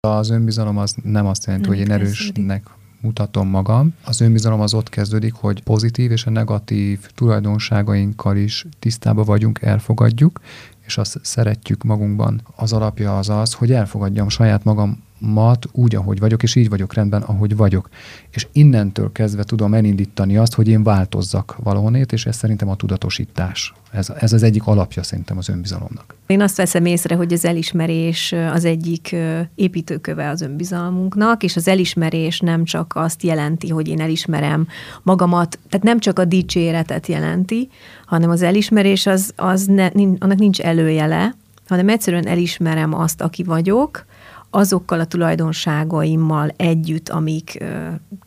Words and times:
Az 0.00 0.30
önbizalom 0.30 0.78
az 0.78 0.94
nem 1.02 1.26
azt 1.26 1.46
jelenti, 1.46 1.68
nem 1.68 1.78
hogy 1.78 1.86
én 1.86 1.92
erősnek 1.92 2.66
mutatom 3.00 3.48
magam. 3.48 3.94
Az 4.04 4.20
önbizalom 4.20 4.60
az 4.60 4.74
ott 4.74 4.88
kezdődik, 4.88 5.34
hogy 5.34 5.62
pozitív 5.62 6.10
és 6.10 6.26
a 6.26 6.30
negatív 6.30 7.06
tulajdonságainkkal 7.14 8.36
is 8.36 8.66
tisztába 8.78 9.24
vagyunk, 9.24 9.62
elfogadjuk, 9.62 10.40
és 10.86 10.98
azt 10.98 11.18
szeretjük 11.22 11.82
magunkban. 11.82 12.40
Az 12.56 12.72
alapja 12.72 13.18
az 13.18 13.28
az, 13.28 13.52
hogy 13.52 13.72
elfogadjam 13.72 14.28
saját 14.28 14.64
magam 14.64 15.02
mat 15.18 15.66
úgy, 15.72 15.94
ahogy 15.94 16.18
vagyok, 16.18 16.42
és 16.42 16.54
így 16.54 16.68
vagyok 16.68 16.94
rendben, 16.94 17.22
ahogy 17.22 17.56
vagyok. 17.56 17.88
És 18.30 18.46
innentől 18.52 19.12
kezdve 19.12 19.42
tudom 19.42 19.74
elindítani 19.74 20.36
azt, 20.36 20.54
hogy 20.54 20.68
én 20.68 20.82
változzak 20.82 21.56
valahonét, 21.62 22.12
és 22.12 22.26
ez 22.26 22.36
szerintem 22.36 22.68
a 22.68 22.76
tudatosítás. 22.76 23.74
Ez, 23.90 24.10
ez 24.18 24.32
az 24.32 24.42
egyik 24.42 24.66
alapja 24.66 25.02
szerintem 25.02 25.38
az 25.38 25.48
önbizalomnak. 25.48 26.14
Én 26.26 26.40
azt 26.40 26.56
veszem 26.56 26.84
észre, 26.84 27.14
hogy 27.14 27.32
az 27.32 27.44
elismerés 27.44 28.34
az 28.52 28.64
egyik 28.64 29.16
építőköve 29.54 30.28
az 30.28 30.40
önbizalmunknak, 30.40 31.42
és 31.42 31.56
az 31.56 31.68
elismerés 31.68 32.40
nem 32.40 32.64
csak 32.64 32.92
azt 32.96 33.22
jelenti, 33.22 33.68
hogy 33.68 33.88
én 33.88 34.00
elismerem 34.00 34.66
magamat, 35.02 35.58
tehát 35.68 35.86
nem 35.86 35.98
csak 35.98 36.18
a 36.18 36.24
dicséretet 36.24 37.06
jelenti, 37.06 37.68
hanem 38.06 38.30
az 38.30 38.42
elismerés 38.42 39.06
az, 39.06 39.32
az 39.36 39.64
ne, 39.66 39.86
annak 40.18 40.38
nincs 40.38 40.60
előjele, 40.60 41.34
hanem 41.68 41.88
egyszerűen 41.88 42.26
elismerem 42.26 42.94
azt, 42.94 43.20
aki 43.20 43.42
vagyok, 43.42 44.06
azokkal 44.50 45.00
a 45.00 45.06
tulajdonságaimmal 45.06 46.52
együtt, 46.56 47.08
amik 47.08 47.64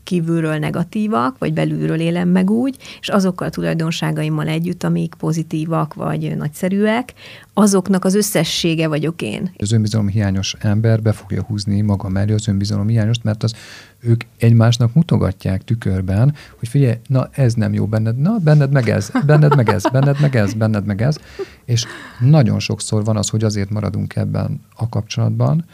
kívülről 0.03 0.57
negatívak, 0.57 1.37
vagy 1.37 1.53
belülről 1.53 1.99
élem 1.99 2.29
meg 2.29 2.49
úgy, 2.49 2.77
és 2.99 3.09
azokkal 3.09 3.47
a 3.47 3.49
tulajdonságaimmal 3.49 4.47
együtt, 4.47 4.83
amik 4.83 5.13
pozitívak, 5.17 5.93
vagy 5.93 6.37
nagyszerűek, 6.37 7.13
azoknak 7.53 8.05
az 8.05 8.15
összessége 8.15 8.87
vagyok 8.87 9.21
én. 9.21 9.51
Az 9.57 9.71
önbizalom 9.71 10.07
hiányos 10.07 10.55
ember 10.59 11.01
be 11.01 11.11
fogja 11.11 11.41
húzni 11.41 11.81
maga 11.81 12.09
mellé 12.09 12.33
az 12.33 12.47
önbizalom 12.47 12.87
hiányost, 12.87 13.23
mert 13.23 13.43
az 13.43 13.53
ők 13.99 14.23
egymásnak 14.37 14.93
mutogatják 14.93 15.63
tükörben, 15.63 16.33
hogy 16.59 16.67
figyelj, 16.67 16.95
na 17.07 17.29
ez 17.31 17.53
nem 17.53 17.73
jó 17.73 17.85
benned, 17.85 18.17
na 18.17 18.37
benned 18.37 18.71
meg 18.71 18.89
ez, 18.89 19.11
benned 19.25 19.55
meg 19.55 19.69
ez, 19.69 19.83
benned 19.91 20.17
meg 20.21 20.35
ez, 20.35 20.53
benned 20.53 20.85
meg 20.85 21.01
ez, 21.01 21.17
és 21.65 21.85
nagyon 22.19 22.59
sokszor 22.59 23.03
van 23.03 23.17
az, 23.17 23.29
hogy 23.29 23.43
azért 23.43 23.69
maradunk 23.69 24.15
ebben 24.15 24.61
a 24.75 24.89
kapcsolatban, 24.89 25.65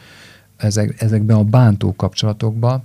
ezek, 0.57 1.01
ezekben 1.01 1.37
a 1.37 1.43
bántó 1.43 1.95
kapcsolatokban, 1.95 2.83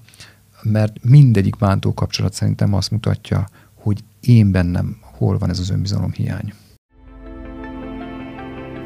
mert 0.62 1.04
mindegyik 1.04 1.56
bántó 1.56 1.94
kapcsolat 1.94 2.32
szerintem 2.32 2.74
azt 2.74 2.90
mutatja, 2.90 3.48
hogy 3.74 3.98
én 4.20 4.50
bennem 4.50 4.96
hol 5.00 5.38
van 5.38 5.50
ez 5.50 5.58
az 5.58 5.70
önbizalom 5.70 6.12
hiány. 6.12 6.52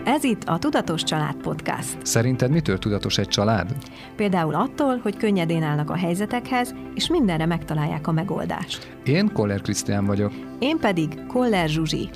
Ez 0.04 0.24
itt 0.24 0.44
a 0.44 0.58
Tudatos 0.58 1.02
Család 1.02 1.34
Podcast. 1.34 1.96
Szerinted 2.02 2.50
mitől 2.50 2.78
tudatos 2.78 3.18
egy 3.18 3.28
család? 3.28 3.76
Például 4.16 4.54
attól, 4.54 4.96
hogy 4.96 5.16
könnyedén 5.16 5.62
állnak 5.62 5.90
a 5.90 5.96
helyzetekhez, 5.96 6.74
és 6.94 7.08
mindenre 7.08 7.46
megtalálják 7.46 8.06
a 8.06 8.12
megoldást. 8.12 8.96
Én 9.04 9.32
Koller 9.32 9.60
Krisztián 9.60 10.04
vagyok. 10.04 10.32
Én 10.58 10.78
pedig 10.78 11.26
Koller 11.26 11.68
Zsuzsi. 11.68 12.08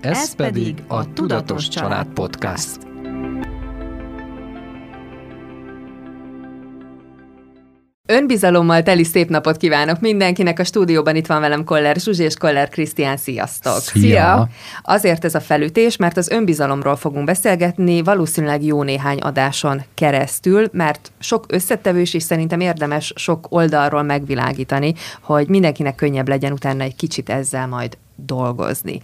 Ez, 0.00 0.18
Ez 0.18 0.34
pedig 0.34 0.74
a 0.86 1.12
Tudatos, 1.12 1.14
Tudatos 1.14 1.68
Család 1.68 2.06
Podcast. 2.06 2.76
Podcast. 2.76 2.91
Önbizalommal 8.12 8.82
teli 8.82 9.04
szép 9.04 9.28
napot 9.28 9.56
kívánok 9.56 10.00
mindenkinek. 10.00 10.58
A 10.58 10.64
stúdióban 10.64 11.16
itt 11.16 11.26
van 11.26 11.40
velem 11.40 11.64
Koller 11.64 11.96
Zsuzsi 11.96 12.22
és 12.22 12.36
Koller 12.36 12.68
Krisztián. 12.68 13.16
Sziasztok! 13.16 13.78
Szia! 13.78 14.00
Szia! 14.00 14.48
Azért 14.82 15.24
ez 15.24 15.34
a 15.34 15.40
felütés, 15.40 15.96
mert 15.96 16.16
az 16.16 16.28
önbizalomról 16.28 16.96
fogunk 16.96 17.24
beszélgetni 17.24 18.02
valószínűleg 18.02 18.64
jó 18.64 18.82
néhány 18.82 19.18
adáson 19.18 19.82
keresztül, 19.94 20.68
mert 20.72 21.12
sok 21.18 21.44
összetevős 21.48 22.14
és 22.14 22.22
szerintem 22.22 22.60
érdemes 22.60 23.12
sok 23.16 23.46
oldalról 23.48 24.02
megvilágítani, 24.02 24.94
hogy 25.20 25.48
mindenkinek 25.48 25.94
könnyebb 25.94 26.28
legyen 26.28 26.52
utána 26.52 26.82
egy 26.82 26.96
kicsit 26.96 27.30
ezzel 27.30 27.66
majd 27.66 27.98
dolgozni. 28.14 29.00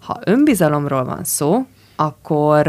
Ha 0.00 0.20
önbizalomról 0.24 1.04
van 1.04 1.24
szó, 1.24 1.66
akkor, 1.96 2.68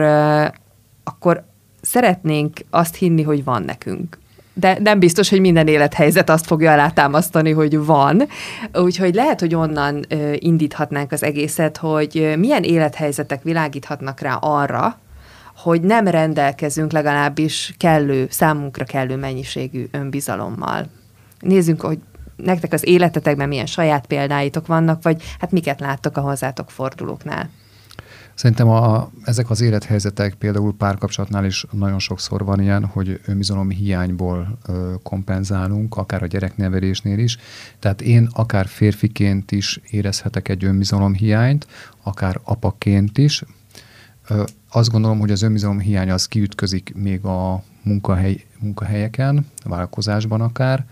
akkor 1.03 1.43
szeretnénk 1.81 2.57
azt 2.69 2.95
hinni, 2.95 3.21
hogy 3.21 3.43
van 3.43 3.63
nekünk 3.63 4.21
de 4.53 4.77
nem 4.79 4.99
biztos, 4.99 5.29
hogy 5.29 5.39
minden 5.39 5.67
élethelyzet 5.67 6.29
azt 6.29 6.45
fogja 6.45 6.71
alátámasztani, 6.71 7.51
hogy 7.51 7.85
van. 7.85 8.27
Úgyhogy 8.73 9.15
lehet, 9.15 9.39
hogy 9.39 9.55
onnan 9.55 10.05
indíthatnánk 10.33 11.11
az 11.11 11.23
egészet, 11.23 11.77
hogy 11.77 12.33
milyen 12.37 12.63
élethelyzetek 12.63 13.43
világíthatnak 13.43 14.19
rá 14.19 14.33
arra, 14.35 14.99
hogy 15.55 15.81
nem 15.81 16.07
rendelkezünk 16.07 16.91
legalábbis 16.91 17.75
kellő, 17.77 18.27
számunkra 18.29 18.83
kellő 18.83 19.15
mennyiségű 19.15 19.87
önbizalommal. 19.91 20.85
Nézzünk, 21.39 21.81
hogy 21.81 21.99
nektek 22.35 22.73
az 22.73 22.87
életetekben 22.87 23.47
milyen 23.47 23.65
saját 23.65 24.05
példáitok 24.05 24.67
vannak, 24.67 25.03
vagy 25.03 25.23
hát 25.39 25.51
miket 25.51 25.79
láttok 25.79 26.17
a 26.17 26.21
hozzátok 26.21 26.71
fordulóknál. 26.71 27.49
Szerintem 28.33 28.67
a, 28.67 29.11
ezek 29.23 29.49
az 29.49 29.61
élethelyzetek 29.61 30.33
például 30.33 30.75
párkapcsolatnál 30.75 31.45
is 31.45 31.65
nagyon 31.71 31.99
sokszor 31.99 32.45
van 32.45 32.61
ilyen, 32.61 32.85
hogy 32.85 33.19
önbizalom 33.25 33.69
hiányból 33.69 34.57
ö, 34.67 34.93
kompenzálunk, 35.03 35.95
akár 35.95 36.23
a 36.23 36.27
gyereknevelésnél 36.27 37.19
is. 37.19 37.37
Tehát 37.79 38.01
én 38.01 38.29
akár 38.33 38.65
férfiként 38.65 39.51
is 39.51 39.79
érezhetek 39.89 40.49
egy 40.49 40.63
önbizalom 40.63 41.13
hiányt, 41.13 41.67
akár 42.03 42.39
apaként 42.43 43.17
is. 43.17 43.43
Ö, 44.27 44.43
azt 44.69 44.91
gondolom, 44.91 45.19
hogy 45.19 45.31
az 45.31 45.41
önbizalom 45.41 45.79
hiány 45.79 46.11
az 46.11 46.27
kiütközik 46.27 46.93
még 46.95 47.25
a 47.25 47.63
munkahely, 47.83 48.43
munkahelyeken, 48.59 49.45
a 49.63 49.69
vállalkozásban 49.69 50.41
akár, 50.41 50.85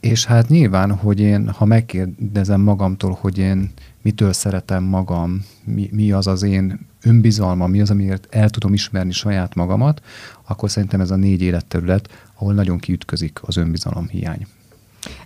és 0.00 0.24
hát 0.24 0.48
nyilván, 0.48 0.92
hogy 0.92 1.20
én, 1.20 1.48
ha 1.48 1.64
megkérdezem 1.64 2.60
magamtól, 2.60 3.18
hogy 3.20 3.38
én 3.38 3.72
mitől 4.04 4.32
szeretem 4.32 4.82
magam, 4.82 5.44
mi, 5.64 5.88
mi 5.92 6.12
az 6.12 6.26
az 6.26 6.42
én 6.42 6.86
önbizalma, 7.02 7.66
mi 7.66 7.80
az, 7.80 7.90
amiért 7.90 8.26
el 8.30 8.50
tudom 8.50 8.74
ismerni 8.74 9.12
saját 9.12 9.54
magamat, 9.54 10.02
akkor 10.46 10.70
szerintem 10.70 11.00
ez 11.00 11.10
a 11.10 11.16
négy 11.16 11.42
életterület, 11.42 12.08
ahol 12.34 12.54
nagyon 12.54 12.78
kiütközik 12.78 13.40
az 13.42 13.56
önbizalom 13.56 14.08
hiány. 14.08 14.46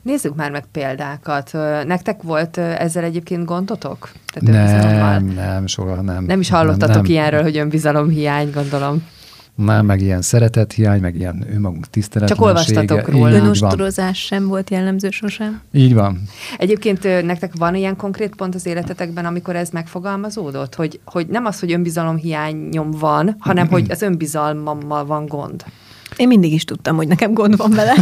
Nézzük 0.03 0.35
már 0.35 0.51
meg 0.51 0.65
példákat. 0.73 1.53
Nektek 1.87 2.23
volt 2.23 2.59
ezzel 2.59 3.05
egyébként 3.05 3.45
gondotok? 3.45 4.13
Tehát 4.33 4.81
nem, 4.81 5.25
nem, 5.25 5.67
soha 5.67 6.01
nem. 6.01 6.25
Nem 6.25 6.41
is 6.41 6.49
hallottatok 6.51 6.89
nem, 6.89 7.03
nem. 7.03 7.11
ilyenről, 7.11 7.43
hogy 7.43 7.57
önbizalom 7.57 8.09
hiány, 8.09 8.51
gondolom. 8.51 9.03
Már 9.65 9.83
meg 9.83 10.01
ilyen 10.01 10.23
szeretethiány, 10.23 11.01
meg 11.01 11.17
ilyen 11.17 11.47
önmagunk 11.53 11.91
tiszteletlensége. 11.91 12.49
Csak 12.49 12.77
olvastatok 12.77 13.09
róla. 13.09 13.33
Önostorozás 13.33 14.19
sem 14.19 14.47
volt 14.47 14.71
jellemző 14.71 15.11
sosem. 15.11 15.61
Így 15.73 15.95
van. 15.95 16.23
Egyébként 16.59 17.03
nektek 17.03 17.53
van 17.59 17.75
ilyen 17.75 17.97
konkrét 17.97 18.35
pont 18.35 18.55
az 18.55 18.67
életetekben, 18.67 19.25
amikor 19.25 19.57
ez 19.57 19.71
megfogalmazódott? 19.71 20.75
Hogy, 20.75 21.01
hogy 21.05 21.27
nem 21.27 21.45
az, 21.45 21.61
hogy 21.61 21.73
önbizalomhiányom 21.73 22.91
van, 22.91 23.37
hanem 23.39 23.69
hogy 23.75 23.91
az 23.91 24.03
önbizalmammal 24.03 25.07
van 25.07 25.27
gond. 25.27 25.65
Én 26.17 26.29
mindig 26.29 26.53
is 26.53 26.65
tudtam, 26.65 26.97
hogy 26.97 27.09
nekem 27.09 27.35
gond 27.35 27.57
van 27.57 27.71
vele. 27.71 27.95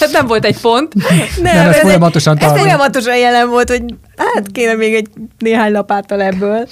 Ez 0.00 0.12
nem 0.18 0.26
volt 0.26 0.44
egy 0.44 0.60
pont. 0.60 0.94
Nem, 0.94 1.54
nem 1.54 1.68
ez, 1.68 1.74
ez 1.74 1.80
folyamatosan 1.80 2.36
Ez 2.36 2.58
folyamatosan 2.58 3.16
jelen 3.16 3.48
volt, 3.48 3.68
hogy 3.70 3.84
hát 4.16 4.52
kéne 4.52 4.74
még 4.74 4.94
egy 4.94 5.08
néhány 5.38 5.72
lapáttal 5.72 6.22
ebből. 6.22 6.68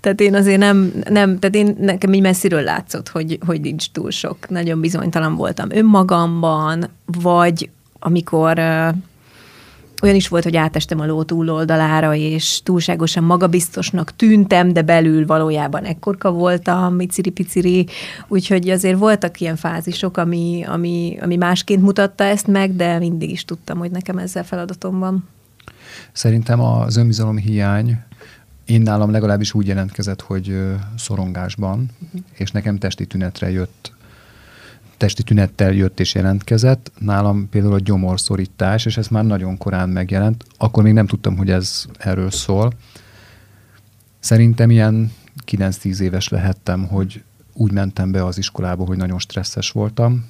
Tehát 0.00 0.20
én 0.20 0.34
azért 0.34 0.58
nem, 0.58 0.92
nem 1.08 1.38
tehát 1.38 1.54
én 1.54 1.76
nekem 1.80 2.12
így 2.12 2.20
messziről 2.20 2.62
látszott, 2.62 3.08
hogy, 3.08 3.38
hogy 3.46 3.60
nincs 3.60 3.90
túl 3.92 4.10
sok. 4.10 4.48
Nagyon 4.48 4.80
bizonytalan 4.80 5.34
voltam 5.34 5.68
önmagamban, 5.70 6.90
vagy 7.22 7.70
amikor 7.98 8.58
olyan 10.02 10.14
is 10.14 10.28
volt, 10.28 10.44
hogy 10.44 10.56
átestem 10.56 11.00
a 11.00 11.06
ló 11.06 11.22
túloldalára, 11.22 12.14
és 12.14 12.62
túlságosan 12.62 13.24
magabiztosnak 13.24 14.16
tűntem, 14.16 14.72
de 14.72 14.82
belül 14.82 15.26
valójában 15.26 15.84
ekkorka 15.84 16.30
voltam, 16.30 16.94
miciri-piciri, 16.94 17.86
úgyhogy 18.28 18.70
azért 18.70 18.98
voltak 18.98 19.40
ilyen 19.40 19.56
fázisok, 19.56 20.16
ami, 20.16 20.64
ami, 20.66 21.18
ami 21.20 21.36
másként 21.36 21.82
mutatta 21.82 22.24
ezt 22.24 22.46
meg, 22.46 22.76
de 22.76 22.98
mindig 22.98 23.30
is 23.30 23.44
tudtam, 23.44 23.78
hogy 23.78 23.90
nekem 23.90 24.18
ezzel 24.18 24.44
feladatom 24.44 24.98
van. 24.98 25.28
Szerintem 26.12 26.60
az 26.60 26.96
önbizalom 26.96 27.36
hiány 27.36 27.98
én 28.64 28.80
nálam 28.80 29.10
legalábbis 29.10 29.54
úgy 29.54 29.66
jelentkezett, 29.66 30.20
hogy 30.20 30.58
szorongásban, 30.96 31.90
uh-huh. 32.00 32.20
és 32.32 32.50
nekem 32.50 32.78
testi 32.78 33.06
tünetre 33.06 33.50
jött 33.50 33.92
testi 34.98 35.22
tünettel 35.22 35.72
jött 35.72 36.00
és 36.00 36.14
jelentkezett. 36.14 36.92
Nálam 36.98 37.48
például 37.48 37.74
a 37.74 37.80
gyomorszorítás, 37.80 38.86
és 38.86 38.96
ez 38.96 39.08
már 39.08 39.24
nagyon 39.24 39.56
korán 39.56 39.88
megjelent. 39.88 40.44
Akkor 40.56 40.82
még 40.82 40.92
nem 40.92 41.06
tudtam, 41.06 41.36
hogy 41.36 41.50
ez 41.50 41.84
erről 41.98 42.30
szól. 42.30 42.72
Szerintem 44.18 44.70
ilyen 44.70 45.12
9-10 45.46 45.98
éves 45.98 46.28
lehettem, 46.28 46.86
hogy 46.86 47.22
úgy 47.52 47.72
mentem 47.72 48.10
be 48.10 48.24
az 48.24 48.38
iskolába, 48.38 48.84
hogy 48.84 48.96
nagyon 48.96 49.18
stresszes 49.18 49.70
voltam, 49.70 50.26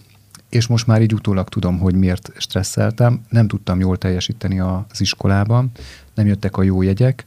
és 0.48 0.66
most 0.66 0.86
már 0.86 1.02
így 1.02 1.14
utólag 1.14 1.48
tudom, 1.48 1.78
hogy 1.78 1.94
miért 1.94 2.30
stresszeltem. 2.36 3.20
Nem 3.28 3.48
tudtam 3.48 3.80
jól 3.80 3.98
teljesíteni 3.98 4.60
az 4.60 5.00
iskolában, 5.00 5.70
nem 6.14 6.26
jöttek 6.26 6.56
a 6.56 6.62
jó 6.62 6.82
jegyek, 6.82 7.24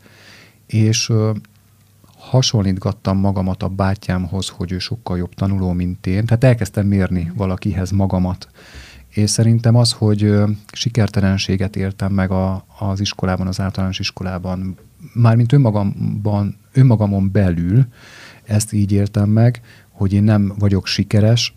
és 0.65 1.11
hasonlítgattam 2.31 3.17
magamat 3.17 3.63
a 3.63 3.67
bátyámhoz, 3.67 4.47
hogy 4.49 4.71
ő 4.71 4.79
sokkal 4.79 5.17
jobb 5.17 5.33
tanuló, 5.33 5.71
mint 5.71 6.07
én. 6.07 6.25
Tehát 6.25 6.43
elkezdtem 6.43 6.87
mérni 6.87 7.31
valakihez 7.35 7.91
magamat. 7.91 8.49
És 9.09 9.29
szerintem 9.29 9.75
az, 9.75 9.91
hogy 9.91 10.33
sikertelenséget 10.71 11.75
éltem 11.75 12.11
meg 12.11 12.31
a, 12.31 12.65
az 12.79 12.99
iskolában, 12.99 13.47
az 13.47 13.59
általános 13.59 13.99
iskolában, 13.99 14.77
mármint 15.13 15.51
önmagamban, 15.51 16.57
önmagamon 16.73 17.31
belül, 17.31 17.85
ezt 18.43 18.73
így 18.73 18.91
éltem 18.91 19.29
meg, 19.29 19.61
hogy 19.89 20.13
én 20.13 20.23
nem 20.23 20.53
vagyok 20.59 20.87
sikeres, 20.87 21.53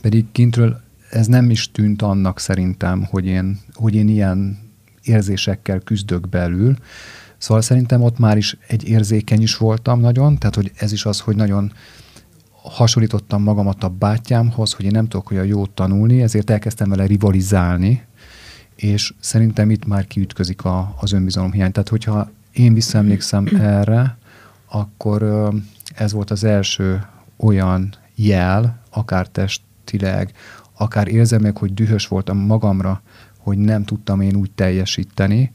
pedig 0.00 0.26
kintről 0.32 0.80
ez 1.10 1.26
nem 1.26 1.50
is 1.50 1.70
tűnt 1.70 2.02
annak 2.02 2.40
szerintem, 2.40 3.04
hogy 3.04 3.26
én, 3.26 3.58
hogy 3.72 3.94
én 3.94 4.08
ilyen 4.08 4.58
érzésekkel 5.02 5.78
küzdök 5.78 6.28
belül. 6.28 6.76
Szóval 7.38 7.62
szerintem 7.62 8.02
ott 8.02 8.18
már 8.18 8.36
is 8.36 8.56
egy 8.66 8.88
érzékeny 8.88 9.42
is 9.42 9.56
voltam 9.56 10.00
nagyon, 10.00 10.38
tehát 10.38 10.54
hogy 10.54 10.72
ez 10.76 10.92
is 10.92 11.04
az, 11.04 11.20
hogy 11.20 11.36
nagyon 11.36 11.72
hasonlítottam 12.62 13.42
magamat 13.42 13.84
a 13.84 13.88
bátyámhoz, 13.88 14.72
hogy 14.72 14.84
én 14.84 14.90
nem 14.90 15.08
tudok 15.08 15.30
olyan 15.30 15.46
jót 15.46 15.70
tanulni, 15.70 16.22
ezért 16.22 16.50
elkezdtem 16.50 16.88
vele 16.88 17.06
rivalizálni, 17.06 18.06
és 18.76 19.14
szerintem 19.20 19.70
itt 19.70 19.86
már 19.86 20.06
kiütközik 20.06 20.64
a, 20.64 20.94
az 21.00 21.12
önbizalom 21.12 21.52
hiány. 21.52 21.72
Tehát, 21.72 21.88
hogyha 21.88 22.30
én 22.52 22.74
visszaemlékszem 22.74 23.46
erre, 23.60 24.16
akkor 24.66 25.50
ez 25.94 26.12
volt 26.12 26.30
az 26.30 26.44
első 26.44 27.06
olyan 27.36 27.94
jel, 28.14 28.82
akár 28.90 29.26
testileg, 29.26 30.32
akár 30.76 31.08
érzem 31.08 31.40
meg, 31.40 31.56
hogy 31.56 31.74
dühös 31.74 32.06
voltam 32.06 32.38
magamra, 32.38 33.02
hogy 33.38 33.58
nem 33.58 33.84
tudtam 33.84 34.20
én 34.20 34.36
úgy 34.36 34.50
teljesíteni. 34.50 35.52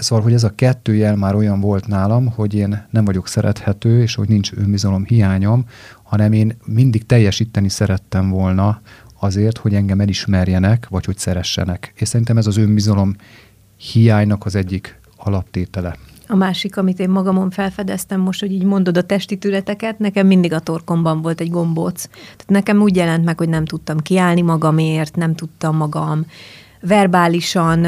Szóval, 0.00 0.24
hogy 0.24 0.32
ez 0.32 0.44
a 0.44 0.54
kettő 0.54 0.94
jel 0.94 1.16
már 1.16 1.34
olyan 1.34 1.60
volt 1.60 1.86
nálam, 1.86 2.26
hogy 2.26 2.54
én 2.54 2.86
nem 2.90 3.04
vagyok 3.04 3.28
szerethető, 3.28 4.02
és 4.02 4.14
hogy 4.14 4.28
nincs 4.28 4.52
önbizalom 4.52 5.04
hiányom, 5.04 5.64
hanem 6.02 6.32
én 6.32 6.56
mindig 6.64 7.06
teljesíteni 7.06 7.68
szerettem 7.68 8.30
volna 8.30 8.80
azért, 9.20 9.58
hogy 9.58 9.74
engem 9.74 10.00
elismerjenek, 10.00 10.88
vagy 10.88 11.04
hogy 11.04 11.18
szeressenek. 11.18 11.92
És 11.96 12.08
szerintem 12.08 12.36
ez 12.36 12.46
az 12.46 12.56
önbizalom 12.56 13.16
hiánynak 13.76 14.44
az 14.44 14.54
egyik 14.54 15.00
alaptétele. 15.16 15.96
A 16.26 16.36
másik, 16.36 16.76
amit 16.76 17.00
én 17.00 17.10
magamon 17.10 17.50
felfedeztem 17.50 18.20
most, 18.20 18.40
hogy 18.40 18.52
így 18.52 18.64
mondod 18.64 18.96
a 18.96 19.02
testi 19.02 19.36
tületeket, 19.36 19.98
nekem 19.98 20.26
mindig 20.26 20.52
a 20.52 20.60
torkomban 20.60 21.22
volt 21.22 21.40
egy 21.40 21.50
gombóc. 21.50 22.08
Tehát 22.12 22.46
nekem 22.46 22.80
úgy 22.80 22.96
jelent 22.96 23.24
meg, 23.24 23.38
hogy 23.38 23.48
nem 23.48 23.64
tudtam 23.64 23.98
kiállni 23.98 24.42
magamért, 24.42 25.16
nem 25.16 25.34
tudtam 25.34 25.76
magam 25.76 26.26
verbálisan 26.80 27.78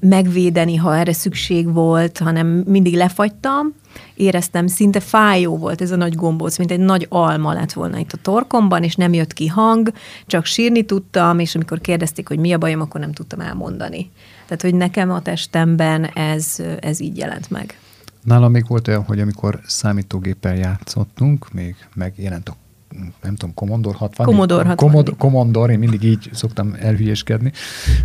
megvédeni, 0.00 0.76
ha 0.76 0.96
erre 0.96 1.12
szükség 1.12 1.72
volt, 1.72 2.18
hanem 2.18 2.46
mindig 2.46 2.94
lefagytam, 2.94 3.74
éreztem, 4.14 4.66
szinte 4.66 5.00
fájó 5.00 5.56
volt 5.56 5.80
ez 5.80 5.90
a 5.90 5.96
nagy 5.96 6.14
gombóc, 6.14 6.58
mint 6.58 6.70
egy 6.70 6.80
nagy 6.80 7.06
alma 7.08 7.52
lett 7.52 7.72
volna 7.72 7.98
itt 7.98 8.12
a 8.12 8.18
torkomban, 8.22 8.82
és 8.82 8.94
nem 8.94 9.12
jött 9.12 9.32
ki 9.32 9.46
hang, 9.46 9.92
csak 10.26 10.44
sírni 10.44 10.84
tudtam, 10.84 11.38
és 11.38 11.54
amikor 11.54 11.80
kérdezték, 11.80 12.28
hogy 12.28 12.38
mi 12.38 12.52
a 12.52 12.58
bajom, 12.58 12.80
akkor 12.80 13.00
nem 13.00 13.12
tudtam 13.12 13.40
elmondani. 13.40 14.10
Tehát, 14.46 14.62
hogy 14.62 14.74
nekem 14.74 15.10
a 15.10 15.22
testemben 15.22 16.04
ez, 16.04 16.62
ez 16.80 17.00
így 17.00 17.16
jelent 17.16 17.50
meg. 17.50 17.78
Nálam 18.22 18.50
még 18.50 18.66
volt 18.66 18.88
olyan, 18.88 19.02
hogy 19.02 19.20
amikor 19.20 19.60
számítógéppel 19.66 20.56
játszottunk, 20.56 21.52
még 21.52 21.76
megjelent 21.94 22.48
a 22.48 22.56
nem 23.22 23.34
tudom, 23.34 23.54
Commodore 23.54 23.96
60. 23.96 24.26
Commodore 24.26 24.68
60. 24.68 24.76
Commodore, 24.76 25.16
Commodore, 25.16 25.72
én 25.72 25.78
mindig 25.78 26.02
így 26.02 26.30
szoktam 26.32 26.74
elhülyéskedni. 26.78 27.52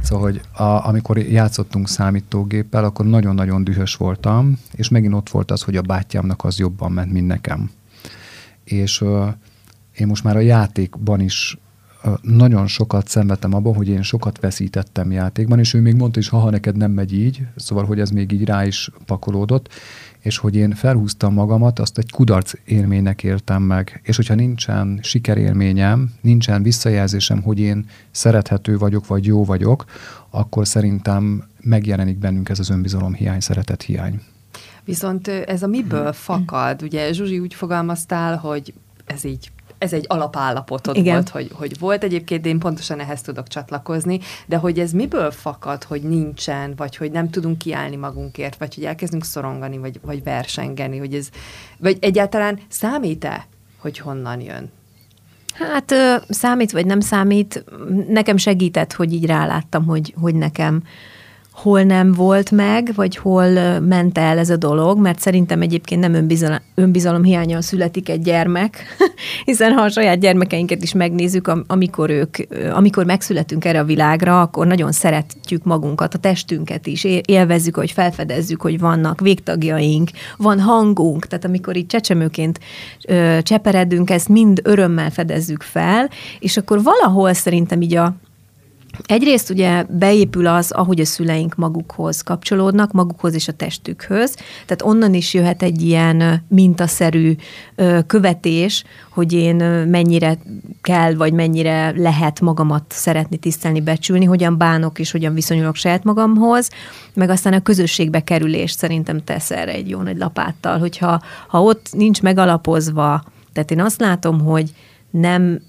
Szóval, 0.01 0.23
hogy 0.23 0.41
a, 0.53 0.88
amikor 0.88 1.17
játszottunk 1.17 1.88
számítógéppel, 1.88 2.83
akkor 2.83 3.05
nagyon-nagyon 3.05 3.63
dühös 3.63 3.95
voltam, 3.95 4.59
és 4.71 4.89
megint 4.89 5.13
ott 5.13 5.29
volt 5.29 5.51
az, 5.51 5.61
hogy 5.61 5.75
a 5.75 5.81
bátyámnak 5.81 6.43
az 6.43 6.59
jobban 6.59 6.91
ment, 6.91 7.11
mint 7.11 7.27
nekem. 7.27 7.71
És 8.63 9.01
uh, 9.01 9.27
én 9.97 10.07
most 10.07 10.23
már 10.23 10.35
a 10.35 10.39
játékban 10.39 11.19
is 11.19 11.57
nagyon 12.21 12.67
sokat 12.67 13.07
szenvedtem 13.07 13.53
abban, 13.53 13.75
hogy 13.75 13.88
én 13.88 14.01
sokat 14.01 14.39
veszítettem 14.39 15.11
játékban, 15.11 15.59
és 15.59 15.73
ő 15.73 15.81
még 15.81 15.95
mondta 15.95 16.19
is, 16.19 16.29
ha 16.29 16.49
neked 16.49 16.77
nem 16.77 16.91
megy 16.91 17.13
így, 17.13 17.41
szóval, 17.55 17.85
hogy 17.85 17.99
ez 17.99 18.09
még 18.09 18.31
így 18.31 18.45
rá 18.45 18.65
is 18.65 18.89
pakolódott, 19.05 19.69
és 20.21 20.38
hogy 20.38 20.56
én 20.56 20.71
felhúztam 20.71 21.33
magamat, 21.33 21.79
azt 21.79 21.97
egy 21.97 22.12
kudarc 22.12 22.53
élménynek 22.65 23.23
értem 23.23 23.62
meg. 23.62 24.01
És 24.03 24.15
hogyha 24.15 24.35
nincsen 24.35 25.00
sikerélményem, 25.01 26.13
nincsen 26.21 26.63
visszajelzésem, 26.63 27.41
hogy 27.41 27.59
én 27.59 27.85
szerethető 28.12 28.77
vagyok, 28.77 29.07
vagy 29.07 29.25
jó 29.25 29.45
vagyok, 29.45 29.85
akkor 30.29 30.68
szerintem 30.68 31.44
megjelenik 31.62 32.18
bennünk 32.18 32.50
ez 32.50 32.59
az 32.59 32.69
önbizalom 32.69 33.13
hiány, 33.13 33.39
szeretet 33.39 33.81
hiány. 33.81 34.21
Viszont 34.83 35.27
ez 35.27 35.63
a 35.63 35.68
miből 35.68 36.13
fakad? 36.13 36.81
Ugye 36.81 37.13
Zsuzsi 37.13 37.39
úgy 37.39 37.53
fogalmaztál, 37.53 38.38
hogy 38.38 38.74
ez 39.06 39.24
így 39.24 39.51
ez 39.81 39.94
egy 39.94 40.06
alapállapotod 40.07 40.95
Igen. 40.95 41.13
volt, 41.13 41.30
hogy, 41.30 41.51
hogy 41.54 41.80
volt 41.80 42.04
egyébként, 42.04 42.45
én 42.45 42.60
pontosan 42.60 43.00
ehhez 43.00 43.22
tudok 43.22 43.48
csatlakozni, 43.48 44.19
de 44.45 44.57
hogy 44.57 44.80
ez 44.80 44.92
miből 44.92 45.31
fakad, 45.31 45.83
hogy 45.83 46.01
nincsen, 46.01 46.74
vagy 46.75 46.95
hogy 46.95 47.12
nem 47.12 47.30
tudunk 47.30 47.57
kiállni 47.57 47.95
magunkért, 47.95 48.57
vagy 48.57 48.75
hogy 48.75 48.83
elkezdünk 48.83 49.24
szorongani, 49.24 49.78
vagy, 49.78 50.00
vagy 50.01 50.24
versengeni, 50.24 50.98
hogy 50.98 51.13
ez, 51.13 51.30
vagy 51.78 51.98
egyáltalán 52.01 52.60
számít-e, 52.68 53.48
hogy 53.78 53.98
honnan 53.98 54.42
jön? 54.42 54.72
Hát 55.54 55.94
számít, 56.30 56.72
vagy 56.72 56.86
nem 56.86 57.00
számít. 57.00 57.63
Nekem 58.07 58.38
segített, 58.38 58.94
hogy 58.94 59.13
így 59.13 59.25
ráláttam, 59.25 59.86
hogy, 59.86 60.13
hogy 60.22 60.36
nekem 60.36 60.84
hol 61.51 61.83
nem 61.83 62.12
volt 62.12 62.51
meg, 62.51 62.92
vagy 62.95 63.18
hol 63.18 63.80
ment 63.80 64.18
el 64.18 64.38
ez 64.38 64.50
a 64.50 64.57
dolog, 64.57 65.00
mert 65.00 65.19
szerintem 65.19 65.62
egyébként 65.62 66.01
nem 66.01 66.13
önbizalom, 66.13 66.57
önbizalom 66.75 67.24
hiánya 67.24 67.62
születik 67.62 68.09
egy 68.09 68.21
gyermek, 68.21 68.86
hiszen 69.45 69.71
ha 69.71 69.81
a 69.81 69.89
saját 69.89 70.19
gyermekeinket 70.19 70.83
is 70.83 70.94
megnézzük, 70.94 71.51
amikor 71.68 72.09
ők, 72.09 72.36
amikor 72.74 73.06
megszületünk 73.06 73.65
erre 73.65 73.80
a 73.80 73.83
világra, 73.83 74.42
akkor 74.42 74.68
nagyon 74.68 74.92
szeretjük 74.92 75.63
magunkat, 75.63 76.13
a 76.13 76.18
testünket 76.18 76.88
is, 76.88 77.03
élvezzük, 77.25 77.75
hogy 77.75 77.92
felfedezzük, 77.92 78.62
hogy 78.62 78.80
vannak 78.80 79.19
végtagjaink, 79.19 80.09
van 80.38 80.59
hangunk, 80.59 81.27
tehát 81.27 81.45
amikor 81.45 81.75
így 81.75 81.88
csecsemőként 81.88 82.59
cseperedünk, 83.42 84.09
ezt 84.09 84.30
mind 84.30 84.59
örömmel 84.63 85.09
fedezzük 85.09 85.62
fel, 85.62 86.09
és 86.39 86.57
akkor 86.57 86.83
valahol 86.83 87.33
szerintem 87.33 87.81
így 87.81 87.95
a 87.95 88.15
Egyrészt 89.05 89.49
ugye 89.49 89.85
beépül 89.89 90.47
az, 90.47 90.71
ahogy 90.71 90.99
a 90.99 91.05
szüleink 91.05 91.55
magukhoz 91.55 92.21
kapcsolódnak, 92.21 92.91
magukhoz 92.91 93.33
és 93.33 93.47
a 93.47 93.51
testükhöz, 93.53 94.35
tehát 94.65 94.81
onnan 94.81 95.13
is 95.13 95.33
jöhet 95.33 95.63
egy 95.63 95.81
ilyen 95.81 96.43
mintaszerű 96.47 97.35
követés, 98.07 98.83
hogy 99.09 99.33
én 99.33 99.55
mennyire 99.88 100.38
kell, 100.81 101.13
vagy 101.13 101.33
mennyire 101.33 101.93
lehet 101.95 102.39
magamat 102.39 102.83
szeretni, 102.88 103.38
tisztelni, 103.38 103.81
becsülni, 103.81 104.25
hogyan 104.25 104.57
bánok 104.57 104.99
és 104.99 105.12
hogyan 105.12 105.33
viszonyulok 105.33 105.75
saját 105.75 106.03
magamhoz, 106.03 106.69
meg 107.13 107.29
aztán 107.29 107.53
a 107.53 107.62
közösségbe 107.62 108.24
kerülést 108.24 108.77
szerintem 108.77 109.24
tesz 109.24 109.51
erre 109.51 109.71
egy 109.71 109.89
jó 109.89 110.01
nagy 110.01 110.17
lapáttal, 110.17 110.79
hogyha 110.79 111.21
ha 111.48 111.62
ott 111.62 111.88
nincs 111.91 112.21
megalapozva, 112.21 113.24
tehát 113.53 113.71
én 113.71 113.81
azt 113.81 114.00
látom, 114.00 114.39
hogy 114.39 114.71
nem 115.10 115.62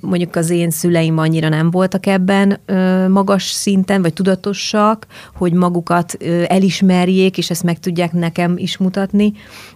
mondjuk 0.00 0.36
az 0.36 0.50
én 0.50 0.70
szüleim 0.70 1.18
annyira 1.18 1.48
nem 1.48 1.70
voltak 1.70 2.06
ebben 2.06 2.60
magas 3.08 3.44
szinten, 3.44 4.02
vagy 4.02 4.12
tudatosak, 4.12 5.06
hogy 5.34 5.52
magukat 5.52 6.12
elismerjék, 6.46 7.38
és 7.38 7.50
ezt 7.50 7.62
meg 7.62 7.78
tudják 7.78 8.12
nekem 8.12 8.56
is 8.56 8.76
mutatni. 8.76 9.32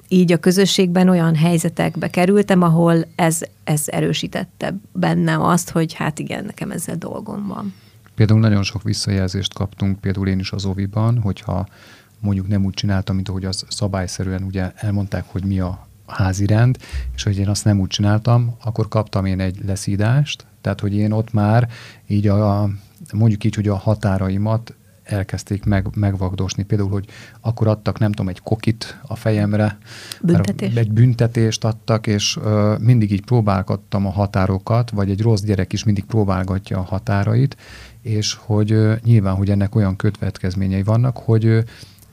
Így 0.08 0.32
a 0.32 0.36
közösségben 0.36 1.08
olyan 1.08 1.34
helyzetekbe 1.34 2.10
kerültem, 2.10 2.62
ahol 2.62 3.06
ez, 3.16 3.40
ez 3.64 3.82
erősítette 3.86 4.76
bennem 4.92 5.42
azt, 5.42 5.70
hogy 5.70 5.92
hát 5.92 6.18
igen, 6.18 6.44
nekem 6.44 6.70
ezzel 6.70 6.96
dolgom 6.96 7.46
van. 7.46 7.74
Például 8.14 8.40
nagyon 8.40 8.62
sok 8.62 8.82
visszajelzést 8.82 9.54
kaptunk, 9.54 10.00
például 10.00 10.28
én 10.28 10.38
is 10.38 10.52
az 10.52 10.64
Oviban, 10.64 11.18
hogyha 11.18 11.66
mondjuk 12.20 12.48
nem 12.48 12.64
úgy 12.64 12.74
csináltam, 12.74 13.14
mint 13.14 13.28
ahogy 13.28 13.44
az 13.44 13.64
szabályszerűen 13.68 14.42
ugye 14.42 14.72
elmondták, 14.74 15.24
hogy 15.26 15.44
mi 15.44 15.60
a 15.60 15.85
házi 16.06 16.46
rend, 16.46 16.78
és 17.14 17.22
hogy 17.22 17.38
én 17.38 17.48
azt 17.48 17.64
nem 17.64 17.80
úgy 17.80 17.88
csináltam, 17.88 18.56
akkor 18.64 18.88
kaptam 18.88 19.24
én 19.24 19.40
egy 19.40 19.58
leszídást, 19.66 20.46
tehát 20.60 20.80
hogy 20.80 20.94
én 20.94 21.12
ott 21.12 21.32
már 21.32 21.68
így 22.06 22.26
a, 22.26 22.68
mondjuk 23.12 23.44
így, 23.44 23.54
hogy 23.54 23.68
a 23.68 23.76
határaimat 23.76 24.74
elkezdték 25.06 25.64
meg, 25.64 25.86
megvagdosni. 25.94 26.62
Például, 26.62 26.90
hogy 26.90 27.06
akkor 27.40 27.66
adtak, 27.66 27.98
nem 27.98 28.10
tudom, 28.10 28.28
egy 28.28 28.40
kokit 28.40 29.00
a 29.02 29.16
fejemre. 29.16 29.78
Büntetés. 30.22 30.74
Egy 30.74 30.90
büntetést 30.90 31.64
adtak, 31.64 32.06
és 32.06 32.38
ö, 32.42 32.74
mindig 32.80 33.12
így 33.12 33.24
próbálgattam 33.24 34.06
a 34.06 34.10
határokat, 34.10 34.90
vagy 34.90 35.10
egy 35.10 35.20
rossz 35.20 35.40
gyerek 35.40 35.72
is 35.72 35.84
mindig 35.84 36.04
próbálgatja 36.04 36.78
a 36.78 36.82
határait, 36.82 37.56
és 38.00 38.36
hogy 38.40 38.72
ö, 38.72 38.94
nyilván, 39.04 39.34
hogy 39.34 39.50
ennek 39.50 39.74
olyan 39.74 39.96
következményei 39.96 40.82
vannak, 40.82 41.16
hogy 41.16 41.44
ö, 41.44 41.60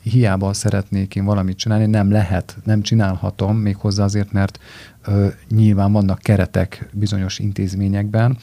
hiába 0.03 0.53
szeretnék 0.53 1.15
én 1.15 1.25
valamit 1.25 1.57
csinálni, 1.57 1.85
nem 1.85 2.11
lehet, 2.11 2.57
nem 2.63 2.81
csinálhatom, 2.81 3.57
még 3.57 3.75
hozzá 3.75 4.03
azért, 4.03 4.31
mert 4.31 4.59
ö, 5.05 5.27
nyilván 5.49 5.91
vannak 5.91 6.19
keretek 6.19 6.89
bizonyos 6.93 7.39
intézményekben, 7.39 8.37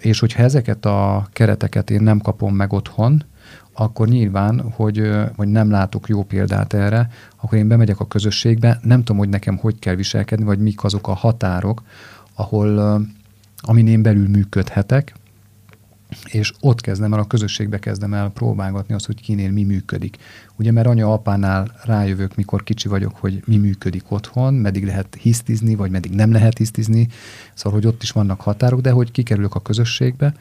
és 0.00 0.18
hogyha 0.18 0.42
ezeket 0.42 0.84
a 0.84 1.28
kereteket 1.32 1.90
én 1.90 2.02
nem 2.02 2.20
kapom 2.20 2.54
meg 2.54 2.72
otthon, 2.72 3.24
akkor 3.72 4.08
nyilván, 4.08 4.60
hogy, 4.70 5.10
hogy 5.36 5.48
nem 5.48 5.70
látok 5.70 6.08
jó 6.08 6.22
példát 6.22 6.72
erre, 6.72 7.08
akkor 7.40 7.58
én 7.58 7.68
bemegyek 7.68 8.00
a 8.00 8.06
közösségbe, 8.06 8.78
nem 8.82 8.98
tudom, 8.98 9.16
hogy 9.16 9.28
nekem 9.28 9.56
hogy 9.56 9.78
kell 9.78 9.94
viselkedni, 9.94 10.44
vagy 10.44 10.58
mik 10.58 10.84
azok 10.84 11.08
a 11.08 11.14
határok, 11.14 11.82
ahol, 12.34 12.78
amin 13.56 13.86
én 13.86 14.02
belül 14.02 14.28
működhetek, 14.28 15.14
és 16.24 16.52
ott 16.60 16.80
kezdem 16.80 17.12
el, 17.12 17.18
a 17.18 17.26
közösségbe 17.26 17.78
kezdem 17.78 18.14
el 18.14 18.30
próbálgatni 18.30 18.94
azt, 18.94 19.06
hogy 19.06 19.20
kinél 19.20 19.50
mi 19.50 19.62
működik. 19.62 20.16
Ugye, 20.56 20.72
mert 20.72 20.86
anya-apánál 20.86 21.80
rájövök, 21.84 22.36
mikor 22.36 22.62
kicsi 22.62 22.88
vagyok, 22.88 23.16
hogy 23.16 23.42
mi 23.46 23.56
működik 23.56 24.10
otthon, 24.10 24.54
meddig 24.54 24.84
lehet 24.84 25.16
hisztizni, 25.20 25.74
vagy 25.74 25.90
meddig 25.90 26.10
nem 26.10 26.32
lehet 26.32 26.58
hisztizni, 26.58 27.08
szóval, 27.54 27.78
hogy 27.78 27.88
ott 27.88 28.02
is 28.02 28.10
vannak 28.10 28.40
határok, 28.40 28.80
de 28.80 28.90
hogy 28.90 29.10
kikerülök 29.10 29.54
a 29.54 29.60
közösségbe, 29.60 30.34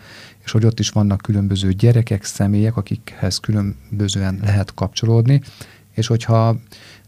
és 0.44 0.52
hogy 0.52 0.66
ott 0.66 0.80
is 0.80 0.90
vannak 0.90 1.22
különböző 1.22 1.72
gyerekek, 1.72 2.24
személyek, 2.24 2.78
akikhez 2.78 3.38
különbözően 3.38 4.40
lehet 4.42 4.74
kapcsolódni, 4.74 5.42
és 5.94 6.08
hogyha 6.08 6.58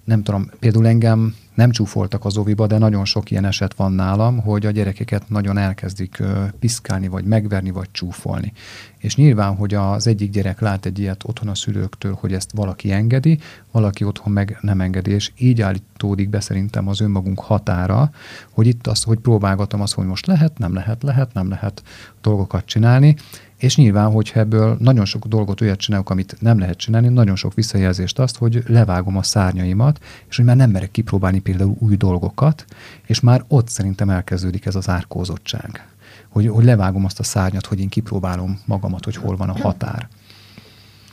nem 0.05 0.23
tudom, 0.23 0.49
például 0.59 0.87
engem 0.87 1.35
nem 1.53 1.71
csúfoltak 1.71 2.25
az 2.25 2.37
oviba, 2.37 2.67
de 2.67 2.77
nagyon 2.77 3.05
sok 3.05 3.31
ilyen 3.31 3.45
eset 3.45 3.73
van 3.73 3.91
nálam, 3.91 4.39
hogy 4.39 4.65
a 4.65 4.71
gyerekeket 4.71 5.29
nagyon 5.29 5.57
elkezdik 5.57 6.23
piszkálni, 6.59 7.07
vagy 7.07 7.25
megverni, 7.25 7.71
vagy 7.71 7.91
csúfolni. 7.91 8.53
És 8.97 9.15
nyilván, 9.15 9.55
hogy 9.55 9.73
az 9.73 10.07
egyik 10.07 10.31
gyerek 10.31 10.59
lát 10.59 10.85
egy 10.85 10.99
ilyet 10.99 11.23
otthon 11.25 11.49
a 11.49 11.55
szülőktől, 11.55 12.17
hogy 12.19 12.33
ezt 12.33 12.51
valaki 12.53 12.91
engedi, 12.91 13.39
valaki 13.71 14.03
otthon 14.03 14.33
meg 14.33 14.57
nem 14.61 14.81
engedi, 14.81 15.11
és 15.11 15.31
így 15.37 15.61
állítódik 15.61 16.29
be 16.29 16.39
szerintem 16.39 16.87
az 16.87 17.01
önmagunk 17.01 17.39
határa, 17.39 18.11
hogy 18.51 18.67
itt 18.67 18.87
az, 18.87 19.03
hogy 19.03 19.17
próbálgatom 19.17 19.81
azt, 19.81 19.93
hogy 19.93 20.05
most 20.05 20.25
lehet, 20.25 20.57
nem 20.57 20.73
lehet, 20.73 21.03
lehet, 21.03 21.33
nem 21.33 21.49
lehet 21.49 21.83
dolgokat 22.21 22.65
csinálni, 22.65 23.15
és 23.57 23.75
nyilván, 23.75 24.11
hogyha 24.11 24.39
ebből 24.39 24.77
nagyon 24.79 25.05
sok 25.05 25.25
dolgot 25.25 25.61
olyat 25.61 25.79
csinálok, 25.79 26.09
amit 26.09 26.35
nem 26.39 26.59
lehet 26.59 26.77
csinálni, 26.77 27.07
nagyon 27.07 27.35
sok 27.35 27.53
visszajelzést 27.53 28.19
azt, 28.19 28.37
hogy 28.37 28.63
levágom 28.67 29.17
a 29.17 29.23
szárnyaimat, 29.23 29.99
és 30.29 30.35
hogy 30.35 30.45
már 30.45 30.55
nem 30.55 30.69
merek 30.69 30.91
kipróbálni 30.91 31.39
például 31.39 31.75
új 31.79 31.95
dolgokat, 31.95 32.65
és 33.05 33.19
már 33.19 33.43
ott 33.47 33.67
szerintem 33.69 34.09
elkezdődik 34.09 34.65
ez 34.65 34.75
az 34.75 34.89
árkózottság. 34.89 35.87
Hogy, 36.29 36.47
hogy 36.47 36.63
levágom 36.63 37.05
azt 37.05 37.19
a 37.19 37.23
szárnyat, 37.23 37.65
hogy 37.65 37.79
én 37.79 37.89
kipróbálom 37.89 38.59
magamat, 38.65 39.05
hogy 39.05 39.15
hol 39.15 39.35
van 39.35 39.49
a 39.49 39.57
határ. 39.57 40.07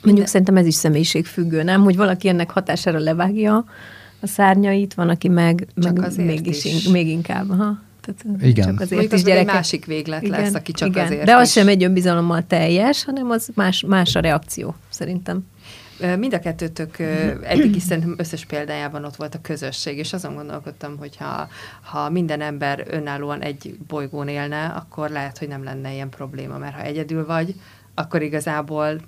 Mondjuk 0.03 0.27
szerintem 0.27 0.57
ez 0.57 0.67
is 0.67 0.75
személyiségfüggő, 0.75 1.63
nem? 1.63 1.83
Hogy 1.83 1.97
valaki 1.97 2.29
ennek 2.29 2.51
hatására 2.51 2.99
levágja 2.99 3.65
a 4.21 4.27
szárnyait, 4.27 4.95
van, 4.95 5.09
aki 5.09 5.29
meg, 5.29 5.67
Csak 5.77 5.99
meg 5.99 6.17
mégis 6.17 6.65
is. 6.65 6.89
még 6.89 7.09
inkább. 7.09 7.51
Aha. 7.51 7.79
Tehát 8.03 8.43
igen. 8.43 8.67
Csak 8.67 8.81
azért 8.81 9.13
is 9.13 9.23
gyereke... 9.23 9.49
egy 9.49 9.55
másik 9.55 9.85
véglet 9.85 10.23
igen, 10.23 10.41
lesz, 10.41 10.55
aki 10.55 10.73
csak 10.73 10.89
igen. 10.89 11.05
azért 11.05 11.25
De 11.25 11.35
az 11.35 11.47
is. 11.47 11.53
sem 11.53 11.69
egy 11.69 11.85
önbizalommal 11.85 12.47
teljes, 12.47 13.05
hanem 13.05 13.31
az 13.31 13.49
más, 13.55 13.85
más 13.87 14.15
a 14.15 14.21
reakció, 14.21 14.75
szerintem. 14.89 15.47
Mind 16.19 16.35
a 16.35 16.39
kettőtök 16.39 16.99
eddig 17.43 17.77
is 17.77 17.83
szerintem 17.83 18.15
összes 18.17 18.45
példájában 18.45 19.05
ott 19.05 19.17
volt 19.17 19.35
a 19.35 19.41
közösség, 19.43 19.99
és 19.99 20.13
azon 20.13 20.35
gondolkodtam, 20.35 20.97
hogy 20.99 21.17
ha, 21.17 21.49
ha 21.83 22.11
minden 22.11 22.41
ember 22.41 22.87
önállóan 22.91 23.41
egy 23.41 23.77
bolygón 23.89 24.29
élne, 24.29 24.65
akkor 24.65 25.11
lehet, 25.11 25.39
hogy 25.39 25.49
nem 25.49 25.65
lenne 25.65 25.93
ilyen 25.93 26.09
probléma, 26.09 26.59
mert 26.59 26.75
ha 26.75 26.83
egyedül 26.83 27.27
vagy, 27.27 27.55
akkor 27.95 28.23
igazából 28.23 29.01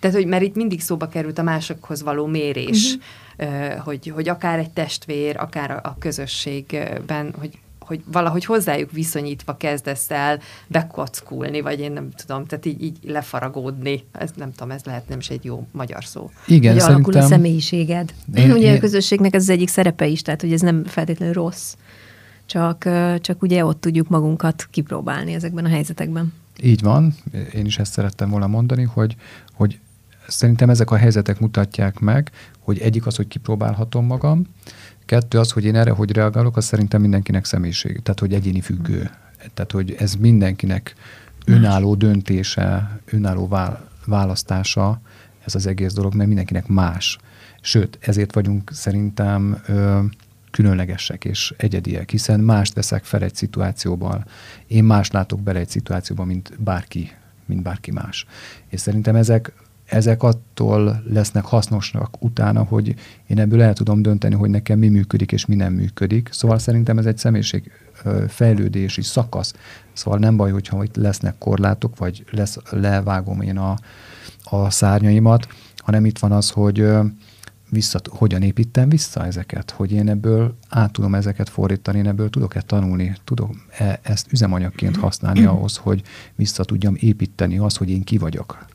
tehát, 0.00 0.16
hogy 0.16 0.26
mert 0.26 0.42
itt 0.42 0.54
mindig 0.54 0.80
szóba 0.80 1.08
került 1.08 1.38
a 1.38 1.42
másokhoz 1.42 2.02
való 2.02 2.26
mérés, 2.26 2.96
uh-huh. 3.38 3.78
hogy, 3.78 4.12
hogy 4.14 4.28
akár 4.28 4.58
egy 4.58 4.70
testvér, 4.70 5.36
akár 5.38 5.70
a, 5.70 5.80
a 5.82 5.96
közösségben, 5.98 7.34
hogy 7.38 7.58
hogy 7.90 8.02
valahogy 8.12 8.44
hozzájuk 8.44 8.90
viszonyítva 8.90 9.56
kezdesz 9.56 10.10
el 10.10 10.38
bekockulni, 10.66 11.60
vagy 11.60 11.80
én 11.80 11.92
nem 11.92 12.10
tudom, 12.10 12.46
tehát 12.46 12.66
így, 12.66 12.82
így 12.82 12.98
lefaragódni. 13.02 14.04
Ez 14.12 14.30
nem 14.36 14.52
tudom, 14.52 14.70
ez 14.70 14.84
lehet 14.84 15.08
nem 15.08 15.18
is 15.18 15.28
egy 15.28 15.44
jó 15.44 15.66
magyar 15.72 16.04
szó. 16.04 16.30
Igen, 16.46 16.72
hogy 16.72 16.82
alakul 16.82 17.16
a 17.16 17.22
személyiséged. 17.22 18.14
Én, 18.34 18.52
ugye 18.52 18.70
én... 18.70 18.76
a 18.76 18.78
közösségnek 18.78 19.34
ez 19.34 19.42
az 19.42 19.48
egyik 19.48 19.68
szerepe 19.68 20.06
is, 20.06 20.22
tehát 20.22 20.40
hogy 20.40 20.52
ez 20.52 20.60
nem 20.60 20.84
feltétlenül 20.84 21.34
rossz. 21.34 21.74
Csak, 22.46 22.88
csak 23.20 23.42
ugye 23.42 23.64
ott 23.64 23.80
tudjuk 23.80 24.08
magunkat 24.08 24.68
kipróbálni 24.70 25.32
ezekben 25.32 25.64
a 25.64 25.68
helyzetekben. 25.68 26.32
Így 26.62 26.82
van, 26.82 27.14
én 27.54 27.66
is 27.66 27.78
ezt 27.78 27.92
szerettem 27.92 28.30
volna 28.30 28.46
mondani, 28.46 28.82
hogy, 28.82 29.16
hogy 29.52 29.78
szerintem 30.28 30.70
ezek 30.70 30.90
a 30.90 30.96
helyzetek 30.96 31.40
mutatják 31.40 31.98
meg, 31.98 32.30
hogy 32.58 32.78
egyik 32.78 33.06
az, 33.06 33.16
hogy 33.16 33.28
kipróbálhatom 33.28 34.06
magam, 34.06 34.46
Kettő 35.10 35.38
az, 35.38 35.50
hogy 35.50 35.64
én 35.64 35.74
erre 35.74 35.90
hogy 35.90 36.12
reagálok, 36.12 36.56
az 36.56 36.64
szerintem 36.64 37.00
mindenkinek 37.00 37.44
személyiség, 37.44 38.02
tehát 38.02 38.20
hogy 38.20 38.34
egyéni 38.34 38.60
függő. 38.60 39.10
Tehát, 39.54 39.70
hogy 39.72 39.94
ez 39.98 40.14
mindenkinek 40.14 40.94
önálló 41.46 41.94
döntése, 41.94 42.98
önálló 43.04 43.58
választása, 44.06 45.00
ez 45.44 45.54
az 45.54 45.66
egész 45.66 45.92
dolog, 45.92 46.14
mert 46.14 46.26
mindenkinek 46.26 46.66
más. 46.66 47.18
Sőt, 47.60 47.98
ezért 48.00 48.34
vagyunk 48.34 48.70
szerintem 48.72 49.62
ö, 49.66 50.00
különlegesek 50.50 51.24
és 51.24 51.54
egyediek, 51.56 52.10
hiszen 52.10 52.40
mást 52.40 52.74
veszek 52.74 53.04
fel 53.04 53.22
egy 53.22 53.34
szituációban. 53.34 54.24
Én 54.66 54.84
más 54.84 55.10
látok 55.10 55.40
bele 55.40 55.58
egy 55.58 55.68
szituációban, 55.68 56.26
mint 56.26 56.62
bárki, 56.62 57.12
mint 57.46 57.62
bárki 57.62 57.90
más. 57.90 58.26
És 58.68 58.80
szerintem 58.80 59.16
ezek 59.16 59.52
ezek 59.90 60.22
attól 60.22 61.02
lesznek 61.08 61.44
hasznosak 61.44 62.22
utána, 62.22 62.62
hogy 62.62 62.94
én 63.26 63.38
ebből 63.38 63.62
el 63.62 63.72
tudom 63.72 64.02
dönteni, 64.02 64.34
hogy 64.34 64.50
nekem 64.50 64.78
mi 64.78 64.88
működik 64.88 65.32
és 65.32 65.46
mi 65.46 65.54
nem 65.54 65.72
működik. 65.72 66.28
Szóval 66.32 66.58
szerintem 66.58 66.98
ez 66.98 67.06
egy 67.06 67.18
személyiség 67.18 67.70
fejlődési 68.28 69.02
szakasz. 69.02 69.54
Szóval 69.92 70.18
nem 70.18 70.36
baj, 70.36 70.50
hogyha 70.50 70.84
itt 70.84 70.96
lesznek 70.96 71.38
korlátok, 71.38 71.98
vagy 71.98 72.24
lesz, 72.30 72.56
levágom 72.70 73.40
én 73.40 73.58
a, 73.58 73.76
a 74.44 74.70
szárnyaimat, 74.70 75.46
hanem 75.76 76.04
itt 76.04 76.18
van 76.18 76.32
az, 76.32 76.50
hogy 76.50 76.88
vissza, 77.70 78.00
hogyan 78.08 78.42
építem 78.42 78.88
vissza 78.88 79.24
ezeket, 79.24 79.70
hogy 79.70 79.92
én 79.92 80.08
ebből 80.08 80.56
át 80.68 80.92
tudom 80.92 81.14
ezeket 81.14 81.48
fordítani, 81.48 81.98
én 81.98 82.06
ebből 82.06 82.30
tudok-e 82.30 82.60
tanulni, 82.60 83.16
tudom 83.24 83.62
-e 83.78 84.00
ezt 84.02 84.32
üzemanyagként 84.32 84.96
használni 84.96 85.44
ahhoz, 85.44 85.76
hogy 85.76 86.02
vissza 86.34 86.64
tudjam 86.64 86.94
építeni 86.98 87.58
az, 87.58 87.76
hogy 87.76 87.90
én 87.90 88.02
ki 88.02 88.18
vagyok. 88.18 88.66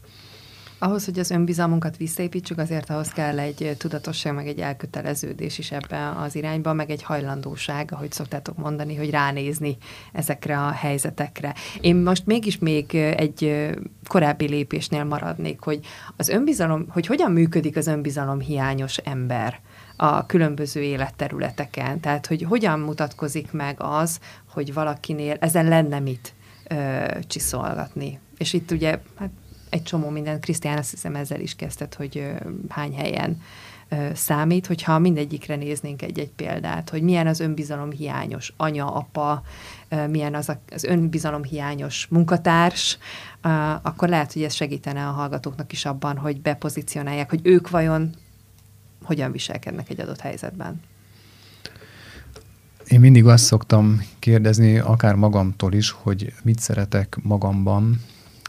Ahhoz, 0.86 1.06
hogy 1.06 1.20
az 1.20 1.30
önbizalmunkat 1.32 1.98
visszaépítsük, 1.98 2.58
azért 2.58 2.90
ahhoz 2.90 3.10
kell 3.10 3.40
egy 3.40 3.76
tudatosság, 3.78 4.34
meg 4.34 4.48
egy 4.48 4.60
elköteleződés 4.60 5.58
is 5.58 5.72
ebbe 5.72 6.14
az 6.18 6.36
irányba, 6.36 6.74
meg 6.74 6.90
egy 6.90 7.04
hajlandóság, 7.04 7.92
ahogy 7.92 8.12
szoktátok 8.12 8.58
mondani, 8.58 8.96
hogy 8.96 9.10
ránézni 9.10 9.78
ezekre 10.14 10.60
a 10.60 10.72
helyzetekre. 10.72 11.54
Én 11.82 11.96
most 11.96 12.26
mégis 12.26 12.58
még 12.58 12.96
egy 12.96 13.70
korábbi 14.08 14.48
lépésnél 14.48 15.04
maradnék, 15.04 15.60
hogy 15.60 15.80
az 16.16 16.30
önbizalom, 16.30 16.86
hogy 16.90 17.06
hogyan 17.06 17.32
működik 17.32 17.78
az 17.78 17.88
önbizalom 17.88 18.40
hiányos 18.40 18.98
ember 18.98 19.60
a 19.96 20.26
különböző 20.26 20.82
életterületeken. 20.82 22.00
Tehát, 22.00 22.28
hogy 22.28 22.42
hogyan 22.42 22.80
mutatkozik 22.80 23.52
meg 23.52 23.76
az, 23.78 24.20
hogy 24.54 24.74
valakinél 24.74 25.38
ezen 25.40 25.68
lenne 25.68 26.00
mit 26.00 26.34
ö, 26.68 27.06
csiszolgatni. 27.28 28.20
És 28.38 28.54
itt 28.54 28.72
ugye 28.72 29.00
hát 29.16 29.30
egy 29.76 29.84
csomó 29.84 30.10
minden, 30.10 30.40
Krisztián 30.40 30.78
azt 30.78 30.90
hiszem 30.90 31.16
ezzel 31.16 31.40
is 31.40 31.56
kezdett, 31.56 31.96
hogy 31.96 32.32
hány 32.70 32.94
helyen 32.94 33.42
számít, 34.14 34.68
hogyha 34.68 35.00
mindegyikre 35.00 35.56
néznénk 35.56 36.02
egy-egy 36.02 36.30
példát, 36.30 36.90
hogy 36.90 37.02
milyen 37.02 37.28
az 37.28 37.40
önbizalom 37.40 37.92
hiányos 37.92 38.54
anya, 38.58 38.94
apa, 38.94 39.44
milyen 40.10 40.36
az 40.36 40.50
a, 40.50 40.60
az 40.72 40.84
önbizalom 40.84 41.44
hiányos 41.44 42.08
munkatárs, 42.10 42.98
akkor 43.82 44.10
lehet, 44.10 44.34
hogy 44.34 44.44
ez 44.44 44.54
segítene 44.54 45.08
a 45.08 45.12
hallgatóknak 45.12 45.72
is 45.72 45.86
abban, 45.86 46.18
hogy 46.18 46.42
bepozícionálják, 46.42 47.30
hogy 47.30 47.40
ők 47.44 47.70
vajon 47.70 48.10
hogyan 49.04 49.32
viselkednek 49.32 49.90
egy 49.90 50.02
adott 50.02 50.20
helyzetben. 50.20 50.82
Én 52.88 53.00
mindig 53.00 53.26
azt 53.26 53.44
szoktam 53.44 54.02
kérdezni, 54.20 54.78
akár 54.78 55.16
magamtól 55.16 55.74
is, 55.74 55.90
hogy 55.90 56.34
mit 56.44 56.60
szeretek 56.60 57.18
magamban, 57.22 58.02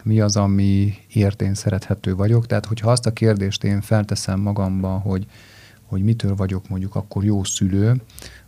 mi 0.07 0.21
az, 0.21 0.37
ami 0.37 0.95
én 1.39 1.55
szerethető 1.55 2.15
vagyok. 2.15 2.47
Tehát, 2.47 2.67
hogyha 2.67 2.91
azt 2.91 3.07
a 3.07 3.13
kérdést 3.13 3.65
én 3.65 3.81
felteszem 3.81 4.41
magamban, 4.41 5.01
hogy, 5.01 5.27
hogy 5.83 6.03
mitől 6.03 6.35
vagyok 6.35 6.69
mondjuk 6.69 6.95
akkor 6.95 7.25
jó 7.25 7.45
szülő, 7.45 8.01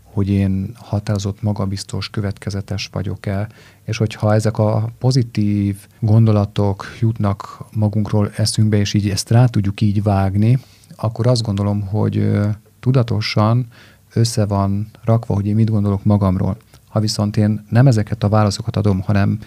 hogy 0.03 0.29
én 0.29 0.71
határozott, 0.75 1.43
magabiztos, 1.43 2.11
következetes 2.11 2.89
vagyok-e, 2.93 3.49
és 3.85 3.97
hogyha 3.97 4.35
ezek 4.35 4.59
a 4.59 4.89
pozitív 4.99 5.77
gondolatok 6.01 6.87
jutnak 7.01 7.65
magunkról 7.73 8.31
eszünkbe, 8.37 8.77
és 8.77 8.95
így 8.95 9.09
ezt 9.09 9.31
rá 9.31 9.47
tudjuk 9.47 9.81
így 9.81 10.03
vágni, 10.03 10.59
akkor 10.97 11.27
azt 11.27 11.43
gondolom, 11.43 11.81
hogy 11.81 12.31
tudatosan 12.81 13.67
össze 14.13 14.47
van 14.47 14.91
rakva, 15.05 15.35
hogy 15.35 15.47
én 15.47 15.55
mit 15.55 15.71
gondolok 15.71 16.05
magamról. 16.05 16.57
Ha 16.89 17.01
viszont 17.01 17.37
én 17.37 17.67
nem 17.71 17.87
ezeket 17.87 18.23
a 18.23 18.29
válaszokat 18.29 18.77
adom, 18.77 19.01
hanem 19.01 19.39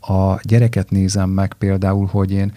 a 0.00 0.40
gyereket 0.42 0.90
nézem 0.90 1.30
meg 1.30 1.54
például, 1.58 2.06
hogy 2.06 2.32
én 2.32 2.52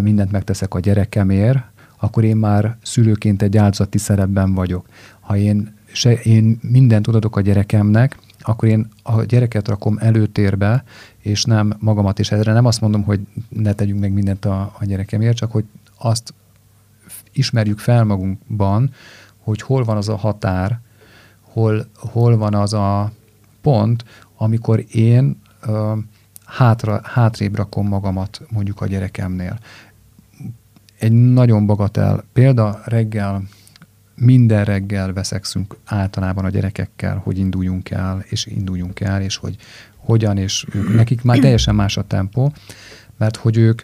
mindent 0.00 0.30
megteszek 0.30 0.74
a 0.74 0.80
gyerekemért, 0.80 1.58
akkor 1.98 2.24
én 2.24 2.36
már 2.36 2.76
szülőként 2.82 3.42
egy 3.42 3.56
áldozati 3.56 3.98
szerepben 3.98 4.54
vagyok. 4.54 4.86
Ha 5.20 5.36
én, 5.36 5.74
se, 5.92 6.12
én 6.12 6.58
mindent 6.62 7.06
adok 7.06 7.36
a 7.36 7.40
gyerekemnek, 7.40 8.18
akkor 8.40 8.68
én 8.68 8.88
a 9.02 9.22
gyereket 9.22 9.68
rakom 9.68 9.98
előtérbe, 10.00 10.84
és 11.18 11.44
nem 11.44 11.72
magamat, 11.78 12.18
és 12.18 12.30
erre 12.30 12.52
nem 12.52 12.64
azt 12.64 12.80
mondom, 12.80 13.02
hogy 13.02 13.20
ne 13.48 13.72
tegyünk 13.72 14.00
meg 14.00 14.12
mindent 14.12 14.44
a, 14.44 14.60
a 14.78 14.84
gyerekemért, 14.84 15.36
csak 15.36 15.52
hogy 15.52 15.64
azt 15.98 16.34
ismerjük 17.32 17.78
fel 17.78 18.04
magunkban, 18.04 18.90
hogy 19.38 19.62
hol 19.62 19.84
van 19.84 19.96
az 19.96 20.08
a 20.08 20.16
határ, 20.16 20.80
hol, 21.40 21.86
hol 21.94 22.36
van 22.36 22.54
az 22.54 22.72
a 22.72 23.12
pont, 23.60 24.04
amikor 24.36 24.84
én 24.90 25.40
ö, 25.60 25.92
hátra, 26.44 27.00
hátrébb 27.04 27.56
rakom 27.56 27.88
magamat 27.88 28.40
mondjuk 28.50 28.80
a 28.80 28.86
gyerekemnél. 28.86 29.58
Egy 30.98 31.12
nagyon 31.12 31.66
bagatel 31.66 32.24
példa 32.32 32.80
reggel, 32.84 33.42
minden 34.16 34.64
reggel 34.64 35.12
veszekszünk 35.12 35.76
általában 35.84 36.44
a 36.44 36.50
gyerekekkel, 36.50 37.16
hogy 37.16 37.38
induljunk 37.38 37.90
el, 37.90 38.24
és 38.28 38.46
induljunk 38.46 39.00
el, 39.00 39.22
és 39.22 39.36
hogy 39.36 39.56
hogyan, 39.96 40.38
és 40.38 40.66
ők, 40.72 40.94
nekik 40.94 41.22
már 41.22 41.38
teljesen 41.38 41.74
más 41.74 41.96
a 41.96 42.02
tempó, 42.02 42.52
mert 43.16 43.36
hogy 43.36 43.56
ők 43.56 43.82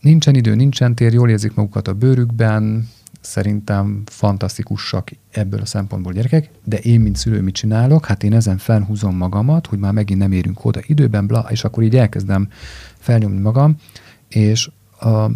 nincsen 0.00 0.34
idő, 0.34 0.54
nincsen 0.54 0.94
tér, 0.94 1.12
jól 1.12 1.30
érzik 1.30 1.54
magukat 1.54 1.88
a 1.88 1.92
bőrükben, 1.92 2.88
szerintem 3.22 4.02
fantasztikusak 4.06 5.10
ebből 5.30 5.60
a 5.60 5.66
szempontból 5.66 6.12
gyerekek, 6.12 6.50
de 6.64 6.78
én, 6.78 7.00
mint 7.00 7.16
szülő, 7.16 7.40
mit 7.40 7.54
csinálok? 7.54 8.06
Hát 8.06 8.22
én 8.22 8.32
ezen 8.32 8.58
felhúzom 8.58 9.16
magamat, 9.16 9.66
hogy 9.66 9.78
már 9.78 9.92
megint 9.92 10.18
nem 10.18 10.32
érünk 10.32 10.64
oda 10.64 10.80
időben, 10.86 11.26
bla, 11.26 11.46
és 11.50 11.64
akkor 11.64 11.82
így 11.82 11.96
elkezdem 11.96 12.48
felnyomni 12.98 13.40
magam, 13.40 13.76
és 14.28 14.70
a, 15.00 15.30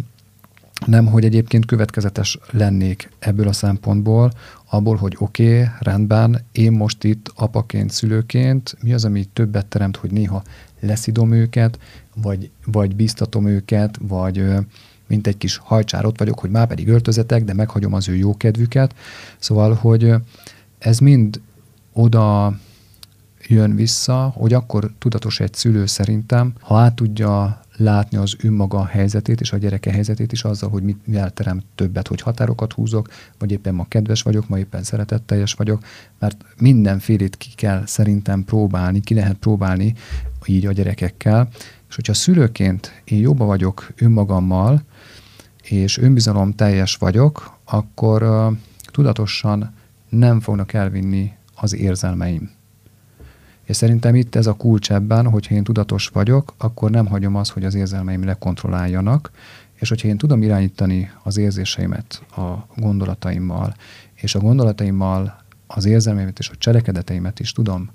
nem, 0.85 1.05
hogy 1.05 1.25
egyébként 1.25 1.65
következetes 1.65 2.39
lennék 2.51 3.09
ebből 3.19 3.47
a 3.47 3.53
szempontból, 3.53 4.31
abból, 4.69 4.95
hogy 4.95 5.15
oké, 5.19 5.53
okay, 5.53 5.65
rendben, 5.79 6.45
én 6.51 6.71
most 6.71 7.03
itt 7.03 7.31
apaként, 7.35 7.91
szülőként, 7.91 8.77
mi 8.81 8.93
az, 8.93 9.05
ami 9.05 9.25
többet 9.33 9.65
teremt, 9.65 9.95
hogy 9.95 10.11
néha 10.11 10.43
leszidom 10.79 11.31
őket, 11.31 11.79
vagy, 12.15 12.49
vagy 12.65 12.95
biztatom 12.95 13.47
őket, 13.47 13.97
vagy 14.01 14.43
mint 15.07 15.27
egy 15.27 15.37
kis 15.37 15.57
hajcsár 15.57 16.05
ott 16.05 16.19
vagyok, 16.19 16.39
hogy 16.39 16.49
már 16.49 16.67
pedig 16.67 16.87
öltözetek, 16.87 17.43
de 17.43 17.53
meghagyom 17.53 17.93
az 17.93 18.09
ő 18.09 18.15
jó 18.15 18.37
kedvüket. 18.37 18.95
Szóval, 19.39 19.73
hogy 19.73 20.13
ez 20.79 20.99
mind 20.99 21.41
oda 21.93 22.57
jön 23.47 23.75
vissza, 23.75 24.33
hogy 24.35 24.53
akkor 24.53 24.91
tudatos 24.97 25.39
egy 25.39 25.53
szülő 25.53 25.85
szerintem, 25.85 26.53
ha 26.59 26.77
át 26.77 26.95
tudja 26.95 27.61
látni 27.77 28.17
az 28.17 28.35
önmaga 28.41 28.85
helyzetét 28.85 29.41
és 29.41 29.51
a 29.51 29.57
gyereke 29.57 29.91
helyzetét 29.91 30.31
is 30.31 30.43
azzal, 30.43 30.69
hogy 30.69 30.83
mit, 30.83 30.97
mivel 31.07 31.29
terem 31.31 31.61
többet, 31.75 32.07
hogy 32.07 32.21
határokat 32.21 32.73
húzok, 32.73 33.07
vagy 33.37 33.51
éppen 33.51 33.75
ma 33.75 33.85
kedves 33.87 34.21
vagyok, 34.21 34.47
ma 34.47 34.59
éppen 34.59 34.83
szeretetteljes 34.83 35.53
vagyok, 35.53 35.83
mert 36.19 36.45
mindenfélét 36.59 37.37
ki 37.37 37.49
kell 37.55 37.85
szerintem 37.85 38.43
próbálni, 38.43 38.99
ki 38.99 39.13
lehet 39.13 39.35
próbálni 39.35 39.93
így 40.45 40.65
a 40.65 40.71
gyerekekkel, 40.71 41.49
és 41.89 41.95
hogyha 41.95 42.13
szülőként 42.13 43.01
én 43.03 43.19
jobba 43.19 43.45
vagyok 43.45 43.91
önmagammal, 43.95 44.83
és 45.63 45.97
önbizalom 45.97 46.55
teljes 46.55 46.95
vagyok, 46.95 47.57
akkor 47.65 48.23
uh, 48.23 48.57
tudatosan 48.91 49.73
nem 50.09 50.39
fognak 50.39 50.73
elvinni 50.73 51.33
az 51.55 51.75
érzelmeim. 51.75 52.51
És 53.63 53.75
szerintem 53.75 54.15
itt 54.15 54.35
ez 54.35 54.47
a 54.47 54.53
kulcs 54.53 54.91
ebben, 54.91 55.29
hogyha 55.29 55.55
én 55.55 55.63
tudatos 55.63 56.07
vagyok, 56.07 56.53
akkor 56.57 56.91
nem 56.91 57.05
hagyom 57.05 57.35
azt, 57.35 57.51
hogy 57.51 57.65
az 57.65 57.75
érzelmeim 57.75 58.25
lekontrolláljanak, 58.25 59.31
és 59.73 59.89
hogyha 59.89 60.07
én 60.07 60.17
tudom 60.17 60.43
irányítani 60.43 61.11
az 61.23 61.37
érzéseimet 61.37 62.23
a 62.35 62.67
gondolataimmal, 62.75 63.75
és 64.13 64.35
a 64.35 64.39
gondolataimmal 64.39 65.43
az 65.67 65.85
érzelmeimet 65.85 66.39
és 66.39 66.49
a 66.49 66.55
cselekedeteimet 66.57 67.39
is 67.39 67.51
tudom 67.51 67.89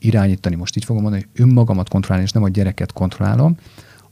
irányítani, 0.00 0.54
most 0.54 0.76
így 0.76 0.84
fogom 0.84 1.02
mondani, 1.02 1.26
hogy 1.30 1.42
önmagamat 1.42 1.88
kontrollálni, 1.88 2.24
és 2.24 2.32
nem 2.32 2.42
a 2.42 2.48
gyereket 2.48 2.92
kontrollálom, 2.92 3.56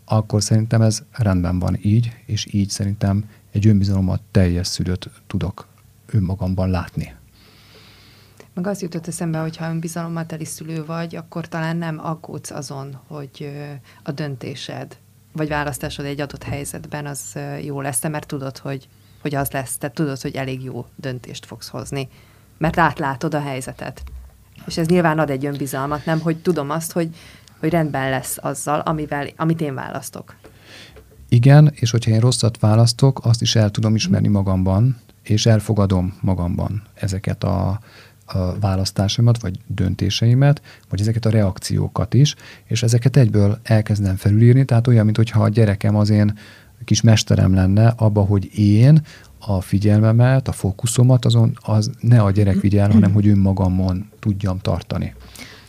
akkor 0.05 0.43
szerintem 0.43 0.83
ez 0.83 1.03
rendben 1.11 1.59
van 1.59 1.79
így, 1.83 2.13
és 2.27 2.47
így 2.51 2.71
szerintem 2.71 3.25
egy 3.53 3.67
önbizalommal 3.67 4.21
teljes 4.31 4.67
szülőt 4.67 5.11
tudok 5.27 5.67
önmagamban 6.07 6.71
látni. 6.71 7.15
Meg 8.55 8.67
az 8.67 8.83
jutott 8.83 9.07
eszembe, 9.07 9.39
hogy 9.39 9.57
ha 9.57 9.69
önbizalommal 9.69 10.27
teli 10.27 10.45
szülő 10.45 10.85
vagy, 10.85 11.17
akkor 11.17 11.49
talán 11.49 11.77
nem 11.77 11.99
aggódsz 12.03 12.51
azon, 12.51 12.99
hogy 13.07 13.51
a 14.03 14.13
döntésed, 14.13 14.97
vagy 15.33 15.49
választásod 15.49 16.05
egy 16.05 16.21
adott 16.21 16.43
helyzetben 16.43 17.07
az 17.07 17.39
jó 17.63 17.81
lesz, 17.81 18.09
mert 18.09 18.27
tudod, 18.27 18.59
hogy, 18.59 18.89
hogy 19.21 19.35
az 19.35 19.51
lesz, 19.51 19.79
tehát 19.79 19.95
tudod, 19.95 20.21
hogy 20.21 20.37
elég 20.37 20.63
jó 20.63 20.87
döntést 20.97 21.47
fogsz 21.47 21.69
hozni, 21.69 22.09
mert 22.59 22.79
átlátod 22.79 23.35
a 23.35 23.41
helyzetet. 23.41 24.03
És 24.67 24.77
ez 24.77 24.87
nyilván 24.87 25.19
ad 25.19 25.31
egy 25.31 25.47
önbizalmat, 25.47 26.05
nem, 26.05 26.21
hogy 26.21 26.37
tudom 26.37 26.71
azt, 26.71 26.93
hogy 26.93 27.09
hogy 27.61 27.71
rendben 27.71 28.11
lesz 28.11 28.37
azzal, 28.41 28.81
amivel, 28.81 29.27
amit 29.37 29.61
én 29.61 29.75
választok. 29.75 30.37
Igen, 31.29 31.73
és 31.75 31.91
hogyha 31.91 32.11
én 32.11 32.21
rosszat 32.21 32.59
választok, 32.61 33.21
azt 33.25 33.43
is 33.43 33.57
el 33.57 33.71
tudom 33.71 33.95
ismerni 33.95 34.29
magamban, 34.29 34.97
és 35.23 35.47
elfogadom 35.47 36.19
magamban 36.21 36.83
ezeket 36.95 37.45
a, 37.45 37.81
a 38.27 38.59
választásaimat, 38.61 39.41
vagy 39.41 39.59
döntéseimet, 39.67 40.63
vagy 40.89 41.01
ezeket 41.01 41.25
a 41.25 41.31
reakciókat 41.31 42.15
is, 42.15 42.35
és 42.65 42.83
ezeket 42.83 43.17
egyből 43.17 43.59
elkezdem 43.63 44.17
felülírni, 44.17 44.65
tehát 44.65 44.87
olyan, 44.87 45.05
mintha 45.05 45.43
a 45.43 45.49
gyerekem 45.49 45.97
az 45.97 46.11
én 46.11 46.39
kis 46.85 47.01
mesterem 47.01 47.55
lenne 47.55 47.93
abba, 47.97 48.21
hogy 48.21 48.59
én 48.59 49.03
a 49.39 49.61
figyelmemet, 49.61 50.49
a 50.49 50.53
fókuszomat 50.53 51.25
azon 51.25 51.59
az 51.61 51.91
ne 52.01 52.23
a 52.23 52.31
gyerek 52.31 52.61
vigyel, 52.61 52.91
hanem 52.91 53.13
hogy 53.13 53.29
önmagamon 53.29 54.09
tudjam 54.29 54.59
tartani 54.59 55.15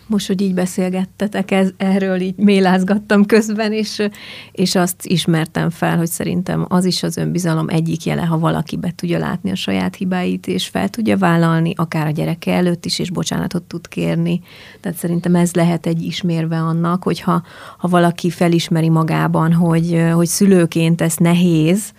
most, 0.09 0.27
hogy 0.27 0.41
így 0.41 0.53
beszélgettetek, 0.53 1.51
ez, 1.51 1.69
erről 1.77 2.19
így 2.19 2.35
mélázgattam 2.35 3.25
közben, 3.25 3.73
és, 3.73 4.07
és 4.51 4.75
azt 4.75 5.05
ismertem 5.05 5.69
fel, 5.69 5.97
hogy 5.97 6.07
szerintem 6.07 6.65
az 6.69 6.85
is 6.85 7.03
az 7.03 7.17
önbizalom 7.17 7.69
egyik 7.69 8.05
jele, 8.05 8.21
ha 8.21 8.39
valaki 8.39 8.77
be 8.77 8.91
tudja 8.95 9.19
látni 9.19 9.51
a 9.51 9.55
saját 9.55 9.95
hibáit, 9.95 10.47
és 10.47 10.67
fel 10.67 10.89
tudja 10.89 11.17
vállalni, 11.17 11.73
akár 11.75 12.07
a 12.07 12.11
gyereke 12.11 12.53
előtt 12.53 12.85
is, 12.85 12.99
és 12.99 13.11
bocsánatot 13.11 13.63
tud 13.63 13.87
kérni. 13.87 14.41
Tehát 14.81 14.97
szerintem 14.97 15.35
ez 15.35 15.53
lehet 15.53 15.85
egy 15.85 16.01
ismérve 16.01 16.57
annak, 16.57 17.03
hogyha 17.03 17.43
ha 17.77 17.87
valaki 17.87 18.29
felismeri 18.29 18.89
magában, 18.89 19.53
hogy, 19.53 20.03
hogy 20.13 20.27
szülőként 20.27 21.01
ez 21.01 21.15
nehéz, 21.15 21.93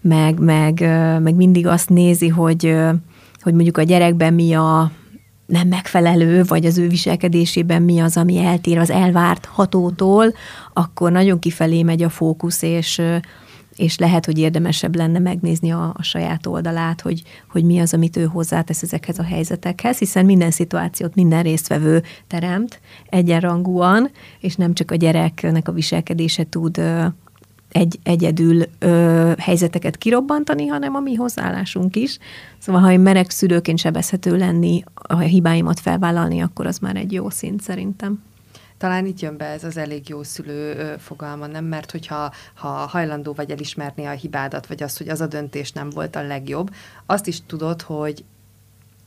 meg, 0.00 0.38
meg, 0.38 0.80
meg 1.22 1.34
mindig 1.34 1.66
azt 1.66 1.88
nézi, 1.88 2.28
hogy, 2.28 2.76
hogy 3.40 3.54
mondjuk 3.54 3.78
a 3.78 3.82
gyerekben 3.82 4.34
mi 4.34 4.52
a, 4.54 4.90
nem 5.50 5.68
megfelelő, 5.68 6.42
vagy 6.42 6.64
az 6.64 6.78
ő 6.78 6.88
viselkedésében 6.88 7.82
mi 7.82 7.98
az, 8.00 8.16
ami 8.16 8.38
eltér 8.38 8.78
az 8.78 8.90
elvárt 8.90 9.44
hatótól, 9.44 10.34
akkor 10.72 11.12
nagyon 11.12 11.38
kifelé 11.38 11.82
megy 11.82 12.02
a 12.02 12.08
fókusz, 12.08 12.62
és, 12.62 13.02
és 13.76 13.98
lehet, 13.98 14.24
hogy 14.24 14.38
érdemesebb 14.38 14.96
lenne 14.96 15.18
megnézni 15.18 15.72
a, 15.72 15.94
a 15.96 16.02
saját 16.02 16.46
oldalát, 16.46 17.00
hogy, 17.00 17.22
hogy 17.50 17.64
mi 17.64 17.78
az, 17.78 17.94
amit 17.94 18.16
ő 18.16 18.24
hozzátesz 18.24 18.82
ezekhez 18.82 19.18
a 19.18 19.24
helyzetekhez, 19.24 19.98
hiszen 19.98 20.24
minden 20.24 20.50
szituációt 20.50 21.14
minden 21.14 21.42
résztvevő 21.42 22.02
teremt 22.26 22.80
egyenrangúan, 23.08 24.10
és 24.40 24.54
nem 24.54 24.74
csak 24.74 24.90
a 24.90 24.94
gyereknek 24.96 25.68
a 25.68 25.72
viselkedése 25.72 26.46
tud 26.48 26.80
egy, 27.70 27.98
egyedül 28.02 28.62
ö, 28.78 29.32
helyzeteket 29.38 29.96
kirobbantani, 29.96 30.66
hanem 30.66 30.94
a 30.94 31.00
mi 31.00 31.14
hozzáállásunk 31.14 31.96
is. 31.96 32.18
Szóval, 32.58 32.80
ha 32.80 32.92
én 32.92 33.00
merek 33.00 33.30
szülőként 33.30 33.78
sebezhető 33.78 34.36
lenni, 34.36 34.82
a 34.94 35.18
hibáimat 35.18 35.80
felvállalni, 35.80 36.40
akkor 36.40 36.66
az 36.66 36.78
már 36.78 36.96
egy 36.96 37.12
jó 37.12 37.30
szint 37.30 37.60
szerintem. 37.60 38.22
Talán 38.78 39.06
itt 39.06 39.20
jön 39.20 39.36
be 39.36 39.44
ez 39.44 39.64
az 39.64 39.76
elég 39.76 40.08
jó 40.08 40.22
szülő 40.22 40.94
fogalma, 40.98 41.46
nem? 41.46 41.64
Mert 41.64 41.90
hogyha 41.90 42.32
ha 42.54 42.68
hajlandó 42.68 43.32
vagy 43.32 43.50
elismerni 43.50 44.04
a 44.04 44.10
hibádat, 44.10 44.66
vagy 44.66 44.82
azt, 44.82 44.98
hogy 44.98 45.08
az 45.08 45.20
a 45.20 45.26
döntés 45.26 45.72
nem 45.72 45.90
volt 45.90 46.16
a 46.16 46.22
legjobb, 46.22 46.70
azt 47.06 47.26
is 47.26 47.46
tudod, 47.46 47.82
hogy, 47.82 48.24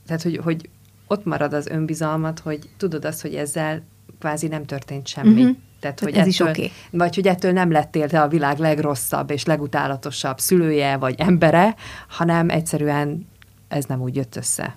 tehát, 0.06 0.22
hogy, 0.22 0.36
hogy 0.36 0.68
ott 1.06 1.24
marad 1.24 1.52
az 1.52 1.66
önbizalmat, 1.66 2.38
hogy 2.38 2.68
tudod 2.76 3.04
azt, 3.04 3.22
hogy 3.22 3.34
ezzel 3.34 3.82
kvázi 4.18 4.46
nem 4.46 4.64
történt 4.64 5.06
semmi. 5.06 5.42
Uh-huh. 5.42 5.56
Tehát, 5.84 6.00
hogy 6.00 6.12
ez 6.12 6.16
ettől, 6.16 6.28
is 6.28 6.40
oké. 6.40 6.50
Okay. 6.50 6.72
Vagy 6.90 7.14
hogy 7.14 7.26
ettől 7.26 7.52
nem 7.52 7.70
lettél 7.70 8.08
te 8.08 8.20
a 8.20 8.28
világ 8.28 8.58
legrosszabb 8.58 9.30
és 9.30 9.44
legutálatosabb 9.44 10.38
szülője 10.38 10.96
vagy 10.96 11.14
embere, 11.18 11.74
hanem 12.08 12.48
egyszerűen 12.50 13.26
ez 13.68 13.84
nem 13.84 14.00
úgy 14.00 14.16
jött 14.16 14.36
össze. 14.36 14.76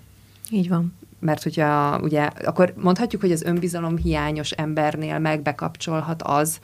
Így 0.50 0.70
van. 0.70 0.94
Mert 1.20 1.44
hogyha 1.44 2.00
ugye, 2.00 2.22
akkor 2.46 2.74
mondhatjuk, 2.78 3.22
hogy 3.22 3.32
az 3.32 3.44
önbizalom 3.44 3.98
hiányos 3.98 4.52
embernél 4.52 5.20
megbekapcsolhat 5.20 6.24
az, 6.24 6.60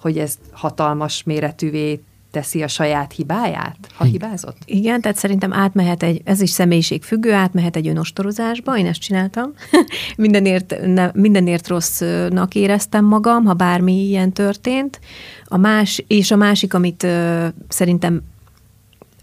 hogy 0.00 0.18
ez 0.18 0.38
hatalmas 0.52 1.22
méretűvé 1.22 2.02
teszi 2.36 2.62
a 2.62 2.68
saját 2.68 3.12
hibáját, 3.12 3.76
ha 3.94 4.04
hibázott? 4.04 4.56
Igen, 4.64 5.00
tehát 5.00 5.16
szerintem 5.16 5.52
átmehet 5.52 6.02
egy, 6.02 6.20
ez 6.24 6.40
is 6.40 6.50
személyiségfüggő, 6.50 7.32
átmehet 7.32 7.76
egy 7.76 7.88
önostorozásba, 7.88 8.78
én 8.78 8.86
ezt 8.86 9.00
csináltam. 9.00 9.52
mindenért, 10.16 10.76
ne, 10.84 11.10
mindenért 11.14 11.68
rossznak 11.68 12.54
éreztem 12.54 13.04
magam, 13.04 13.44
ha 13.44 13.54
bármi 13.54 13.92
ilyen 13.92 14.32
történt. 14.32 15.00
A 15.44 15.56
más, 15.56 16.04
és 16.06 16.30
a 16.30 16.36
másik, 16.36 16.74
amit 16.74 17.02
ö, 17.02 17.46
szerintem 17.68 18.22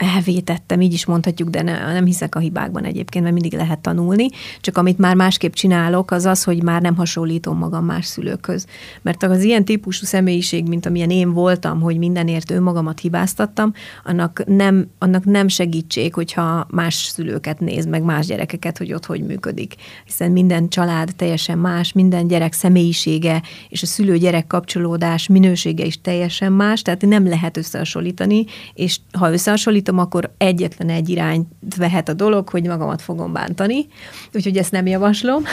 elvétettem, 0.04 0.82
így 0.82 0.94
is 0.94 1.06
mondhatjuk, 1.06 1.50
de 1.50 1.62
ne, 1.62 1.94
nem 1.94 2.06
hiszek 2.06 2.36
a 2.36 2.40
hibákban 2.40 2.84
egyébként, 2.84 3.24
mert 3.24 3.40
mindig 3.40 3.60
lehet 3.60 3.80
tanulni. 3.80 4.28
Csak 4.62 4.78
amit 4.78 4.98
már 4.98 5.16
másképp 5.16 5.54
csinálok, 5.54 6.12
az 6.12 6.26
az, 6.26 6.44
hogy 6.44 6.64
már 6.64 6.82
nem 6.82 6.96
hasonlítom 6.96 7.58
magam 7.58 7.86
más 7.86 8.06
szülőkhöz. 8.06 8.66
Mert 9.02 9.24
az 9.24 9.44
ilyen 9.44 9.66
típusú 9.66 10.06
személyiség, 10.06 10.68
mint 10.68 10.86
amilyen 10.86 11.10
én 11.10 11.34
voltam, 11.34 11.82
hogy 11.82 11.98
mindenért 11.98 12.52
önmagamat 12.52 13.00
hibáztattam, 13.00 13.74
annak 14.04 14.44
nem, 14.46 14.88
annak 15.00 15.26
nem 15.26 15.48
segítség, 15.48 16.14
hogyha 16.14 16.68
más 16.70 16.96
szülőket 16.96 17.60
néz, 17.60 17.86
meg 17.86 18.04
más 18.04 18.26
gyerekeket, 18.26 18.78
hogy 18.78 18.94
ott 18.94 19.06
hogy 19.06 19.22
működik. 19.22 19.76
Hiszen 20.06 20.32
minden 20.32 20.70
család 20.70 21.12
teljesen 21.16 21.58
más, 21.58 21.92
minden 21.92 22.28
gyerek 22.28 22.54
személyisége 22.54 23.42
és 23.70 23.82
a 23.82 23.86
szülő-gyerek 23.86 24.48
kapcsolódás 24.48 25.28
minősége 25.28 25.86
is 25.86 26.02
teljesen 26.02 26.52
más, 26.52 26.82
tehát 26.82 27.02
nem 27.02 27.28
lehet 27.28 27.58
összehasonlítani, 27.58 28.46
és 28.74 29.00
ha 29.12 29.32
összehasonlítom, 29.32 29.93
tudom, 29.94 30.06
akkor 30.06 30.34
egyetlen 30.38 30.90
egy 30.90 31.10
irányt 31.10 31.48
vehet 31.78 32.10
a 32.10 32.14
dolog, 32.14 32.50
hogy 32.50 32.68
magamat 32.68 33.02
fogom 33.02 33.34
bántani, 33.34 33.88
úgyhogy 34.34 34.58
ezt 34.58 34.72
nem 34.72 34.86
javaslom. 34.86 35.44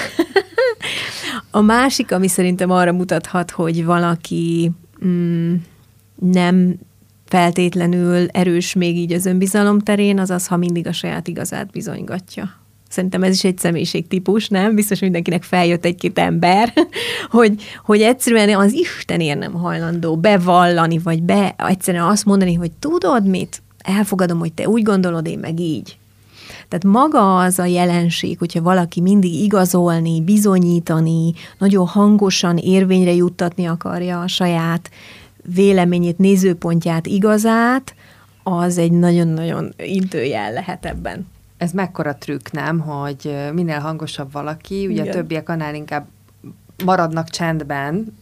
a 1.50 1.60
másik, 1.60 2.12
ami 2.12 2.28
szerintem 2.28 2.70
arra 2.70 2.92
mutathat, 2.92 3.50
hogy 3.50 3.84
valaki 3.84 4.70
mm, 5.04 5.54
nem 6.14 6.74
feltétlenül 7.26 8.26
erős 8.28 8.74
még 8.74 8.96
így 8.96 9.12
az 9.12 9.26
önbizalom 9.26 9.78
terén, 9.78 10.18
az 10.18 10.30
az, 10.30 10.46
ha 10.46 10.56
mindig 10.56 10.86
a 10.86 10.92
saját 10.92 11.28
igazát 11.28 11.70
bizonygatja. 11.70 12.58
Szerintem 12.88 13.22
ez 13.22 13.34
is 13.34 13.44
egy 13.44 13.58
személyiségtípus, 13.58 14.48
nem? 14.48 14.74
Biztos 14.74 15.00
mindenkinek 15.00 15.42
feljött 15.42 15.84
egy-két 15.84 16.18
ember, 16.18 16.72
hogy, 17.36 17.62
hogy 17.84 18.00
egyszerűen 18.00 18.58
az 18.58 18.72
Istenért 18.72 19.38
nem 19.38 19.52
hajlandó 19.52 20.16
bevallani, 20.16 20.98
vagy 20.98 21.22
be 21.22 21.54
egyszerűen 21.58 22.04
azt 22.04 22.24
mondani, 22.24 22.54
hogy 22.54 22.70
tudod 22.72 23.26
mit, 23.26 23.62
elfogadom, 23.82 24.38
hogy 24.38 24.52
te 24.52 24.68
úgy 24.68 24.82
gondolod, 24.82 25.26
én 25.26 25.38
meg 25.38 25.60
így. 25.60 25.98
Tehát 26.68 26.84
maga 26.84 27.38
az 27.38 27.58
a 27.58 27.64
jelenség, 27.64 28.38
hogyha 28.38 28.62
valaki 28.62 29.00
mindig 29.00 29.34
igazolni, 29.34 30.22
bizonyítani, 30.22 31.32
nagyon 31.58 31.86
hangosan 31.86 32.56
érvényre 32.56 33.12
juttatni 33.12 33.66
akarja 33.66 34.20
a 34.20 34.28
saját 34.28 34.90
véleményét, 35.54 36.18
nézőpontját, 36.18 37.06
igazát, 37.06 37.94
az 38.42 38.78
egy 38.78 38.92
nagyon-nagyon 38.92 39.74
intőjel 39.76 40.52
lehet 40.52 40.86
ebben. 40.86 41.26
Ez 41.56 41.72
mekkora 41.72 42.14
trükk, 42.14 42.50
nem, 42.50 42.78
hogy 42.78 43.36
minél 43.52 43.78
hangosabb 43.78 44.32
valaki, 44.32 44.86
ugye 44.86 45.02
Igen. 45.02 45.08
a 45.08 45.12
többiek 45.12 45.48
annál 45.48 45.74
inkább 45.74 46.06
maradnak 46.84 47.28
csendben, 47.28 48.16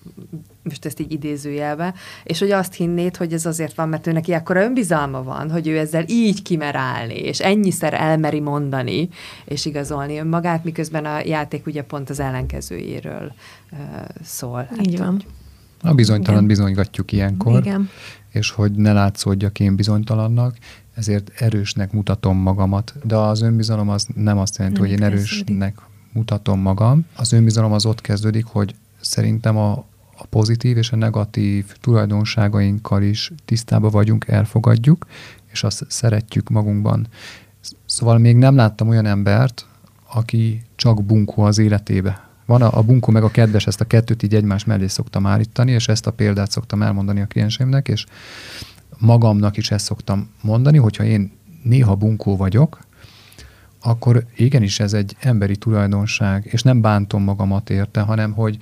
most 0.68 0.84
ezt 0.84 1.00
így 1.00 1.12
idézőjelbe, 1.12 1.94
és 2.24 2.38
hogy 2.38 2.50
azt 2.50 2.74
hinnéd, 2.74 3.16
hogy 3.16 3.32
ez 3.32 3.46
azért 3.46 3.74
van, 3.74 3.88
mert 3.88 4.06
őnek 4.06 4.28
ilyenkora 4.28 4.62
önbizalma 4.62 5.22
van, 5.22 5.50
hogy 5.50 5.68
ő 5.68 5.78
ezzel 5.78 6.04
így 6.06 6.42
kimer 6.42 6.74
állni, 6.74 7.18
és 7.18 7.40
ennyiszer 7.40 7.94
elmeri 7.94 8.40
mondani, 8.40 9.08
és 9.44 9.64
igazolni 9.64 10.18
önmagát, 10.18 10.64
miközben 10.64 11.04
a 11.04 11.20
játék 11.24 11.66
ugye 11.66 11.82
pont 11.82 12.10
az 12.10 12.20
ellenkezőjéről 12.20 13.32
uh, 13.72 13.78
szól. 14.22 14.68
Hát, 14.70 14.86
így 14.86 14.98
van. 14.98 15.22
A 15.82 15.94
bizonytalan 15.94 16.42
Igen. 16.42 16.46
bizonygatjuk 16.46 17.12
ilyenkor, 17.12 17.60
Igen. 17.60 17.90
és 18.30 18.50
hogy 18.50 18.72
ne 18.72 18.92
látszódjak 18.92 19.60
én 19.60 19.76
bizonytalannak, 19.76 20.56
ezért 20.94 21.30
erősnek 21.36 21.92
mutatom 21.92 22.36
magamat, 22.36 22.94
de 23.02 23.16
az 23.16 23.42
önbizalom 23.42 23.88
az 23.88 24.06
nem 24.14 24.38
azt 24.38 24.58
jelenti, 24.58 24.80
nem 24.80 24.88
hogy 24.88 24.98
én 24.98 25.04
erősnek 25.04 25.78
mutatom 26.12 26.60
magam. 26.60 27.06
Az 27.16 27.32
önbizalom 27.32 27.72
az 27.72 27.86
ott 27.86 28.00
kezdődik, 28.00 28.44
hogy 28.44 28.74
szerintem 29.00 29.56
a, 29.56 29.84
a 30.18 30.26
pozitív 30.26 30.76
és 30.76 30.92
a 30.92 30.96
negatív 30.96 31.72
tulajdonságainkkal 31.80 33.02
is 33.02 33.32
tisztába 33.44 33.90
vagyunk, 33.90 34.28
elfogadjuk, 34.28 35.06
és 35.52 35.62
azt 35.62 35.84
szeretjük 35.88 36.48
magunkban. 36.48 37.06
Szóval 37.86 38.18
még 38.18 38.36
nem 38.36 38.56
láttam 38.56 38.88
olyan 38.88 39.06
embert, 39.06 39.66
aki 40.12 40.62
csak 40.76 41.04
bunkó 41.04 41.42
az 41.42 41.58
életébe. 41.58 42.28
Van 42.46 42.62
a, 42.62 42.78
a 42.78 42.82
bunkó 42.82 43.12
meg 43.12 43.22
a 43.22 43.30
kedves, 43.30 43.66
ezt 43.66 43.80
a 43.80 43.84
kettőt 43.84 44.22
így 44.22 44.34
egymás 44.34 44.64
mellé 44.64 44.86
szoktam 44.86 45.26
állítani, 45.26 45.70
és 45.70 45.88
ezt 45.88 46.06
a 46.06 46.12
példát 46.12 46.50
szoktam 46.50 46.82
elmondani 46.82 47.20
a 47.20 47.26
klienseimnek, 47.26 47.88
és 47.88 48.06
magamnak 48.98 49.56
is 49.56 49.70
ezt 49.70 49.84
szoktam 49.84 50.30
mondani, 50.42 50.78
hogyha 50.78 51.04
én 51.04 51.32
néha 51.62 51.94
bunkó 51.94 52.36
vagyok, 52.36 52.78
akkor 53.80 54.24
igenis 54.36 54.80
ez 54.80 54.92
egy 54.92 55.16
emberi 55.20 55.56
tulajdonság, 55.56 56.48
és 56.50 56.62
nem 56.62 56.80
bántom 56.80 57.22
magamat 57.22 57.70
érte, 57.70 58.00
hanem 58.00 58.32
hogy 58.32 58.58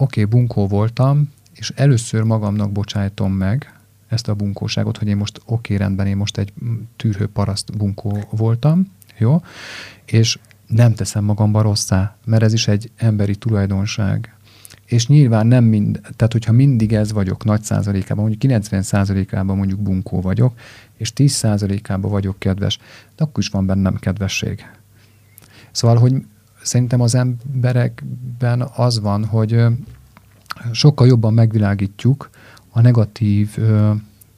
oké, 0.00 0.22
okay, 0.22 0.24
bunkó 0.24 0.66
voltam, 0.66 1.30
és 1.52 1.72
először 1.76 2.22
magamnak 2.22 2.72
bocsájtom 2.72 3.32
meg 3.32 3.80
ezt 4.08 4.28
a 4.28 4.34
bunkóságot, 4.34 4.98
hogy 4.98 5.08
én 5.08 5.16
most 5.16 5.40
oké, 5.44 5.52
okay, 5.52 5.76
rendben, 5.76 6.06
én 6.06 6.16
most 6.16 6.38
egy 6.38 6.52
tűrhő 6.96 7.26
paraszt 7.26 7.76
bunkó 7.76 8.18
voltam, 8.30 8.92
jó, 9.18 9.42
és 10.04 10.38
nem 10.66 10.94
teszem 10.94 11.24
magamba 11.24 11.62
rosszá, 11.62 12.16
mert 12.24 12.42
ez 12.42 12.52
is 12.52 12.68
egy 12.68 12.90
emberi 12.96 13.36
tulajdonság. 13.36 14.34
És 14.84 15.06
nyilván 15.06 15.46
nem 15.46 15.64
mind, 15.64 16.00
tehát 16.00 16.32
hogyha 16.32 16.52
mindig 16.52 16.92
ez 16.92 17.12
vagyok 17.12 17.44
nagy 17.44 17.62
százalékában, 17.62 18.16
mondjuk 18.16 18.40
90 18.40 18.82
százalékában 18.82 19.56
mondjuk 19.56 19.80
bunkó 19.80 20.20
vagyok, 20.20 20.58
és 20.96 21.12
10 21.12 21.32
százalékában 21.32 22.10
vagyok 22.10 22.38
kedves, 22.38 22.78
de 23.16 23.24
akkor 23.24 23.42
is 23.42 23.48
van 23.48 23.66
bennem 23.66 23.94
kedvesség. 23.94 24.64
Szóval, 25.70 25.96
hogy 25.96 26.24
szerintem 26.62 27.00
az 27.00 27.14
emberekben 27.14 28.68
az 28.76 29.00
van, 29.00 29.24
hogy 29.24 29.64
sokkal 30.72 31.06
jobban 31.06 31.34
megvilágítjuk 31.34 32.30
a 32.70 32.80
negatív 32.80 33.58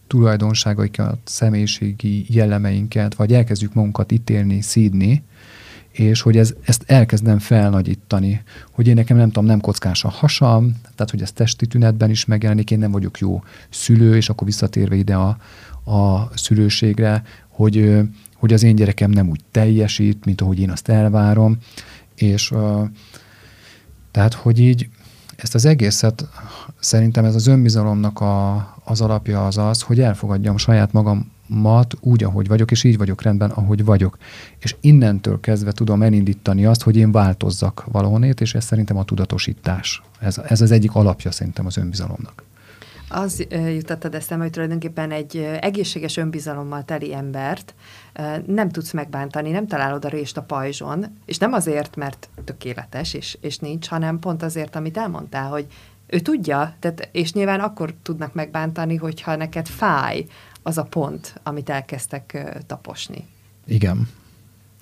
tulajdonságaikat, 0.07 1.19
személyiségi 1.25 2.25
jellemeinket, 2.29 3.15
vagy 3.15 3.33
elkezdjük 3.33 3.75
magunkat 3.75 4.13
ítélni, 4.13 4.61
szídni, 4.61 5.23
és 5.91 6.21
hogy 6.21 6.37
ez, 6.37 6.55
ezt 6.65 6.83
elkezdem 6.87 7.39
felnagyítani, 7.39 8.43
hogy 8.71 8.87
én 8.87 8.95
nekem 8.95 9.17
nem 9.17 9.27
tudom, 9.27 9.45
nem 9.45 9.61
kockás 9.61 10.05
a 10.05 10.09
hasam, 10.09 10.81
tehát 10.95 11.11
hogy 11.11 11.23
ez 11.23 11.33
testi 11.33 11.67
tünetben 11.67 12.11
is 12.11 12.25
megjelenik, 12.25 12.71
én 12.71 12.79
nem 12.79 12.91
vagyok 12.91 13.19
jó 13.19 13.43
szülő, 13.71 14.17
és 14.17 14.29
akkor 14.29 14.47
visszatérve 14.47 14.95
ide 14.95 15.15
a, 15.15 15.37
a 15.93 16.31
szülőségre, 16.35 17.23
hogy, 17.49 18.01
hogy 18.35 18.53
az 18.53 18.63
én 18.63 18.75
gyerekem 18.75 19.11
nem 19.11 19.29
úgy 19.29 19.41
teljesít, 19.51 20.25
mint 20.25 20.41
ahogy 20.41 20.61
én 20.61 20.71
azt 20.71 20.89
elvárom, 20.89 21.59
és 22.15 22.53
tehát, 24.11 24.35
hogy 24.35 24.59
így 24.59 24.89
ezt 25.37 25.55
az 25.55 25.65
egészet 25.65 26.29
szerintem 26.79 27.25
ez 27.25 27.35
az 27.35 27.47
önbizalomnak 27.47 28.21
a, 28.21 28.57
az 28.85 29.01
alapja 29.01 29.47
az 29.47 29.59
az, 29.59 29.83
hogy 29.83 30.01
elfogadjam 30.01 30.57
saját 30.57 30.93
magamat 30.93 31.97
úgy, 32.01 32.25
ahogy 32.25 32.49
vagyok, 32.49 32.71
és 32.71 32.85
így 32.85 32.97
vagyok 32.97 33.23
rendben, 33.23 33.51
ahogy 33.51 33.85
vagyok. 33.85 34.19
És 34.59 34.77
innentől 34.81 35.41
kezdve 35.41 35.73
tudom 35.73 36.03
elindítani 36.03 36.65
azt, 36.65 36.83
hogy 36.83 36.97
én 36.97 37.13
változzak 37.13 37.85
valahonét, 37.93 38.41
és 38.41 38.55
ez 38.55 38.65
szerintem 38.65 38.97
a 38.97 39.05
tudatosítás. 39.05 40.03
Ez, 40.21 40.39
ez 40.39 40.61
az 40.61 40.71
egyik 40.71 40.95
alapja 40.95 41.31
szerintem 41.31 41.67
az 41.67 41.77
önbizalomnak. 41.77 42.43
Az 43.15 43.47
jutattad 43.51 44.15
eszembe, 44.15 44.45
hogy 44.45 44.53
tulajdonképpen 44.53 45.11
egy 45.11 45.37
egészséges 45.61 46.17
önbizalommal 46.17 46.85
teli 46.85 47.15
embert 47.15 47.75
nem 48.47 48.69
tudsz 48.69 48.93
megbántani, 48.93 49.51
nem 49.51 49.67
találod 49.67 50.05
a 50.05 50.09
rést 50.09 50.37
a 50.37 50.43
pajzson, 50.43 51.19
és 51.25 51.39
nem 51.39 51.53
azért, 51.53 51.97
mert 51.97 52.29
tökéletes, 52.45 53.15
és, 53.15 53.39
és 53.41 53.59
nincs, 53.59 53.89
hanem 53.89 54.19
pont 54.19 54.43
azért, 54.43 54.77
amit 54.77 54.97
elmondtál, 54.97 55.49
hogy 55.49 55.67
ő 56.07 56.21
tudja, 56.21 56.75
tehát, 56.79 57.09
és 57.13 57.33
nyilván 57.33 57.61
akkor 57.61 57.95
tudnak 58.03 58.35
megbántani, 58.35 58.97
hogyha 58.97 59.37
neked 59.37 59.67
fáj 59.67 60.27
az 60.63 60.79
a 60.79 60.85
pont, 60.85 61.41
amit 61.43 61.71
elkezdtek 61.71 62.57
taposni. 62.67 63.27
Igen, 63.67 64.09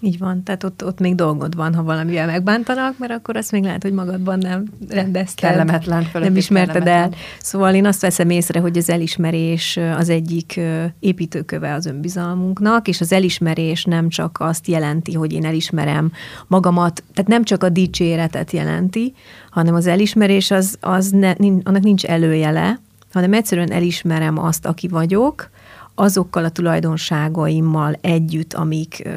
így 0.03 0.19
van, 0.19 0.43
tehát 0.43 0.65
ott, 0.65 0.85
ott 0.85 1.01
még 1.01 1.15
dolgod 1.15 1.55
van, 1.55 1.75
ha 1.75 1.83
valamivel 1.83 2.27
megbántanak, 2.27 2.99
mert 2.99 3.13
akkor 3.13 3.37
azt 3.37 3.53
még 3.53 3.63
lehet, 3.63 3.83
hogy 3.83 3.93
magadban 3.93 4.39
nem 4.39 4.65
rendezted. 4.89 5.51
Kellemetlen, 5.51 6.07
nem 6.13 6.37
ismerted 6.37 6.83
kellemetlen. 6.83 7.13
el. 7.13 7.19
Szóval 7.41 7.75
én 7.75 7.87
azt 7.87 8.01
veszem 8.01 8.31
észre, 8.31 8.61
hogy 8.61 8.79
az 8.79 8.91
elismerés 8.91 9.79
az 9.97 10.09
egyik 10.09 10.61
építőköve 11.01 11.75
az 11.75 11.87
önbizalmunknak, 11.87 12.89
és 12.89 13.01
az 13.01 13.13
elismerés 13.13 13.85
nem 13.85 14.09
csak 14.09 14.37
azt 14.41 14.67
jelenti, 14.67 15.15
hogy 15.15 15.33
én 15.33 15.45
elismerem 15.45 16.13
magamat, 16.47 17.03
tehát 17.15 17.31
nem 17.31 17.45
csak 17.45 17.63
a 17.63 17.69
dicséretet 17.69 18.51
jelenti, 18.51 19.15
hanem 19.51 19.75
az 19.75 19.87
elismerés 19.87 20.51
az, 20.51 20.77
az 20.81 21.11
ne, 21.11 21.33
annak 21.63 21.83
nincs 21.83 22.05
előjele, 22.05 22.81
hanem 23.13 23.33
egyszerűen 23.33 23.73
elismerem 23.73 24.39
azt, 24.39 24.67
aki 24.67 24.89
vagyok, 24.89 25.51
azokkal 26.01 26.45
a 26.45 26.51
tulajdonságaimmal 26.51 27.99
együtt, 28.01 28.55
amik 28.55 29.09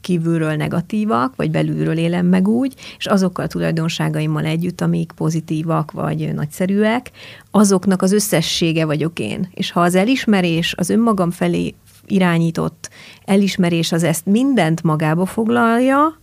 kívülről 0.00 0.54
negatívak, 0.54 1.36
vagy 1.36 1.50
belülről 1.50 1.96
élem 1.96 2.26
meg 2.26 2.48
úgy, 2.48 2.74
és 2.98 3.06
azokkal 3.06 3.44
a 3.44 3.48
tulajdonságaimmal 3.48 4.44
együtt, 4.44 4.80
amik 4.80 5.12
pozitívak, 5.16 5.90
vagy 5.90 6.34
nagyszerűek, 6.34 7.10
azoknak 7.50 8.02
az 8.02 8.12
összessége 8.12 8.84
vagyok 8.84 9.18
én. 9.18 9.48
És 9.54 9.70
ha 9.70 9.80
az 9.80 9.94
elismerés 9.94 10.74
az 10.76 10.90
önmagam 10.90 11.30
felé 11.30 11.74
irányított 12.06 12.90
elismerés 13.24 13.92
az 13.92 14.02
ezt 14.02 14.26
mindent 14.26 14.82
magába 14.82 15.26
foglalja, 15.26 16.18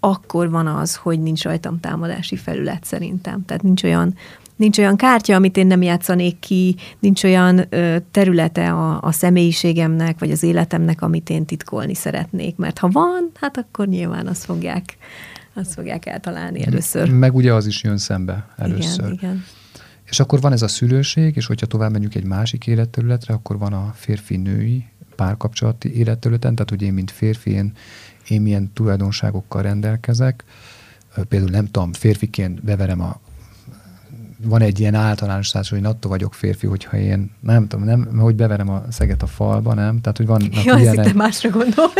akkor 0.00 0.50
van 0.50 0.66
az, 0.66 0.96
hogy 0.96 1.20
nincs 1.20 1.42
rajtam 1.42 1.80
támadási 1.80 2.36
felület 2.36 2.84
szerintem. 2.84 3.44
Tehát 3.44 3.62
nincs 3.62 3.84
olyan 3.84 4.14
nincs 4.56 4.78
olyan 4.78 4.96
kártya, 4.96 5.34
amit 5.34 5.56
én 5.56 5.66
nem 5.66 5.82
játszanék 5.82 6.38
ki, 6.38 6.76
nincs 6.98 7.24
olyan 7.24 7.66
ö, 7.68 7.96
területe 8.10 8.72
a, 8.72 9.02
a 9.02 9.12
személyiségemnek, 9.12 10.18
vagy 10.18 10.30
az 10.30 10.42
életemnek, 10.42 11.02
amit 11.02 11.30
én 11.30 11.44
titkolni 11.44 11.94
szeretnék. 11.94 12.56
Mert 12.56 12.78
ha 12.78 12.88
van, 12.88 13.30
hát 13.40 13.56
akkor 13.56 13.86
nyilván 13.86 14.26
azt 14.26 14.44
fogják, 14.44 14.96
azt 15.54 15.72
fogják 15.72 16.06
eltalálni 16.06 16.66
először. 16.66 17.10
Meg 17.10 17.34
ugye 17.34 17.54
az 17.54 17.66
is 17.66 17.82
jön 17.82 17.98
szembe 17.98 18.48
először. 18.56 19.04
Igen, 19.04 19.12
igen. 19.12 19.44
És 20.04 20.20
akkor 20.20 20.40
van 20.40 20.52
ez 20.52 20.62
a 20.62 20.68
szülőség, 20.68 21.36
és 21.36 21.46
hogyha 21.46 21.66
tovább 21.66 21.92
megyünk 21.92 22.14
egy 22.14 22.24
másik 22.24 22.66
életterületre, 22.66 23.34
akkor 23.34 23.58
van 23.58 23.72
a 23.72 23.92
férfi-női 23.94 24.84
párkapcsolati 25.16 25.96
életterületen, 25.96 26.54
tehát 26.54 26.70
hogy 26.70 26.82
én, 26.82 26.92
mint 26.92 27.10
férfi, 27.10 27.50
én, 27.50 27.72
én 28.28 28.42
milyen 28.42 28.72
tulajdonságokkal 28.72 29.62
rendelkezek. 29.62 30.44
Például 31.28 31.50
nem 31.50 31.64
tudom, 31.64 31.92
férfiként 31.92 32.64
beverem 32.64 33.00
a 33.00 33.20
van 34.44 34.62
egy 34.62 34.80
ilyen 34.80 34.94
általános 34.94 35.48
száz, 35.48 35.68
hogy 35.68 35.84
attól 35.84 36.10
vagyok 36.10 36.34
férfi, 36.34 36.66
hogyha 36.66 36.96
én, 36.96 37.30
nem 37.40 37.66
tudom, 37.66 37.84
nem, 37.84 38.08
hogy 38.18 38.34
beverem 38.34 38.68
a 38.68 38.82
szeget 38.90 39.22
a 39.22 39.26
falba, 39.26 39.74
nem? 39.74 40.00
Tehát, 40.00 40.16
hogy 40.16 40.26
van 40.34 40.50
ja, 40.64 40.76
ilyen... 40.78 40.94
te 40.94 41.12
másra 41.14 41.50
gondol. 41.50 41.90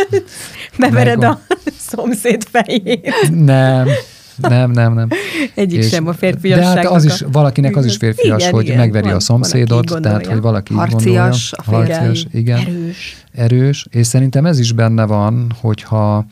Bevered 0.79 1.25
a 1.25 1.41
szomszéd 1.79 2.45
fejét. 2.45 3.15
Nem, 3.31 3.89
nem, 4.37 4.71
nem, 4.71 4.95
nem. 4.95 5.09
Egyik 5.55 5.79
és, 5.79 5.89
sem 5.89 6.07
a 6.07 6.13
férfiasságnak. 6.13 6.75
De 6.75 6.89
hát 6.89 6.97
az 6.97 7.05
is, 7.05 7.25
valakinek 7.33 7.77
az 7.77 7.85
is 7.85 7.97
férfias, 7.97 8.41
igen, 8.41 8.53
hogy 8.53 8.65
igen, 8.65 8.77
megveri 8.77 9.07
van, 9.07 9.17
a 9.17 9.21
szomszédot, 9.21 9.91
van, 9.91 10.03
tehát 10.03 10.27
hogy 10.27 10.41
valaki 10.41 10.75
Harcias, 10.75 11.53
így 11.53 11.65
gondolja. 11.67 11.97
Harcias, 11.97 12.27
igen. 12.33 12.59
Erős. 12.59 13.25
Erős, 13.33 13.87
és 13.91 14.07
szerintem 14.07 14.47
ez 14.47 14.59
is 14.59 14.73
benne 14.73 15.05
van, 15.05 15.53
hogyha, 15.61 16.27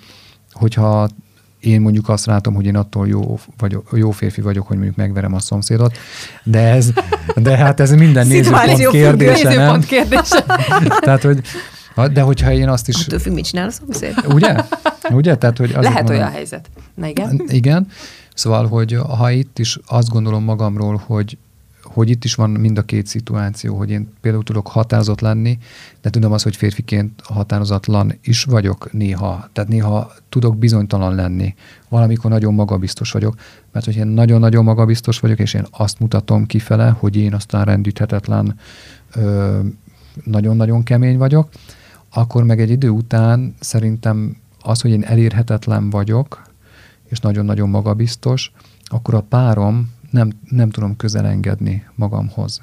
hogyha 0.52 1.08
én 1.64 1.80
mondjuk 1.80 2.08
azt 2.08 2.26
látom, 2.26 2.54
hogy 2.54 2.66
én 2.66 2.76
attól 2.76 3.08
jó, 3.08 3.38
vagyok, 3.58 3.88
jó 3.92 4.10
férfi 4.10 4.40
vagyok, 4.40 4.66
hogy 4.66 4.76
mondjuk 4.76 4.96
megverem 4.96 5.34
a 5.34 5.38
szomszédot, 5.38 5.98
de 6.42 6.58
ez, 6.58 6.92
de 7.36 7.56
hát 7.56 7.80
ez 7.80 7.90
minden 7.90 8.26
nézőpont 8.26 8.88
kérdése, 8.90 9.48
nem? 9.48 9.56
Nézőpont 9.56 9.86
kérdése. 9.86 10.44
Tehát, 11.04 11.22
hogy 11.22 11.40
de 12.12 12.20
hogyha 12.20 12.52
én 12.52 12.68
azt 12.68 12.88
is... 12.88 13.04
Attól 13.06 13.18
függ, 13.18 13.32
mit 13.32 13.44
csinál 13.44 13.66
a 13.66 13.70
szomszéd. 13.70 14.14
Ugye? 14.28 14.56
Ugye? 15.10 15.34
Tehát, 15.36 15.58
hogy 15.58 15.70
Lehet 15.70 15.92
mondom, 15.92 16.16
olyan 16.16 16.30
helyzet. 16.30 16.70
Na 16.94 17.06
igen. 17.06 17.42
Igen. 17.48 17.86
Szóval, 18.34 18.66
hogy 18.66 18.98
ha 19.18 19.30
itt 19.30 19.58
is 19.58 19.78
azt 19.86 20.08
gondolom 20.08 20.44
magamról, 20.44 21.02
hogy 21.06 21.38
hogy 21.94 22.10
itt 22.10 22.24
is 22.24 22.34
van 22.34 22.50
mind 22.50 22.78
a 22.78 22.82
két 22.82 23.06
szituáció, 23.06 23.76
hogy 23.76 23.90
én 23.90 24.08
például 24.20 24.44
tudok 24.44 24.68
határozott 24.68 25.20
lenni, 25.20 25.58
de 26.00 26.10
tudom 26.10 26.32
azt, 26.32 26.44
hogy 26.44 26.56
férfiként 26.56 27.20
határozatlan 27.22 28.18
is 28.22 28.44
vagyok 28.44 28.92
néha. 28.92 29.48
Tehát 29.52 29.70
néha 29.70 30.12
tudok 30.28 30.56
bizonytalan 30.56 31.14
lenni. 31.14 31.54
Valamikor 31.88 32.30
nagyon 32.30 32.54
magabiztos 32.54 33.12
vagyok, 33.12 33.34
mert 33.72 33.84
hogy 33.84 33.96
én 33.96 34.06
nagyon-nagyon 34.06 34.64
magabiztos 34.64 35.20
vagyok, 35.20 35.38
és 35.38 35.54
én 35.54 35.66
azt 35.70 35.98
mutatom 35.98 36.46
kifele, 36.46 36.88
hogy 36.88 37.16
én 37.16 37.34
aztán 37.34 37.64
rendíthetetlen, 37.64 38.58
nagyon-nagyon 40.24 40.82
kemény 40.82 41.18
vagyok, 41.18 41.48
akkor 42.10 42.44
meg 42.44 42.60
egy 42.60 42.70
idő 42.70 42.88
után 42.88 43.54
szerintem 43.60 44.36
az, 44.62 44.80
hogy 44.80 44.90
én 44.90 45.02
elérhetetlen 45.02 45.90
vagyok, 45.90 46.42
és 47.08 47.18
nagyon-nagyon 47.18 47.68
magabiztos, 47.68 48.52
akkor 48.84 49.14
a 49.14 49.20
párom 49.20 49.93
nem, 50.14 50.32
nem 50.50 50.70
tudom 50.70 50.96
közelengedni 50.96 51.84
magamhoz. 51.94 52.56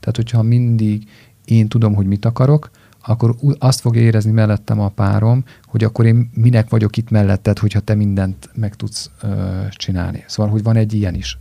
Tehát, 0.00 0.16
hogyha 0.16 0.42
mindig 0.42 1.08
én 1.44 1.68
tudom, 1.68 1.94
hogy 1.94 2.06
mit 2.06 2.24
akarok, 2.24 2.70
akkor 3.02 3.36
azt 3.58 3.80
fogja 3.80 4.00
érezni 4.00 4.30
mellettem 4.30 4.80
a 4.80 4.88
párom, 4.88 5.44
hogy 5.64 5.84
akkor 5.84 6.06
én 6.06 6.30
minek 6.34 6.68
vagyok 6.68 6.96
itt 6.96 7.10
melletted, 7.10 7.58
hogyha 7.58 7.80
te 7.80 7.94
mindent 7.94 8.50
meg 8.54 8.76
tudsz 8.76 9.10
ö, 9.22 9.62
csinálni. 9.70 10.24
Szóval, 10.26 10.52
hogy 10.52 10.62
van 10.62 10.76
egy 10.76 10.94
ilyen 10.94 11.14
is. 11.14 11.38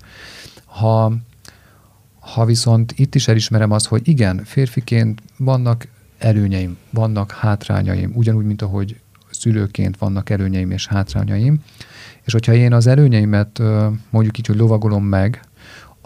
Ha, 0.66 1.14
ha 2.20 2.46
viszont 2.46 2.92
itt 2.96 3.16
is 3.16 3.28
elismerem 3.28 3.72
azt, 3.72 3.88
hogy 3.88 4.08
igen, 4.08 4.44
férfiként 4.44 5.22
vannak 5.38 5.88
előnyeim, 6.18 6.78
vannak 6.90 7.32
hátrányaim, 7.32 8.12
ugyanúgy, 8.16 8.46
mint 8.46 8.62
ahogy 8.62 9.00
szülőként 9.30 9.98
vannak 9.98 10.30
előnyeim 10.30 10.72
és 10.72 10.88
hátrányaim, 10.88 11.60
és 12.24 12.34
hogyha 12.34 12.54
én 12.54 12.74
az 12.74 12.88
előnyeimet 12.88 13.62
mondjuk 14.10 14.38
így, 14.38 14.48
hogy 14.48 14.56
lovagolom 14.56 15.04
meg, 15.04 15.42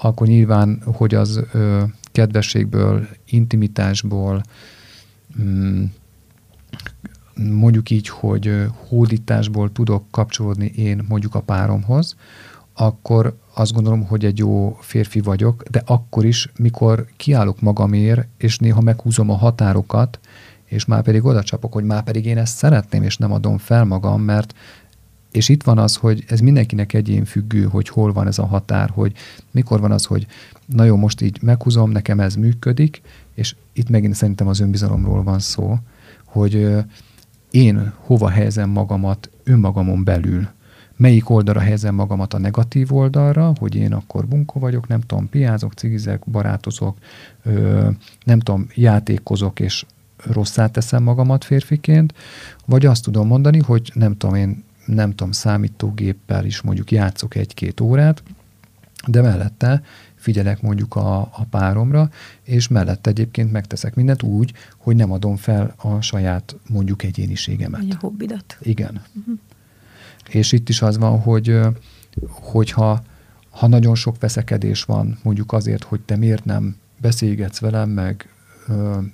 akkor 0.03 0.27
nyilván, 0.27 0.81
hogy 0.85 1.15
az 1.15 1.41
ö, 1.51 1.83
kedvességből, 2.11 3.07
intimitásból, 3.25 4.43
mm, 5.41 5.83
mondjuk 7.35 7.89
így, 7.89 8.07
hogy 8.07 8.65
hódításból 8.87 9.71
tudok 9.71 10.03
kapcsolódni 10.11 10.65
én 10.65 11.05
mondjuk 11.07 11.35
a 11.35 11.41
páromhoz, 11.41 12.15
akkor 12.73 13.37
azt 13.53 13.73
gondolom, 13.73 14.05
hogy 14.05 14.25
egy 14.25 14.37
jó 14.37 14.77
férfi 14.81 15.19
vagyok, 15.19 15.63
de 15.63 15.81
akkor 15.85 16.25
is, 16.25 16.51
mikor 16.57 17.05
kiállok 17.17 17.61
magamért, 17.61 18.27
és 18.37 18.57
néha 18.57 18.81
meghúzom 18.81 19.29
a 19.29 19.35
határokat, 19.35 20.19
és 20.65 20.85
már 20.85 21.01
pedig 21.01 21.25
oda 21.25 21.43
csapok, 21.43 21.73
hogy 21.73 21.83
már 21.83 22.03
pedig 22.03 22.25
én 22.25 22.37
ezt 22.37 22.57
szeretném, 22.57 23.03
és 23.03 23.17
nem 23.17 23.31
adom 23.31 23.57
fel 23.57 23.85
magam, 23.85 24.21
mert 24.21 24.53
és 25.33 25.49
itt 25.49 25.63
van 25.63 25.77
az, 25.77 25.95
hogy 25.95 26.23
ez 26.27 26.39
mindenkinek 26.39 26.93
egyén 26.93 27.25
függő, 27.25 27.63
hogy 27.63 27.89
hol 27.89 28.13
van 28.13 28.27
ez 28.27 28.39
a 28.39 28.45
határ, 28.45 28.89
hogy 28.89 29.13
mikor 29.51 29.79
van 29.79 29.91
az, 29.91 30.05
hogy 30.05 30.27
na 30.65 30.83
jó, 30.83 30.95
most 30.95 31.21
így 31.21 31.41
meghúzom, 31.41 31.91
nekem 31.91 32.19
ez 32.19 32.35
működik, 32.35 33.01
és 33.33 33.55
itt 33.73 33.89
megint 33.89 34.15
szerintem 34.15 34.47
az 34.47 34.59
önbizalomról 34.59 35.23
van 35.23 35.39
szó, 35.39 35.77
hogy 36.25 36.67
én 37.51 37.93
hova 37.95 38.29
helyezem 38.29 38.69
magamat 38.69 39.29
önmagamon 39.43 40.03
belül. 40.03 40.47
Melyik 40.95 41.29
oldalra 41.29 41.59
helyezem 41.59 41.95
magamat 41.95 42.33
a 42.33 42.37
negatív 42.39 42.93
oldalra, 42.93 43.53
hogy 43.59 43.75
én 43.75 43.93
akkor 43.93 44.27
bunkó 44.27 44.59
vagyok, 44.59 44.87
nem 44.87 45.01
tudom, 45.01 45.29
piázok, 45.29 45.73
cigizek, 45.73 46.21
barátozok, 46.25 46.97
nem 48.23 48.39
tudom, 48.39 48.67
játékozok, 48.75 49.59
és 49.59 49.85
rosszát 50.17 50.71
teszem 50.71 51.03
magamat 51.03 51.43
férfiként, 51.43 52.13
vagy 52.65 52.85
azt 52.85 53.03
tudom 53.03 53.27
mondani, 53.27 53.59
hogy 53.59 53.91
nem 53.93 54.17
tudom, 54.17 54.35
én 54.35 54.63
nem 54.93 55.09
tudom, 55.09 55.31
számítógéppel 55.31 56.45
is 56.45 56.61
mondjuk 56.61 56.91
játszok 56.91 57.35
egy-két 57.35 57.79
órát, 57.79 58.23
de 59.07 59.21
mellette 59.21 59.83
figyelek 60.15 60.61
mondjuk 60.61 60.95
a, 60.95 61.19
a 61.19 61.45
páromra, 61.49 62.09
és 62.43 62.67
mellette 62.67 63.09
egyébként 63.09 63.51
megteszek 63.51 63.95
mindent 63.95 64.23
úgy, 64.23 64.53
hogy 64.77 64.95
nem 64.95 65.11
adom 65.11 65.35
fel 65.35 65.73
a 65.77 66.01
saját 66.01 66.55
mondjuk 66.69 67.03
egyéniségemet. 67.03 67.81
Vagy 67.81 67.91
a 67.91 67.97
hobbidat. 67.99 68.57
Igen. 68.61 69.01
Uh-huh. 69.13 69.37
És 70.29 70.51
itt 70.51 70.69
is 70.69 70.81
az 70.81 70.97
van, 70.97 71.19
hogy 71.19 71.59
hogyha 72.27 73.03
ha 73.49 73.67
nagyon 73.67 73.95
sok 73.95 74.19
veszekedés 74.19 74.83
van, 74.83 75.19
mondjuk 75.23 75.51
azért, 75.51 75.83
hogy 75.83 75.99
te 75.99 76.15
miért 76.15 76.45
nem 76.45 76.75
beszélgetsz 77.01 77.59
velem, 77.59 77.89
meg 77.89 78.32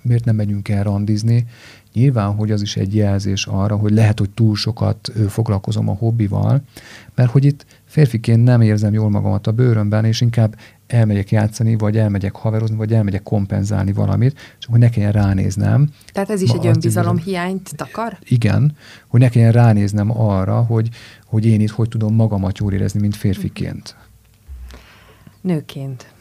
miért 0.02 0.26
nem 0.26 0.36
megyünk 0.36 0.70
el 0.70 0.84
randizni, 0.84 1.46
Nyilván, 1.94 2.36
hogy 2.36 2.52
az 2.52 2.62
is 2.62 2.78
egy 2.78 2.96
jelzés 2.96 3.46
arra, 3.46 3.76
hogy 3.76 3.92
lehet, 3.92 4.20
hogy 4.20 4.30
túl 4.30 4.56
sokat 4.56 5.12
foglalkozom 5.28 5.90
a 5.90 5.94
hobbival, 5.94 6.62
mert 7.16 7.32
hogy 7.32 7.46
itt 7.46 7.66
férfiként 7.86 8.44
nem 8.44 8.62
érzem 8.62 8.94
jól 8.94 9.10
magamat 9.10 9.48
a 9.48 9.52
bőrömben, 9.52 10.06
és 10.06 10.22
inkább 10.22 10.56
elmegyek 10.88 11.32
játszani, 11.32 11.76
vagy 11.76 11.98
elmegyek 11.98 12.36
haverozni, 12.36 12.76
vagy 12.76 12.94
elmegyek 12.94 13.24
kompenzálni 13.24 13.94
valamit, 13.94 14.40
csak 14.60 14.72
hogy 14.72 14.80
ne 14.80 14.90
kelljen 14.90 15.12
ránéznem. 15.12 15.90
Tehát 16.12 16.30
ez 16.30 16.42
is 16.42 16.52
egy 16.52 16.68
önbizalom 16.68 17.18
hiányt 17.18 17.76
takar? 17.76 18.18
Igen, 18.24 18.76
hogy 19.08 19.20
ne 19.20 19.30
kelljen 19.30 19.52
ránéznem 19.52 20.20
arra, 20.20 20.62
hogy, 20.62 20.90
hogy 21.26 21.46
én 21.46 21.62
itt 21.62 21.70
hogy 21.70 21.90
tudom 21.90 22.16
magamat 22.16 22.58
jól 22.58 22.74
érezni, 22.74 23.00
mint 23.00 23.16
férfiként. 23.16 23.96
Nőként. 25.42 26.12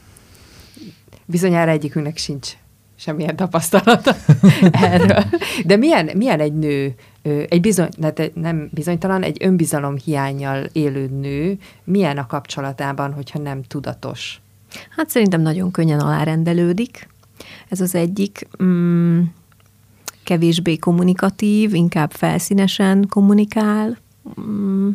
Bizonyára 1.25 1.71
egyikünknek 1.71 2.17
sincs 2.17 2.57
semmilyen 2.99 3.35
tapasztalata 3.35 4.15
erről. 4.71 5.23
De 5.65 5.75
milyen, 5.75 6.09
milyen 6.15 6.39
egy 6.39 6.53
nő, 6.53 6.95
egy 7.21 7.61
bizony, 7.61 7.89
nem 8.33 8.69
bizonytalan, 8.71 9.23
egy 9.23 9.37
önbizalom 9.39 9.97
hiányjal 9.97 10.63
élő 10.71 11.07
nő, 11.07 11.57
milyen 11.83 12.17
a 12.17 12.25
kapcsolatában, 12.25 13.13
hogyha 13.13 13.39
nem 13.39 13.63
tudatos? 13.63 14.41
Hát 14.89 15.09
szerintem 15.09 15.41
nagyon 15.41 15.71
könnyen 15.71 15.99
alárendelődik. 15.99 17.07
Ez 17.69 17.81
az 17.81 17.95
egyik. 17.95 18.47
Mm, 18.63 19.21
kevésbé 20.23 20.77
kommunikatív, 20.77 21.73
inkább 21.73 22.11
felszínesen 22.11 23.05
kommunikál. 23.09 23.97
Mm, 24.41 24.89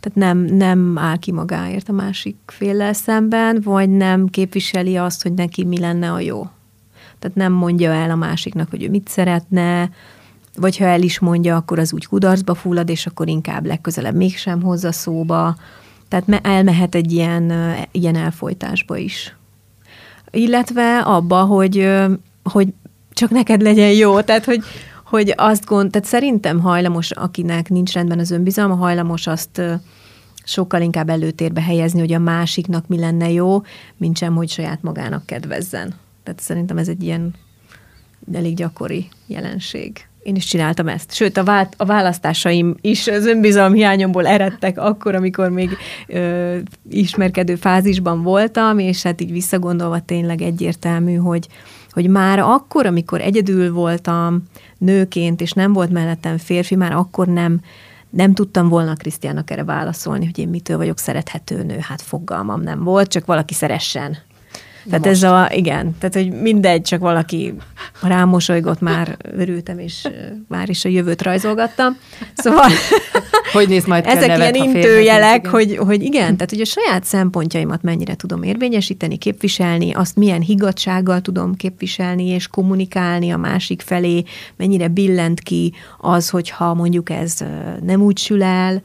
tehát 0.00 0.18
nem, 0.18 0.38
nem 0.38 0.98
áll 0.98 1.18
ki 1.18 1.32
magáért 1.32 1.88
a 1.88 1.92
másik 1.92 2.36
féllel 2.46 2.92
szemben, 2.92 3.60
vagy 3.64 3.90
nem 3.90 4.26
képviseli 4.26 4.96
azt, 4.96 5.22
hogy 5.22 5.32
neki 5.32 5.64
mi 5.64 5.78
lenne 5.78 6.12
a 6.12 6.20
jó. 6.20 6.48
Tehát 7.20 7.36
nem 7.36 7.52
mondja 7.52 7.92
el 7.92 8.10
a 8.10 8.14
másiknak, 8.14 8.70
hogy 8.70 8.82
ő 8.82 8.88
mit 8.90 9.08
szeretne, 9.08 9.90
vagy 10.56 10.76
ha 10.76 10.84
el 10.84 11.02
is 11.02 11.18
mondja, 11.18 11.56
akkor 11.56 11.78
az 11.78 11.92
úgy 11.92 12.06
kudarcba 12.06 12.54
fullad, 12.54 12.88
és 12.88 13.06
akkor 13.06 13.28
inkább 13.28 13.66
legközelebb 13.66 14.14
mégsem 14.14 14.62
hozza 14.62 14.92
szóba. 14.92 15.56
Tehát 16.08 16.46
elmehet 16.46 16.94
egy 16.94 17.12
ilyen, 17.12 17.52
ilyen 17.90 18.16
elfolytásba 18.16 18.96
is. 18.96 19.36
Illetve 20.30 20.98
abba, 20.98 21.42
hogy, 21.44 21.88
hogy 22.42 22.68
csak 23.12 23.30
neked 23.30 23.62
legyen 23.62 23.92
jó. 23.92 24.20
Tehát, 24.20 24.44
hogy, 24.44 24.62
hogy 25.04 25.34
azt 25.36 25.64
gond, 25.64 25.90
tehát 25.90 26.08
szerintem 26.08 26.60
hajlamos, 26.60 27.10
akinek 27.10 27.68
nincs 27.68 27.92
rendben 27.92 28.18
az 28.18 28.30
önbizalma, 28.30 28.74
hajlamos 28.74 29.26
azt 29.26 29.62
sokkal 30.44 30.80
inkább 30.80 31.08
előtérbe 31.08 31.60
helyezni, 31.60 32.00
hogy 32.00 32.12
a 32.12 32.18
másiknak 32.18 32.88
mi 32.88 32.98
lenne 32.98 33.30
jó, 33.30 33.62
mint 33.96 34.16
sem, 34.16 34.34
hogy 34.34 34.48
saját 34.48 34.82
magának 34.82 35.26
kedvezzen. 35.26 35.94
Tehát 36.30 36.44
szerintem 36.44 36.78
ez 36.78 36.88
egy 36.88 37.02
ilyen 37.02 37.34
elég 38.32 38.54
gyakori 38.54 39.08
jelenség. 39.26 40.08
Én 40.22 40.34
is 40.34 40.44
csináltam 40.44 40.88
ezt. 40.88 41.14
Sőt, 41.14 41.36
a, 41.36 41.44
vált, 41.44 41.74
a 41.76 41.84
választásaim 41.84 42.74
is 42.80 43.06
az 43.06 43.26
önbizalom 43.26 43.72
hiányomból 43.72 44.26
eredtek 44.26 44.78
akkor, 44.78 45.14
amikor 45.14 45.48
még 45.48 45.76
ö, 46.06 46.58
ismerkedő 46.90 47.54
fázisban 47.54 48.22
voltam, 48.22 48.78
és 48.78 49.02
hát 49.02 49.20
így 49.20 49.32
visszagondolva 49.32 50.00
tényleg 50.00 50.42
egyértelmű, 50.42 51.14
hogy, 51.14 51.48
hogy 51.90 52.08
már 52.08 52.38
akkor, 52.38 52.86
amikor 52.86 53.20
egyedül 53.20 53.72
voltam 53.72 54.42
nőként, 54.78 55.40
és 55.40 55.52
nem 55.52 55.72
volt 55.72 55.90
mellettem 55.90 56.38
férfi, 56.38 56.74
már 56.74 56.92
akkor 56.92 57.26
nem, 57.26 57.60
nem 58.10 58.34
tudtam 58.34 58.68
volna 58.68 58.94
Krisztiának 58.94 59.50
erre 59.50 59.64
válaszolni, 59.64 60.24
hogy 60.24 60.38
én 60.38 60.48
mitől 60.48 60.76
vagyok 60.76 60.98
szerethető 60.98 61.62
nő. 61.62 61.78
Hát 61.80 62.02
fogalmam 62.02 62.60
nem 62.60 62.84
volt, 62.84 63.08
csak 63.08 63.26
valaki 63.26 63.54
szeressen. 63.54 64.16
Tehát 64.84 65.04
Most. 65.04 65.22
ez 65.22 65.22
a, 65.22 65.48
igen, 65.52 65.96
tehát 65.98 66.14
hogy 66.14 66.40
mindegy, 66.40 66.82
csak 66.82 67.00
valaki 67.00 67.54
rámosolygott, 68.02 68.80
már 68.80 69.16
örültem, 69.36 69.78
és 69.78 70.08
már 70.48 70.68
is 70.68 70.84
a 70.84 70.88
jövőt 70.88 71.22
rajzolgattam. 71.22 71.96
Szóval 72.34 72.70
hogy 73.52 73.68
néz 73.68 73.84
majd 73.84 74.06
ezek 74.06 74.36
ilyen 74.36 74.54
intőjelek, 74.54 75.46
hogy, 75.46 75.76
hogy 75.76 76.02
igen, 76.02 76.34
tehát 76.36 76.50
hogy 76.50 76.60
a 76.60 76.64
saját 76.64 77.04
szempontjaimat 77.04 77.82
mennyire 77.82 78.14
tudom 78.14 78.42
érvényesíteni, 78.42 79.16
képviselni, 79.16 79.92
azt 79.92 80.16
milyen 80.16 80.40
higgadsággal 80.40 81.20
tudom 81.20 81.54
képviselni 81.54 82.26
és 82.26 82.48
kommunikálni 82.48 83.30
a 83.30 83.36
másik 83.36 83.80
felé, 83.80 84.22
mennyire 84.56 84.88
billent 84.88 85.40
ki 85.40 85.72
az, 85.98 86.28
hogyha 86.28 86.74
mondjuk 86.74 87.10
ez 87.10 87.36
nem 87.82 88.02
úgy 88.02 88.18
sül 88.18 88.42
el, 88.42 88.82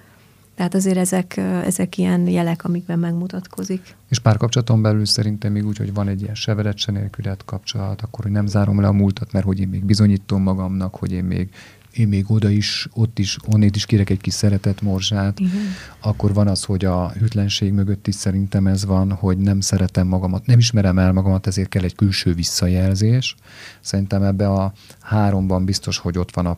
tehát 0.55 0.75
azért 0.75 0.97
ezek, 0.97 1.37
ezek 1.37 1.97
ilyen 1.97 2.27
jelek, 2.27 2.63
amikben 2.63 2.99
megmutatkozik. 2.99 3.95
És 4.09 4.19
párkapcsolaton 4.19 4.81
belül 4.81 5.05
szerintem 5.05 5.51
még 5.51 5.65
úgy, 5.65 5.77
hogy 5.77 5.93
van 5.93 6.07
egy 6.07 6.21
ilyen 6.21 6.35
severed 6.35 6.77
se 6.77 6.91
nélkület 6.91 7.45
kapcsolat, 7.45 8.01
akkor 8.01 8.23
hogy 8.23 8.33
nem 8.33 8.47
zárom 8.47 8.81
le 8.81 8.87
a 8.87 8.91
múltat, 8.91 9.31
mert 9.31 9.45
hogy 9.45 9.59
én 9.59 9.67
még 9.67 9.85
bizonyítom 9.85 10.41
magamnak, 10.41 10.95
hogy 10.95 11.11
én 11.11 11.23
még 11.23 11.49
én 11.97 12.07
még 12.07 12.31
oda 12.31 12.49
is, 12.49 12.87
ott 12.93 13.19
is, 13.19 13.37
onnét 13.45 13.75
is 13.75 13.85
kérek 13.85 14.09
egy 14.09 14.21
kis 14.21 14.33
szeretet 14.33 14.81
morzsát, 14.81 15.39
Igen. 15.39 15.51
akkor 15.99 16.33
van 16.33 16.47
az, 16.47 16.63
hogy 16.63 16.85
a 16.85 17.11
hűtlenség 17.11 17.73
mögött 17.73 18.07
is 18.07 18.15
szerintem 18.15 18.67
ez 18.67 18.85
van, 18.85 19.11
hogy 19.11 19.37
nem 19.37 19.59
szeretem 19.59 20.07
magamat, 20.07 20.45
nem 20.45 20.57
ismerem 20.57 20.99
el 20.99 21.11
magamat, 21.11 21.47
ezért 21.47 21.69
kell 21.69 21.83
egy 21.83 21.95
külső 21.95 22.33
visszajelzés. 22.33 23.35
Szerintem 23.81 24.23
ebbe 24.23 24.49
a 24.49 24.73
háromban 25.01 25.65
biztos, 25.65 25.97
hogy 25.97 26.17
ott 26.17 26.35
van 26.35 26.45
a 26.45 26.53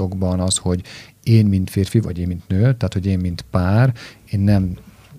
párkapcsolatokban 0.00 0.40
az, 0.40 0.56
hogy 0.56 0.82
én, 1.22 1.46
mint 1.46 1.70
férfi, 1.70 2.00
vagy 2.00 2.18
én, 2.18 2.26
mint 2.26 2.48
nő, 2.48 2.58
tehát, 2.58 2.92
hogy 2.92 3.06
én, 3.06 3.18
mint 3.18 3.44
pár, 3.50 3.92
én 4.30 4.40
nem 4.40 4.72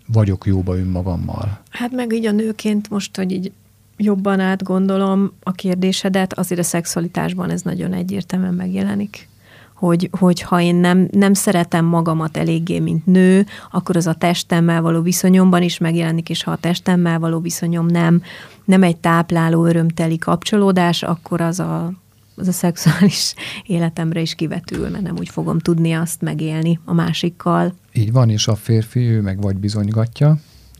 vagyok 0.07 0.45
jóba 0.45 0.77
önmagammal. 0.77 1.59
Hát 1.69 1.91
meg 1.91 2.13
így 2.13 2.25
a 2.25 2.31
nőként 2.31 2.89
most, 2.89 3.15
hogy 3.15 3.31
így 3.31 3.51
jobban 3.97 4.39
átgondolom 4.39 5.31
a 5.43 5.51
kérdésedet, 5.51 6.33
azért 6.33 6.59
a 6.59 6.63
szexualitásban 6.63 7.49
ez 7.49 7.61
nagyon 7.61 7.93
egyértelműen 7.93 8.53
megjelenik. 8.53 9.29
Hogy, 9.73 10.09
hogy 10.11 10.41
ha 10.41 10.61
én 10.61 10.75
nem, 10.75 11.07
nem 11.11 11.33
szeretem 11.33 11.85
magamat 11.85 12.37
eléggé, 12.37 12.79
mint 12.79 13.05
nő, 13.05 13.45
akkor 13.71 13.95
az 13.95 14.07
a 14.07 14.13
testemmel 14.13 14.81
való 14.81 15.01
viszonyomban 15.01 15.61
is 15.61 15.77
megjelenik, 15.77 16.29
és 16.29 16.43
ha 16.43 16.51
a 16.51 16.57
testemmel 16.57 17.19
való 17.19 17.39
viszonyom 17.39 17.85
nem, 17.85 18.21
nem 18.65 18.83
egy 18.83 18.97
tápláló, 18.97 19.65
örömteli 19.65 20.17
kapcsolódás, 20.17 21.03
akkor 21.03 21.41
az 21.41 21.59
a 21.59 21.91
az 22.35 22.47
a 22.47 22.51
szexuális 22.51 23.33
életemre 23.65 24.21
is 24.21 24.35
kivetül, 24.35 24.89
mert 24.89 25.03
nem 25.03 25.17
úgy 25.17 25.29
fogom 25.29 25.59
tudni 25.59 25.93
azt 25.93 26.21
megélni 26.21 26.79
a 26.85 26.93
másikkal. 26.93 27.73
Így 27.93 28.11
van, 28.11 28.29
és 28.29 28.47
a 28.47 28.55
férfi 28.55 28.99
ő 28.99 29.21
meg 29.21 29.41
vagy 29.41 29.57
bizonygatja, 29.57 30.37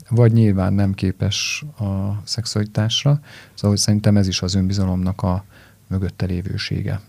vagy 0.10 0.32
nyilván 0.32 0.74
nem 0.74 0.94
képes 0.94 1.64
a 1.80 2.22
szexualitásra. 2.24 3.20
Szóval 3.54 3.78
szerintem 3.78 4.18
ez 4.18 4.28
is 4.28 4.42
az 4.42 4.56
önbizalomnak 4.56 5.22
a 5.22 5.46
mögötte 5.88 6.26
lévősége. 6.26 7.02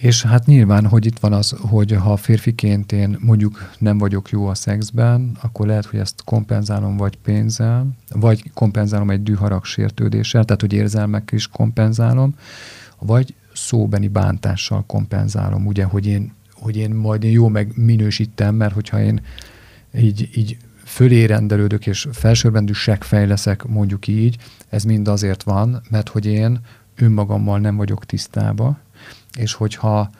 És 0.00 0.22
hát 0.22 0.46
nyilván, 0.46 0.86
hogy 0.86 1.06
itt 1.06 1.18
van 1.18 1.32
az, 1.32 1.54
hogy 1.60 1.92
ha 1.92 2.16
férfiként 2.16 2.92
én 2.92 3.16
mondjuk 3.20 3.70
nem 3.78 3.98
vagyok 3.98 4.30
jó 4.30 4.46
a 4.46 4.54
szexben, 4.54 5.36
akkor 5.42 5.66
lehet, 5.66 5.84
hogy 5.86 5.98
ezt 5.98 6.24
kompenzálom 6.24 6.96
vagy 6.96 7.16
pénzzel, 7.16 7.86
vagy 8.14 8.50
kompenzálom 8.54 9.10
egy 9.10 9.22
düharag 9.22 9.64
sértődéssel, 9.64 10.44
tehát 10.44 10.60
hogy 10.60 10.72
érzelmek 10.72 11.30
is 11.32 11.48
kompenzálom, 11.48 12.34
vagy 12.98 13.34
szóbeni 13.54 14.08
bántással 14.08 14.84
kompenzálom, 14.86 15.66
ugye, 15.66 15.84
hogy 15.84 16.06
én, 16.06 16.32
hogy 16.52 16.76
én 16.76 16.90
majd 16.90 17.24
én 17.24 17.30
jó 17.30 17.48
meg 17.48 17.72
minősítem, 17.74 18.54
mert 18.54 18.74
hogyha 18.74 19.02
én 19.02 19.20
így, 19.94 20.28
így 20.34 20.56
fölé 20.84 21.24
rendelődök 21.24 21.86
és 21.86 22.08
felsőrendű 22.12 22.72
seggfej 22.72 23.26
leszek, 23.26 23.64
mondjuk 23.64 24.06
így, 24.06 24.36
ez 24.68 24.84
mind 24.84 25.08
azért 25.08 25.42
van, 25.42 25.82
mert 25.90 26.08
hogy 26.08 26.26
én 26.26 26.60
önmagammal 26.96 27.58
nem 27.58 27.76
vagyok 27.76 28.06
tisztába, 28.06 28.78
és 29.38 29.52
hogyha 29.52 30.10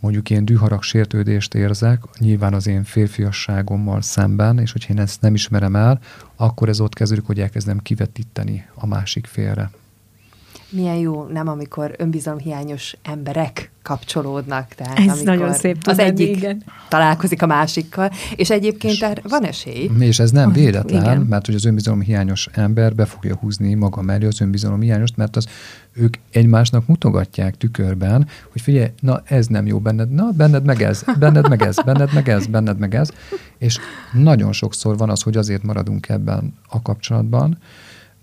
mondjuk 0.00 0.30
én 0.30 0.44
düharag 0.44 0.82
sértődést 0.82 1.54
érzek, 1.54 2.02
nyilván 2.18 2.54
az 2.54 2.66
én 2.66 2.84
férfiasságommal 2.84 4.02
szemben, 4.02 4.58
és 4.58 4.72
hogyha 4.72 4.92
én 4.92 5.00
ezt 5.00 5.20
nem 5.20 5.34
ismerem 5.34 5.76
el, 5.76 6.00
akkor 6.36 6.68
ez 6.68 6.80
ott 6.80 6.94
kezdődik, 6.94 7.26
hogy 7.26 7.40
elkezdem 7.40 7.78
kivetíteni 7.78 8.66
a 8.74 8.86
másik 8.86 9.26
félre 9.26 9.70
milyen 10.70 10.96
jó, 10.96 11.24
nem 11.24 11.48
amikor 11.48 11.94
önbizalomhiányos 11.98 12.96
emberek 13.02 13.70
kapcsolódnak. 13.82 14.68
Tehát 14.68 14.98
Ez 14.98 15.06
amikor 15.06 15.24
nagyon 15.24 15.52
szép 15.52 15.76
Az 15.84 15.98
egyik 15.98 16.36
igen. 16.36 16.62
találkozik 16.88 17.42
a 17.42 17.46
másikkal, 17.46 18.10
és 18.36 18.50
egyébként 18.50 18.94
és, 18.94 19.06
van 19.28 19.44
esély. 19.44 19.90
És 19.98 20.18
ez 20.18 20.30
nem 20.30 20.52
véletlen, 20.52 21.02
igen. 21.02 21.20
mert 21.20 21.46
hogy 21.46 21.54
az 21.54 21.64
önbizalomhiányos 21.64 22.48
ember 22.52 22.94
be 22.94 23.04
fogja 23.04 23.36
húzni 23.36 23.74
maga 23.74 24.02
mellé 24.02 24.26
az 24.26 24.40
önbizalomhiányost, 24.40 25.16
mert 25.16 25.36
az 25.36 25.46
ők 25.92 26.16
egymásnak 26.30 26.86
mutogatják 26.86 27.56
tükörben, 27.56 28.26
hogy 28.52 28.60
figyelj, 28.60 28.88
na 29.00 29.22
ez 29.24 29.46
nem 29.46 29.66
jó 29.66 29.78
benned, 29.78 30.10
na 30.10 30.30
benned 30.36 30.64
meg 30.64 30.82
ez, 30.82 31.04
benned 31.18 31.48
meg 31.48 31.62
ez, 31.62 31.76
benned 31.84 32.14
meg 32.14 32.28
ez, 32.28 32.46
benned 32.46 32.78
meg 32.78 32.94
ez, 32.94 33.10
és 33.58 33.78
nagyon 34.12 34.52
sokszor 34.52 34.96
van 34.96 35.10
az, 35.10 35.22
hogy 35.22 35.36
azért 35.36 35.62
maradunk 35.62 36.08
ebben 36.08 36.54
a 36.68 36.82
kapcsolatban, 36.82 37.58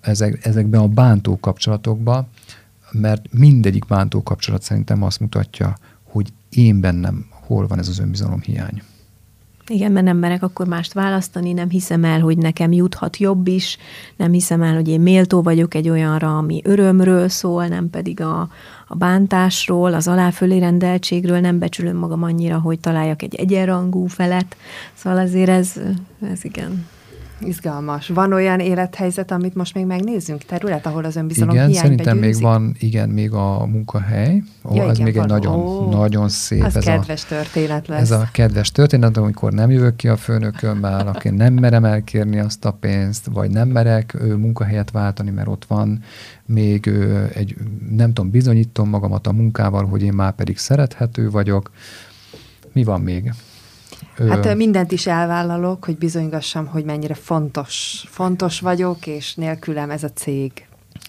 ezek, 0.01 0.45
ezekben 0.45 0.81
a 0.81 0.87
bántó 0.87 1.39
kapcsolatokban, 1.39 2.27
mert 2.99 3.33
mindegyik 3.33 3.85
bántó 3.85 4.23
kapcsolat 4.23 4.61
szerintem 4.61 5.03
azt 5.03 5.19
mutatja, 5.19 5.77
hogy 6.03 6.33
én 6.49 6.79
bennem 6.79 7.25
hol 7.29 7.67
van 7.67 7.79
ez 7.79 7.87
az 7.87 7.99
önbizalom 7.99 8.41
hiány. 8.41 8.81
Igen, 9.67 9.91
mert 9.91 10.05
nem 10.05 10.17
merek 10.17 10.43
akkor 10.43 10.67
mást 10.67 10.93
választani, 10.93 11.53
nem 11.53 11.69
hiszem 11.69 12.03
el, 12.03 12.19
hogy 12.19 12.37
nekem 12.37 12.71
juthat 12.71 13.17
jobb 13.17 13.47
is, 13.47 13.77
nem 14.15 14.31
hiszem 14.31 14.61
el, 14.61 14.73
hogy 14.73 14.87
én 14.87 14.99
méltó 14.99 15.41
vagyok 15.41 15.73
egy 15.73 15.89
olyanra, 15.89 16.37
ami 16.37 16.61
örömről 16.63 17.29
szól, 17.29 17.67
nem 17.67 17.89
pedig 17.89 18.21
a, 18.21 18.49
a 18.87 18.95
bántásról, 18.95 19.93
az 19.93 20.07
aláfölé 20.07 20.57
rendeltségről, 20.57 21.39
nem 21.39 21.59
becsülöm 21.59 21.97
magam 21.97 22.23
annyira, 22.23 22.59
hogy 22.59 22.79
találjak 22.79 23.21
egy 23.21 23.35
egyenrangú 23.35 24.05
felet. 24.05 24.55
Szóval 24.93 25.19
azért 25.19 25.49
ez, 25.49 25.73
ez 26.31 26.43
igen. 26.43 26.85
Izgalmas. 27.39 28.07
Van 28.07 28.33
olyan 28.33 28.59
élethelyzet, 28.59 29.31
amit 29.31 29.55
most 29.55 29.73
még 29.73 29.85
megnézzünk? 29.85 30.43
Terület, 30.43 30.85
ahol 30.85 31.05
az 31.05 31.15
önbizalom 31.15 31.55
igen, 31.55 31.67
hiány 31.67 31.81
szerintem 31.81 32.19
begyűrűzik? 32.19 32.43
még 32.43 32.51
van, 32.51 32.75
igen, 32.79 33.09
még 33.09 33.31
a 33.31 33.65
munkahely. 33.65 34.43
Ó, 34.63 34.75
ja, 34.75 34.83
ez 34.83 34.93
igen, 34.93 35.05
még 35.05 35.17
egy 35.17 35.25
nagyon, 35.25 35.55
ó, 35.55 35.89
nagyon 35.89 36.29
szép. 36.29 36.63
Az 36.63 36.75
ez 36.75 36.83
kedves 36.83 37.23
a, 37.23 37.27
történet 37.27 37.87
lesz. 37.87 38.01
Ez 38.01 38.11
a 38.11 38.29
kedves 38.31 38.71
történet, 38.71 39.17
amikor 39.17 39.51
nem 39.51 39.71
jövök 39.71 39.95
ki 39.95 40.07
a 40.07 40.17
főnökömmel, 40.17 41.07
aki 41.07 41.29
nem 41.29 41.53
merem 41.53 41.85
elkérni 41.85 42.39
azt 42.39 42.65
a 42.65 42.71
pénzt, 42.71 43.25
vagy 43.33 43.49
nem 43.49 43.67
merek 43.67 44.13
ő, 44.21 44.35
munkahelyet 44.35 44.91
váltani, 44.91 45.29
mert 45.29 45.47
ott 45.47 45.65
van 45.65 46.03
még 46.45 46.85
ő, 46.85 47.29
egy, 47.33 47.55
nem 47.89 48.13
tudom, 48.13 48.31
bizonyítom 48.31 48.89
magamat 48.89 49.27
a 49.27 49.31
munkával, 49.31 49.85
hogy 49.85 50.03
én 50.03 50.13
már 50.13 50.35
pedig 50.35 50.57
szerethető 50.57 51.29
vagyok. 51.29 51.71
Mi 52.73 52.83
van 52.83 53.01
még? 53.01 53.33
Hát 54.17 54.55
mindent 54.55 54.91
is 54.91 55.07
elvállalok, 55.07 55.85
hogy 55.85 55.97
bizonygassam, 55.97 56.65
hogy 56.65 56.85
mennyire 56.85 57.13
fontos, 57.13 58.05
fontos 58.07 58.59
vagyok, 58.59 59.07
és 59.07 59.35
nélkülem 59.35 59.89
ez 59.89 60.03
a 60.03 60.09
cég 60.09 60.51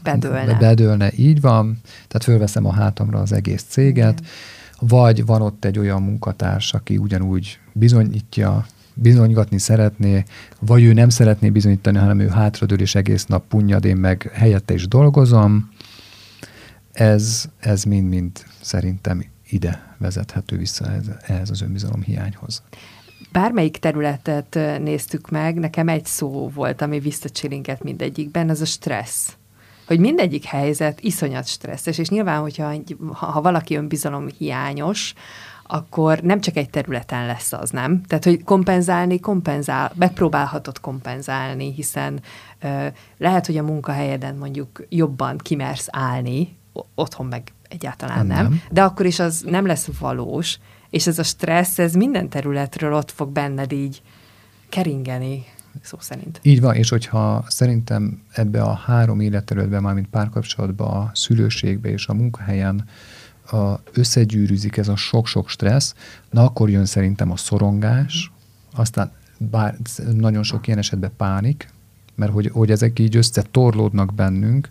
bedőlne. 0.02 0.58
Bedőlne, 0.58 1.10
így 1.16 1.40
van. 1.40 1.78
Tehát 1.82 2.22
fölveszem 2.22 2.66
a 2.66 2.72
hátamra 2.72 3.18
az 3.18 3.32
egész 3.32 3.64
céget, 3.68 4.20
Igen. 4.20 4.30
vagy 4.80 5.26
van 5.26 5.42
ott 5.42 5.64
egy 5.64 5.78
olyan 5.78 6.02
munkatárs, 6.02 6.74
aki 6.74 6.96
ugyanúgy 6.96 7.58
bizonyítja, 7.72 8.66
bizonygatni 8.94 9.58
szeretné, 9.58 10.24
vagy 10.60 10.82
ő 10.82 10.92
nem 10.92 11.08
szeretné 11.08 11.50
bizonyítani, 11.50 11.98
hanem 11.98 12.20
ő 12.20 12.28
hátradől 12.28 12.80
és 12.80 12.94
egész 12.94 13.26
nap 13.26 13.46
punnyad, 13.48 13.84
én 13.84 13.96
meg 13.96 14.30
helyette 14.34 14.74
is 14.74 14.88
dolgozom. 14.88 15.70
Ez, 16.92 17.44
ez 17.58 17.84
mind-mind 17.84 18.44
szerintem 18.60 19.24
ide 19.48 19.94
vezethető 19.98 20.56
vissza 20.56 20.86
ehhez 21.26 21.50
az 21.50 21.62
önbizalom 21.62 22.02
hiányhoz 22.02 22.62
bármelyik 23.40 23.78
területet 23.78 24.58
néztük 24.78 25.30
meg, 25.30 25.54
nekem 25.54 25.88
egy 25.88 26.04
szó 26.04 26.50
volt, 26.54 26.82
ami 26.82 26.98
visszacsilingett 26.98 27.82
mindegyikben, 27.82 28.48
az 28.48 28.60
a 28.60 28.64
stressz. 28.64 29.36
Hogy 29.86 29.98
mindegyik 29.98 30.44
helyzet 30.44 31.00
iszonyat 31.00 31.46
stresszes, 31.46 31.98
és 31.98 32.08
nyilván, 32.08 32.40
hogyha 32.40 32.72
ha, 33.12 33.40
valaki 33.40 33.76
önbizalom 33.76 34.28
hiányos, 34.38 35.14
akkor 35.62 36.20
nem 36.20 36.40
csak 36.40 36.56
egy 36.56 36.70
területen 36.70 37.26
lesz 37.26 37.52
az, 37.52 37.70
nem? 37.70 38.02
Tehát, 38.02 38.24
hogy 38.24 38.44
kompenzálni, 38.44 39.20
kompenzál, 39.20 39.92
megpróbálhatod 39.94 40.80
kompenzálni, 40.80 41.72
hiszen 41.72 42.20
ö, 42.60 42.86
lehet, 43.18 43.46
hogy 43.46 43.56
a 43.56 43.62
munkahelyeden 43.62 44.34
mondjuk 44.34 44.86
jobban 44.88 45.38
kimersz 45.38 45.88
állni, 45.90 46.56
otthon 46.94 47.26
meg 47.26 47.52
egyáltalán 47.68 48.26
nem, 48.26 48.42
nem, 48.42 48.62
de 48.70 48.82
akkor 48.82 49.06
is 49.06 49.18
az 49.18 49.44
nem 49.46 49.66
lesz 49.66 49.88
valós, 49.98 50.58
és 50.96 51.06
ez 51.06 51.18
a 51.18 51.22
stressz, 51.22 51.78
ez 51.78 51.94
minden 51.94 52.28
területről 52.28 52.92
ott 52.92 53.10
fog 53.10 53.30
benned 53.30 53.72
így 53.72 54.02
keringeni, 54.68 55.44
szó 55.82 55.96
szerint. 56.00 56.40
Így 56.42 56.60
van, 56.60 56.74
és 56.74 56.88
hogyha 56.88 57.44
szerintem 57.48 58.22
ebbe 58.32 58.62
a 58.62 58.74
három 58.74 59.20
életterületben, 59.20 59.82
mármint 59.82 60.08
párkapcsolatban, 60.08 60.88
a 60.88 61.10
szülőségbe 61.14 61.88
és 61.88 62.06
a 62.06 62.14
munkahelyen 62.14 62.84
a, 63.50 63.74
összegyűrűzik 63.92 64.76
ez 64.76 64.88
a 64.88 64.96
sok-sok 64.96 65.48
stressz, 65.48 65.94
na 66.30 66.44
akkor 66.44 66.70
jön 66.70 66.86
szerintem 66.86 67.30
a 67.30 67.36
szorongás, 67.36 68.32
aztán 68.72 69.12
bár 69.38 69.76
nagyon 70.12 70.42
sok 70.42 70.66
ilyen 70.66 70.78
esetben 70.78 71.12
pánik, 71.16 71.68
mert 72.14 72.32
hogy, 72.32 72.50
hogy 72.52 72.70
ezek 72.70 72.98
így 72.98 73.16
összetorlódnak 73.16 74.14
bennünk, 74.14 74.70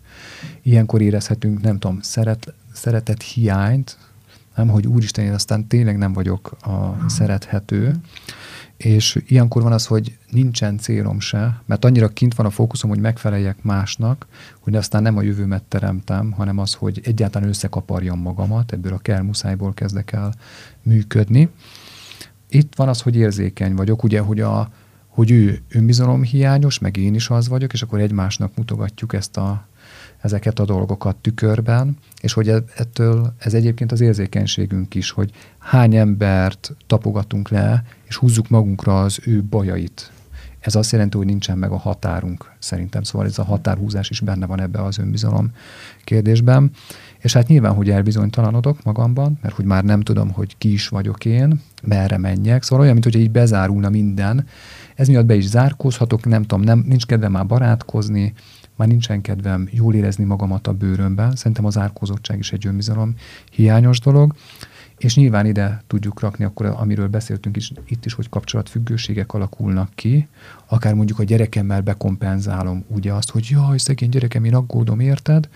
ilyenkor 0.62 1.02
érezhetünk, 1.02 1.62
nem 1.62 1.80
tudom, 1.80 2.02
szeret, 2.02 2.54
szeretet 2.74 3.24
hiányt, 3.24 3.98
nem, 4.56 4.68
hogy 4.68 4.88
úristen, 4.88 5.26
én 5.26 5.34
aztán 5.34 5.68
tényleg 5.68 5.98
nem 5.98 6.14
vagyok 6.14 6.58
a 6.62 7.10
szerethető, 7.10 7.96
és 8.78 9.22
ilyenkor 9.28 9.62
van 9.62 9.72
az, 9.72 9.86
hogy 9.86 10.18
nincsen 10.32 10.78
célom 10.78 11.20
se, 11.20 11.62
mert 11.66 11.86
annyira 11.86 12.08
kint 12.08 12.36
van 12.36 12.46
a 12.46 12.50
fókuszom, 12.50 12.90
hogy 12.90 13.00
megfeleljek 13.00 13.64
másnak, 13.64 14.28
hogy 14.60 14.76
aztán 14.76 15.02
nem 15.02 15.18
a 15.18 15.22
jövőmet 15.22 15.64
teremtem, 15.64 16.32
hanem 16.32 16.58
az, 16.58 16.74
hogy 16.74 17.02
egyáltalán 17.04 17.50
összekaparjam 17.50 18.20
magamat, 18.20 18.72
ebből 18.72 18.94
a 18.94 18.98
kell 18.98 19.22
muszájból 19.22 19.74
kezdek 19.74 20.12
el 20.12 20.34
működni. 20.82 21.50
Itt 22.50 22.76
van 22.76 22.88
az, 22.88 23.02
hogy 23.02 23.16
érzékeny 23.16 23.76
vagyok, 23.76 24.04
ugye, 24.04 24.20
hogy, 24.20 24.40
a, 24.40 24.70
hogy 25.08 25.32
ő 25.32 25.62
önbizalomhiányos, 25.70 26.80
meg 26.80 26.98
én 26.98 27.14
is 27.14 27.30
az 27.30 27.48
vagyok, 27.48 27.74
és 27.74 27.82
akkor 27.82 28.00
egymásnak 28.00 28.56
mutogatjuk 28.56 29.14
ezt 29.14 29.38
a, 29.38 29.68
ezeket 30.26 30.60
a 30.60 30.66
dolgokat 30.66 31.16
tükörben, 31.16 31.98
és 32.22 32.34
hogy 32.34 32.50
e, 32.50 32.64
ettől 32.76 33.34
ez 33.38 33.54
egyébként 33.54 33.92
az 33.92 34.02
érzékenységünk 34.02 34.96
is, 34.96 35.12
hogy 35.12 35.32
hány 35.58 35.96
embert 35.96 36.76
tapogatunk 36.88 37.50
le, 37.50 37.84
és 38.08 38.16
húzzuk 38.16 38.50
magunkra 38.50 39.02
az 39.02 39.20
ő 39.26 39.44
bajait. 39.44 40.12
Ez 40.60 40.76
azt 40.76 40.92
jelenti, 40.92 41.18
hogy 41.18 41.26
nincsen 41.26 41.58
meg 41.58 41.72
a 41.72 41.78
határunk, 41.78 42.52
szerintem. 42.60 43.04
Szóval 43.04 43.28
ez 43.28 43.40
a 43.40 43.44
határhúzás 43.44 44.10
is 44.10 44.20
benne 44.20 44.46
van 44.46 44.62
ebbe 44.62 44.82
az 44.84 44.98
önbizalom 44.98 45.52
kérdésben. 46.04 46.72
És 47.20 47.34
hát 47.34 47.48
nyilván, 47.48 47.74
hogy 47.74 47.90
elbizonytalanodok 47.90 48.84
magamban, 48.84 49.40
mert 49.42 49.56
hogy 49.56 49.66
már 49.66 49.84
nem 49.84 50.02
tudom, 50.02 50.32
hogy 50.32 50.58
ki 50.58 50.74
is 50.74 50.88
vagyok 50.88 51.26
én, 51.26 51.62
merre 51.84 52.18
menjek. 52.18 52.64
Szóval 52.64 52.80
olyan, 52.80 52.94
mint 52.94 53.06
hogy 53.06 53.22
így 53.22 53.32
bezárulna 53.32 53.90
minden. 53.90 54.46
Ez 54.96 55.08
miatt 55.08 55.26
be 55.26 55.36
is 55.36 55.48
zárkózhatok, 55.48 56.26
nem 56.26 56.42
tudom, 56.42 56.62
nem, 56.64 56.84
nincs 56.88 57.06
kedvem 57.06 57.32
már 57.32 57.46
barátkozni, 57.46 58.34
már 58.76 58.88
nincsen 58.88 59.22
kedvem 59.22 59.68
jól 59.72 59.96
érezni 59.96 60.24
magamat 60.24 60.68
a 60.68 60.74
bőrömben. 60.74 61.36
Szerintem 61.36 61.66
az 61.66 61.78
árkózottság 61.78 62.40
is 62.40 62.52
egy 62.52 62.68
önbizalom 62.68 63.16
hiányos 63.52 64.00
dolog. 64.00 64.34
És 64.98 65.16
nyilván 65.16 65.46
ide 65.46 65.84
tudjuk 65.88 66.20
rakni 66.20 66.46
akkor, 66.46 66.66
amiről 66.66 67.08
beszéltünk 67.08 67.56
is, 67.56 67.72
itt 67.88 68.06
is, 68.06 68.14
hogy 68.14 68.30
kapcsolatfüggőségek 68.30 69.34
alakulnak 69.34 69.90
ki, 69.96 70.28
akár 70.66 70.94
mondjuk 70.94 71.20
a 71.20 71.24
gyerekemmel 71.24 71.82
bekompenzálom 71.82 72.86
ugye 72.88 73.14
azt, 73.14 73.30
hogy 73.30 73.48
jaj, 73.50 73.78
szegény 73.78 74.10
gyerekem, 74.10 74.44
én 74.44 74.56
aggódom, 74.56 75.00
érted? 75.00 75.50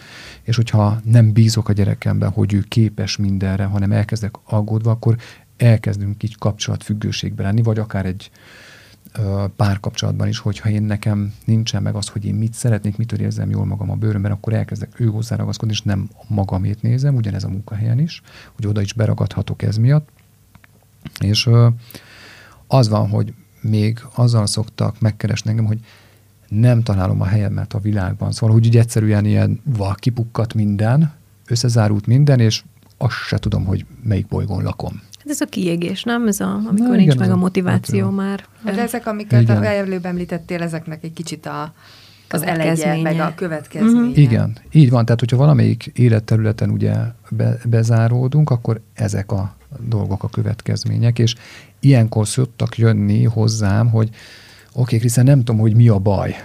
És 0.43 0.55
hogyha 0.55 0.99
nem 1.03 1.31
bízok 1.31 1.69
a 1.69 1.73
gyerekemben, 1.73 2.29
hogy 2.29 2.53
ő 2.53 2.65
képes 2.67 3.17
mindenre, 3.17 3.63
hanem 3.63 3.91
elkezdek 3.91 4.35
aggódva, 4.43 4.91
akkor 4.91 5.15
elkezdünk 5.57 6.23
így 6.23 6.37
kapcsolatfüggőségbe 6.37 7.43
lenni, 7.43 7.61
vagy 7.61 7.79
akár 7.79 8.05
egy 8.05 8.31
párkapcsolatban 9.55 10.27
is, 10.27 10.39
hogyha 10.39 10.69
én 10.69 10.83
nekem 10.83 11.33
nincsen 11.45 11.81
meg 11.81 11.95
az, 11.95 12.07
hogy 12.07 12.25
én 12.25 12.35
mit 12.35 12.53
szeretnék, 12.53 12.97
mitől 12.97 13.19
érzem 13.19 13.49
jól 13.49 13.65
magam 13.65 13.89
a 13.89 13.95
bőrömben, 13.95 14.31
akkor 14.31 14.53
elkezdek 14.53 14.99
ő 14.99 15.05
hozzá 15.05 15.35
ragaszkodni, 15.35 15.73
és 15.73 15.81
nem 15.81 16.09
magamét 16.27 16.81
nézem, 16.81 17.15
ugyanez 17.15 17.43
a 17.43 17.49
munkahelyen 17.49 17.99
is, 17.99 18.21
hogy 18.55 18.67
oda 18.67 18.81
is 18.81 18.93
beragadhatok 18.93 19.61
ez 19.61 19.77
miatt. 19.77 20.09
És 21.19 21.49
az 22.67 22.89
van, 22.89 23.09
hogy 23.09 23.33
még 23.61 23.99
azzal 24.15 24.47
szoktak 24.47 24.99
megkeresni 24.99 25.49
engem, 25.49 25.65
hogy 25.65 25.79
nem 26.47 26.83
találom 26.83 27.21
a 27.21 27.25
helyemet 27.25 27.73
a 27.73 27.79
világban. 27.79 28.31
Szóval, 28.31 28.55
hogy 28.55 28.65
ugye 28.65 28.79
egyszerűen 28.79 29.25
ilyen 29.25 29.61
va, 29.63 29.93
kipukkat 29.93 30.53
minden, 30.53 31.13
összezárult 31.47 32.05
minden, 32.05 32.39
és 32.39 32.63
azt 32.97 33.13
se 33.13 33.37
tudom, 33.37 33.65
hogy 33.65 33.85
melyik 34.03 34.27
bolygón 34.27 34.63
lakom. 34.63 35.01
Hát 35.19 35.29
ez 35.29 35.41
a 35.41 35.45
kiégés, 35.45 36.03
nem? 36.03 36.27
Ez 36.27 36.39
a, 36.39 36.61
amikor 36.67 36.87
Na, 36.87 36.95
nincs 36.95 37.13
igen, 37.13 37.17
meg 37.17 37.31
a 37.31 37.35
motiváció 37.35 38.07
a 38.07 38.11
már. 38.11 38.45
Hát 38.65 38.77
ezek, 38.77 39.07
amiket 39.07 39.41
igen. 39.41 39.63
előbb 39.63 40.05
említettél, 40.05 40.61
ezeknek 40.61 41.03
egy 41.03 41.13
kicsit 41.13 41.45
a, 41.45 41.73
az 42.29 42.43
elegye, 42.43 43.01
meg 43.01 43.19
a 43.19 43.33
következménye. 43.35 43.99
Uh-huh. 43.99 44.17
Igen, 44.17 44.57
így 44.71 44.89
van. 44.89 45.05
Tehát, 45.05 45.19
hogyha 45.19 45.37
valamelyik 45.37 45.91
életterületen 45.93 46.69
ugye 46.69 46.93
be, 47.29 47.57
bezáródunk, 47.65 48.49
akkor 48.49 48.81
ezek 48.93 49.31
a 49.31 49.55
dolgok 49.87 50.23
a 50.23 50.29
következmények, 50.29 51.19
és 51.19 51.35
ilyenkor 51.79 52.27
szoktak 52.27 52.77
jönni 52.77 53.23
hozzám, 53.23 53.89
hogy 53.89 54.07
oké, 54.07 54.15
okay, 54.73 54.99
Krisztán, 54.99 55.25
nem 55.25 55.37
tudom, 55.37 55.61
hogy 55.61 55.75
mi 55.75 55.87
a 55.87 55.99
baj 55.99 56.35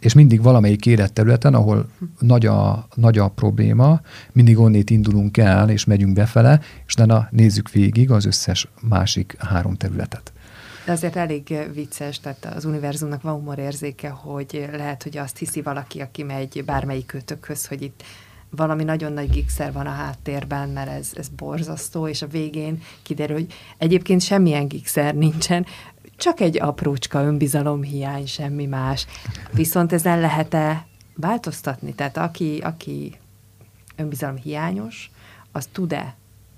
és 0.00 0.12
mindig 0.12 0.42
valamelyik 0.42 0.86
életterületen, 0.86 1.54
ahol 1.54 1.86
nagy 2.18 2.46
a, 2.46 2.86
nagy 2.94 3.18
a 3.18 3.28
probléma, 3.28 4.00
mindig 4.32 4.58
onnét 4.58 4.90
indulunk 4.90 5.36
el, 5.36 5.70
és 5.70 5.84
megyünk 5.84 6.12
befele, 6.12 6.60
és 6.86 6.92
utána 6.92 7.28
nézzük 7.30 7.70
végig 7.70 8.10
az 8.10 8.24
összes 8.24 8.68
másik 8.80 9.36
három 9.38 9.76
területet. 9.76 10.32
De 10.84 10.92
azért 10.92 11.16
elég 11.16 11.58
vicces, 11.74 12.20
tehát 12.20 12.54
az 12.56 12.64
univerzumnak 12.64 13.22
van 13.22 13.34
humorérzéke, 13.34 14.08
hogy 14.08 14.68
lehet, 14.72 15.02
hogy 15.02 15.16
azt 15.16 15.38
hiszi 15.38 15.62
valaki, 15.62 16.00
aki 16.00 16.22
megy 16.22 16.62
bármelyik 16.64 17.06
kötökhöz, 17.06 17.66
hogy 17.66 17.82
itt 17.82 18.02
valami 18.50 18.84
nagyon 18.84 19.12
nagy 19.12 19.30
gigszer 19.30 19.72
van 19.72 19.86
a 19.86 19.90
háttérben, 19.90 20.68
mert 20.68 20.88
ez, 20.90 21.10
ez 21.14 21.28
borzasztó, 21.28 22.08
és 22.08 22.22
a 22.22 22.26
végén 22.26 22.82
kiderül, 23.02 23.36
hogy 23.36 23.52
egyébként 23.78 24.20
semmilyen 24.20 24.68
gigszer 24.68 25.14
nincsen, 25.14 25.66
csak 26.18 26.40
egy 26.40 26.60
aprócska 26.60 27.22
önbizalomhiány, 27.22 28.26
semmi 28.26 28.66
más. 28.66 29.06
Viszont 29.52 29.92
ezen 29.92 30.20
lehet-e 30.20 30.86
változtatni? 31.14 31.94
Tehát 31.94 32.16
aki, 32.16 32.58
aki 32.58 33.18
önbizalomhiányos, 33.96 35.10
az 35.52 35.68
tud-e 35.72 36.14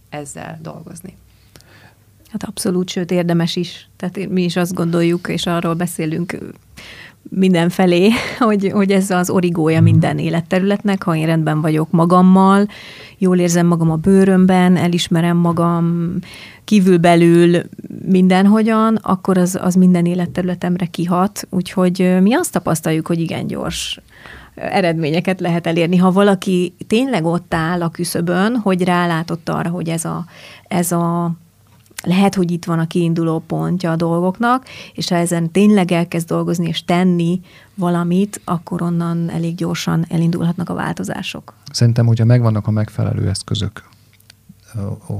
ezzel 0.08 0.58
dolgozni? 0.62 1.16
Hát 2.30 2.44
abszolút, 2.44 2.90
sőt 2.90 3.10
érdemes 3.10 3.56
is. 3.56 3.88
Tehát 3.96 4.28
mi 4.28 4.42
is 4.42 4.56
azt 4.56 4.74
gondoljuk, 4.74 5.28
és 5.28 5.46
arról 5.46 5.74
beszélünk 5.74 6.38
mindenfelé, 7.30 8.10
hogy, 8.38 8.70
hogy 8.72 8.90
ez 8.90 9.10
az 9.10 9.30
origója 9.30 9.80
minden 9.80 10.18
életterületnek, 10.18 11.02
ha 11.02 11.16
én 11.16 11.26
rendben 11.26 11.60
vagyok 11.60 11.90
magammal, 11.90 12.66
jól 13.18 13.38
érzem 13.38 13.66
magam 13.66 13.90
a 13.90 13.96
bőrömben, 13.96 14.76
elismerem 14.76 15.36
magam 15.36 16.14
kívülbelül 16.64 17.62
mindenhogyan, 18.06 18.96
akkor 18.96 19.38
az, 19.38 19.58
az 19.62 19.74
minden 19.74 20.04
életterületemre 20.04 20.86
kihat. 20.86 21.46
Úgyhogy 21.50 22.16
mi 22.22 22.34
azt 22.34 22.52
tapasztaljuk, 22.52 23.06
hogy 23.06 23.20
igen 23.20 23.46
gyors 23.46 24.00
eredményeket 24.54 25.40
lehet 25.40 25.66
elérni. 25.66 25.96
Ha 25.96 26.10
valaki 26.10 26.74
tényleg 26.86 27.24
ott 27.24 27.54
áll 27.54 27.82
a 27.82 27.88
küszöbön, 27.88 28.56
hogy 28.56 28.84
rálátott 28.84 29.48
arra, 29.48 29.68
hogy 29.68 29.88
ez 29.88 30.04
a, 30.04 30.24
ez 30.68 30.92
a 30.92 31.32
lehet, 32.02 32.34
hogy 32.34 32.50
itt 32.50 32.64
van 32.64 32.78
a 32.78 32.86
kiinduló 32.86 33.38
pontja 33.38 33.90
a 33.90 33.96
dolgoknak, 33.96 34.64
és 34.94 35.08
ha 35.08 35.14
ezen 35.14 35.50
tényleg 35.50 35.92
elkezd 35.92 36.28
dolgozni 36.28 36.66
és 36.66 36.84
tenni 36.84 37.40
valamit, 37.74 38.40
akkor 38.44 38.82
onnan 38.82 39.30
elég 39.30 39.54
gyorsan 39.54 40.04
elindulhatnak 40.08 40.68
a 40.68 40.74
változások. 40.74 41.54
Szerintem, 41.72 42.06
hogyha 42.06 42.24
megvannak 42.24 42.66
a 42.66 42.70
megfelelő 42.70 43.28
eszközök, 43.28 43.88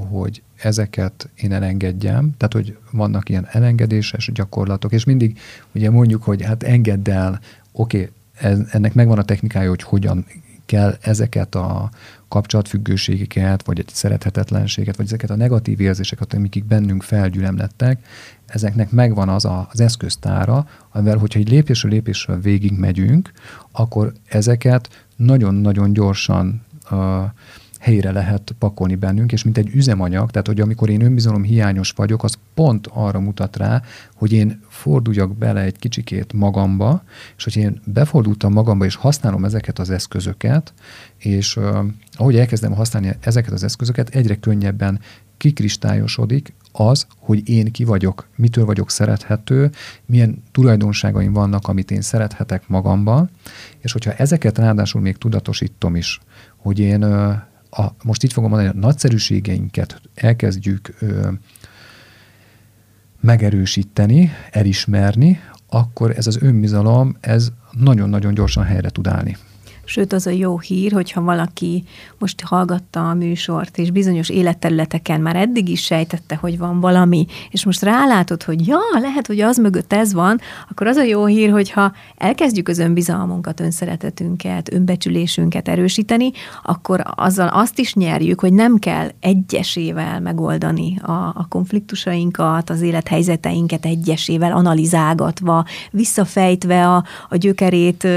hogy 0.09 0.41
ezeket 0.55 1.29
én 1.35 1.51
elengedjem, 1.51 2.33
tehát 2.37 2.53
hogy 2.53 2.77
vannak 2.91 3.29
ilyen 3.29 3.47
elengedéses 3.51 4.31
gyakorlatok, 4.33 4.91
és 4.91 5.03
mindig 5.03 5.39
ugye 5.75 5.89
mondjuk, 5.89 6.23
hogy 6.23 6.43
hát 6.43 6.63
engedd 6.63 7.09
el, 7.09 7.39
oké, 7.71 8.11
okay, 8.41 8.65
ennek 8.71 8.93
megvan 8.93 9.17
a 9.17 9.23
technikája, 9.23 9.69
hogy 9.69 9.83
hogyan 9.83 10.25
kell 10.65 10.97
ezeket 11.01 11.55
a 11.55 11.89
kapcsolatfüggőségeket, 12.31 13.65
vagy 13.65 13.79
egy 13.79 13.89
szerethetetlenséget, 13.93 14.95
vagy 14.95 15.05
ezeket 15.05 15.29
a 15.29 15.35
negatív 15.35 15.79
érzéseket, 15.79 16.33
amik 16.33 16.65
bennünk 16.65 17.03
felgyülemlettek, 17.03 18.05
ezeknek 18.45 18.91
megvan 18.91 19.29
az 19.29 19.45
a, 19.45 19.67
az 19.71 19.79
eszköztára, 19.79 20.67
amivel, 20.91 21.17
hogyha 21.17 21.39
egy 21.39 21.49
lépésről 21.49 21.91
lépésről 21.91 22.39
végig 22.39 22.71
megyünk, 22.77 23.31
akkor 23.71 24.13
ezeket 24.25 25.05
nagyon-nagyon 25.15 25.93
gyorsan 25.93 26.61
uh, 26.91 27.23
helyre 27.81 28.11
lehet 28.11 28.55
pakolni 28.59 28.95
bennünk, 28.95 29.31
és 29.31 29.43
mint 29.43 29.57
egy 29.57 29.69
üzemanyag, 29.73 30.31
tehát 30.31 30.47
hogy 30.47 30.61
amikor 30.61 30.89
én 30.89 31.01
önbizalom 31.01 31.43
hiányos 31.43 31.91
vagyok, 31.91 32.23
az 32.23 32.37
pont 32.53 32.87
arra 32.87 33.19
mutat 33.19 33.57
rá, 33.57 33.81
hogy 34.15 34.31
én 34.31 34.61
forduljak 34.69 35.37
bele 35.37 35.61
egy 35.61 35.77
kicsikét 35.77 36.33
magamba, 36.33 37.03
és 37.37 37.43
hogy 37.43 37.57
én 37.57 37.81
befordultam 37.85 38.53
magamba, 38.53 38.85
és 38.85 38.95
használom 38.95 39.45
ezeket 39.45 39.79
az 39.79 39.89
eszközöket, 39.89 40.73
és 41.17 41.55
uh, 41.55 41.85
ahogy 42.13 42.35
elkezdem 42.35 42.73
használni 42.73 43.15
ezeket 43.19 43.51
az 43.51 43.63
eszközöket, 43.63 44.09
egyre 44.15 44.35
könnyebben 44.35 44.99
kikristályosodik 45.37 46.53
az, 46.71 47.07
hogy 47.17 47.49
én 47.49 47.71
ki 47.71 47.83
vagyok, 47.83 48.27
mitől 48.35 48.65
vagyok 48.65 48.91
szerethető, 48.91 49.71
milyen 50.05 50.43
tulajdonságaim 50.51 51.33
vannak, 51.33 51.67
amit 51.67 51.91
én 51.91 52.01
szerethetek 52.01 52.67
magamba, 52.67 53.29
és 53.79 53.91
hogyha 53.91 54.13
ezeket 54.13 54.57
ráadásul 54.57 55.01
még 55.01 55.17
tudatosítom 55.17 55.95
is, 55.95 56.19
hogy 56.57 56.79
én 56.79 57.05
a, 57.71 57.87
most 58.03 58.23
így 58.23 58.33
fogom 58.33 58.49
mondani, 58.49 58.77
a 58.77 58.79
nagyszerűségeinket 58.79 60.01
elkezdjük 60.15 60.95
ö, 60.99 61.31
megerősíteni, 63.19 64.31
elismerni, 64.51 65.39
akkor 65.69 66.11
ez 66.17 66.27
az 66.27 66.37
önbizalom, 66.41 67.17
ez 67.19 67.51
nagyon-nagyon 67.71 68.33
gyorsan 68.33 68.63
helyre 68.63 68.89
tud 68.89 69.07
állni. 69.07 69.37
Sőt, 69.91 70.13
az 70.13 70.27
a 70.27 70.29
jó 70.29 70.59
hír, 70.59 70.91
hogyha 70.91 71.21
valaki 71.21 71.83
most 72.19 72.41
hallgatta 72.41 73.09
a 73.09 73.13
műsort, 73.13 73.77
és 73.77 73.91
bizonyos 73.91 74.29
életterületeken 74.29 75.21
már 75.21 75.35
eddig 75.35 75.69
is 75.69 75.83
sejtette, 75.83 76.35
hogy 76.35 76.57
van 76.57 76.79
valami, 76.79 77.25
és 77.49 77.65
most 77.65 77.81
rálátod, 77.81 78.43
hogy 78.43 78.67
ja, 78.67 78.79
lehet, 79.01 79.27
hogy 79.27 79.39
az 79.39 79.57
mögött 79.57 79.93
ez 79.93 80.13
van, 80.13 80.39
akkor 80.69 80.87
az 80.87 80.95
a 80.95 81.03
jó 81.03 81.25
hír, 81.25 81.51
hogyha 81.51 81.91
elkezdjük 82.17 82.67
az 82.67 82.79
önbizalmunkat, 82.79 83.59
önszeretetünket, 83.59 84.73
önbecsülésünket 84.73 85.67
erősíteni, 85.67 86.31
akkor 86.63 87.03
azzal 87.15 87.47
azt 87.47 87.79
is 87.79 87.93
nyerjük, 87.93 88.39
hogy 88.39 88.53
nem 88.53 88.77
kell 88.77 89.09
egyesével 89.19 90.19
megoldani 90.19 90.99
a, 91.01 91.11
a 91.11 91.45
konfliktusainkat, 91.49 92.69
az 92.69 92.81
élethelyzeteinket 92.81 93.85
egyesével 93.85 94.51
analizálgatva, 94.51 95.65
visszafejtve 95.91 96.87
a, 96.87 97.03
a 97.29 97.35
gyökerét 97.35 98.07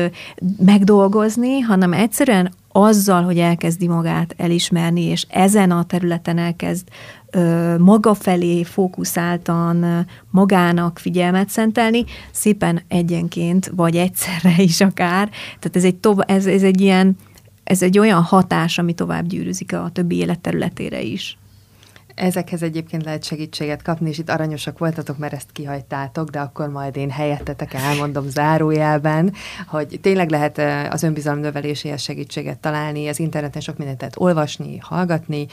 megdolgozni, 0.64 1.62
hanem 1.65 1.93
egyszerűen 1.93 2.53
azzal, 2.69 3.23
hogy 3.23 3.39
elkezdi 3.39 3.89
magát 3.89 4.35
elismerni, 4.37 5.03
és 5.03 5.27
ezen 5.29 5.71
a 5.71 5.85
területen 5.85 6.39
elkezd 6.39 6.89
maga 7.79 8.15
felé 8.15 8.62
fókuszáltan 8.62 10.07
magának 10.31 10.99
figyelmet 10.99 11.49
szentelni, 11.49 12.05
szépen 12.31 12.83
egyenként, 12.89 13.73
vagy 13.77 13.97
egyszerre 13.97 14.55
is 14.71 14.81
akár. 14.81 15.29
Tehát 15.59 15.77
ez 15.77 15.85
egy, 15.85 15.97
tovább, 15.97 16.31
ez, 16.31 16.47
ez 16.47 16.62
egy 16.62 16.81
ilyen, 16.81 17.17
ez 17.65 17.83
egy 17.83 17.99
olyan 17.99 18.23
hatás, 18.23 18.79
ami 18.79 18.93
tovább 18.93 19.27
gyűrűzik 19.27 19.73
a 19.73 19.91
többi 19.93 20.17
életterületére 20.17 21.01
is. 21.03 21.39
Ezekhez 22.15 22.62
egyébként 22.62 23.05
lehet 23.05 23.25
segítséget 23.25 23.83
kapni, 23.83 24.09
és 24.09 24.19
itt 24.19 24.31
aranyosak 24.31 24.79
voltatok, 24.79 25.19
mert 25.19 25.33
ezt 25.33 25.53
kihagytátok, 25.53 26.31
de 26.31 26.41
akkor 26.41 26.69
majd 26.69 26.97
én 26.97 27.11
helyettetek 27.11 27.75
elmondom 27.75 28.29
zárójelben, 28.29 29.33
hogy 29.67 29.99
tényleg 30.03 30.31
lehet 30.31 30.59
az 30.93 31.03
önbizalom 31.03 31.41
növeléséhez 31.41 32.01
segítséget 32.01 32.59
találni, 32.59 33.09
az 33.09 33.19
interneten 33.19 33.61
sok 33.61 33.79
mindent 33.79 34.01
lehet 34.01 34.15
olvasni, 34.19 34.79
hallgatni, 34.79 35.47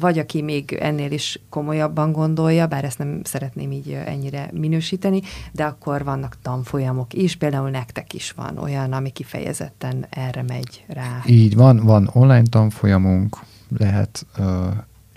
vagy 0.00 0.18
aki 0.18 0.42
még 0.42 0.72
ennél 0.72 1.12
is 1.12 1.40
komolyabban 1.48 2.12
gondolja, 2.12 2.66
bár 2.66 2.84
ezt 2.84 2.98
nem 2.98 3.20
szeretném 3.22 3.72
így 3.72 3.98
ennyire 4.06 4.48
minősíteni, 4.52 5.20
de 5.52 5.64
akkor 5.64 6.04
vannak 6.04 6.36
tanfolyamok 6.42 7.14
is, 7.14 7.36
például 7.36 7.70
nektek 7.70 8.14
is 8.14 8.30
van 8.30 8.58
olyan, 8.58 8.92
ami 8.92 9.10
kifejezetten 9.10 10.06
erre 10.10 10.42
megy 10.42 10.84
rá. 10.88 11.22
Így 11.26 11.54
van, 11.54 11.76
van 11.76 12.10
online 12.12 12.42
tanfolyamunk, 12.50 13.38
lehet 13.78 14.26
uh, 14.38 14.46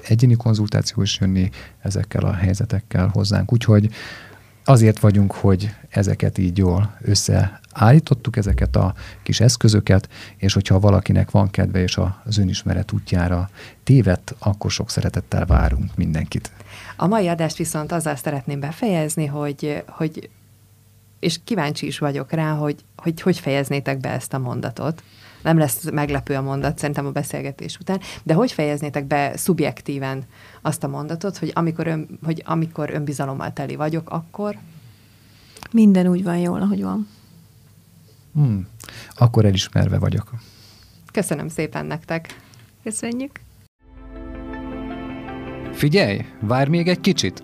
egyéni 0.10 0.36
konzultáció 0.36 1.04
is 1.04 1.18
jönni 1.20 1.50
ezekkel 1.82 2.24
a 2.24 2.34
helyzetekkel 2.34 3.08
hozzánk. 3.08 3.54
Úgyhogy 3.54 3.90
azért 4.64 5.00
vagyunk, 5.00 5.32
hogy 5.32 5.70
ezeket 5.90 6.38
így 6.38 6.58
jól 6.58 6.96
összeállítottuk, 7.02 8.38
ezeket 8.38 8.76
a 8.76 8.94
kis 9.24 9.40
eszközöket, 9.40 10.10
és 10.38 10.54
hogyha 10.54 10.80
valakinek 10.80 11.32
van 11.32 11.50
kedve 11.50 11.82
és 11.82 12.00
az 12.24 12.38
önismeret 12.38 12.92
útjára 12.92 13.50
tévedt, 13.84 14.36
akkor 14.40 14.72
sok 14.72 14.90
szeretettel 14.90 15.46
várunk 15.46 15.96
mindenkit. 15.96 16.52
A 16.98 17.08
mai 17.08 17.28
adást 17.28 17.58
viszont 17.58 17.92
azzal 17.92 18.16
szeretném 18.16 18.60
befejezni, 18.60 19.26
hogy, 19.26 19.84
hogy 19.88 20.30
és 21.20 21.40
kíváncsi 21.44 21.86
is 21.86 22.00
vagyok 22.00 22.32
rá, 22.32 22.52
hogy, 22.52 22.76
hogy 22.96 23.22
hogy 23.22 23.40
fejeznétek 23.40 24.00
be 24.00 24.10
ezt 24.10 24.34
a 24.34 24.38
mondatot 24.40 25.04
nem 25.42 25.58
lesz 25.58 25.90
meglepő 25.92 26.36
a 26.36 26.42
mondat 26.42 26.78
szerintem 26.78 27.06
a 27.06 27.12
beszélgetés 27.12 27.78
után, 27.78 28.00
de 28.24 28.34
hogy 28.34 28.52
fejeznétek 28.52 29.06
be 29.06 29.38
szubjektíven 29.38 30.24
azt 30.62 30.84
a 30.84 30.88
mondatot, 30.88 31.38
hogy 31.38 31.52
amikor, 31.56 31.88
ön, 31.88 32.20
hogy 32.24 32.44
amikor 32.46 32.90
önbizalommal 32.94 33.54
teli 33.54 33.76
vagyok, 33.76 34.10
akkor? 34.10 34.58
Minden 35.72 36.08
úgy 36.08 36.24
van 36.24 36.38
jól, 36.38 36.62
ahogy 36.62 36.82
van. 36.82 37.08
Hmm. 38.34 38.68
Akkor 39.10 39.46
elismerve 39.46 39.98
vagyok. 39.98 40.32
Köszönöm 41.12 41.48
szépen 41.48 41.86
nektek. 41.86 42.42
Köszönjük. 42.84 43.40
Figyelj, 45.74 46.26
várj 46.42 46.70
még 46.70 46.88
egy 46.88 47.00
kicsit. 47.00 47.44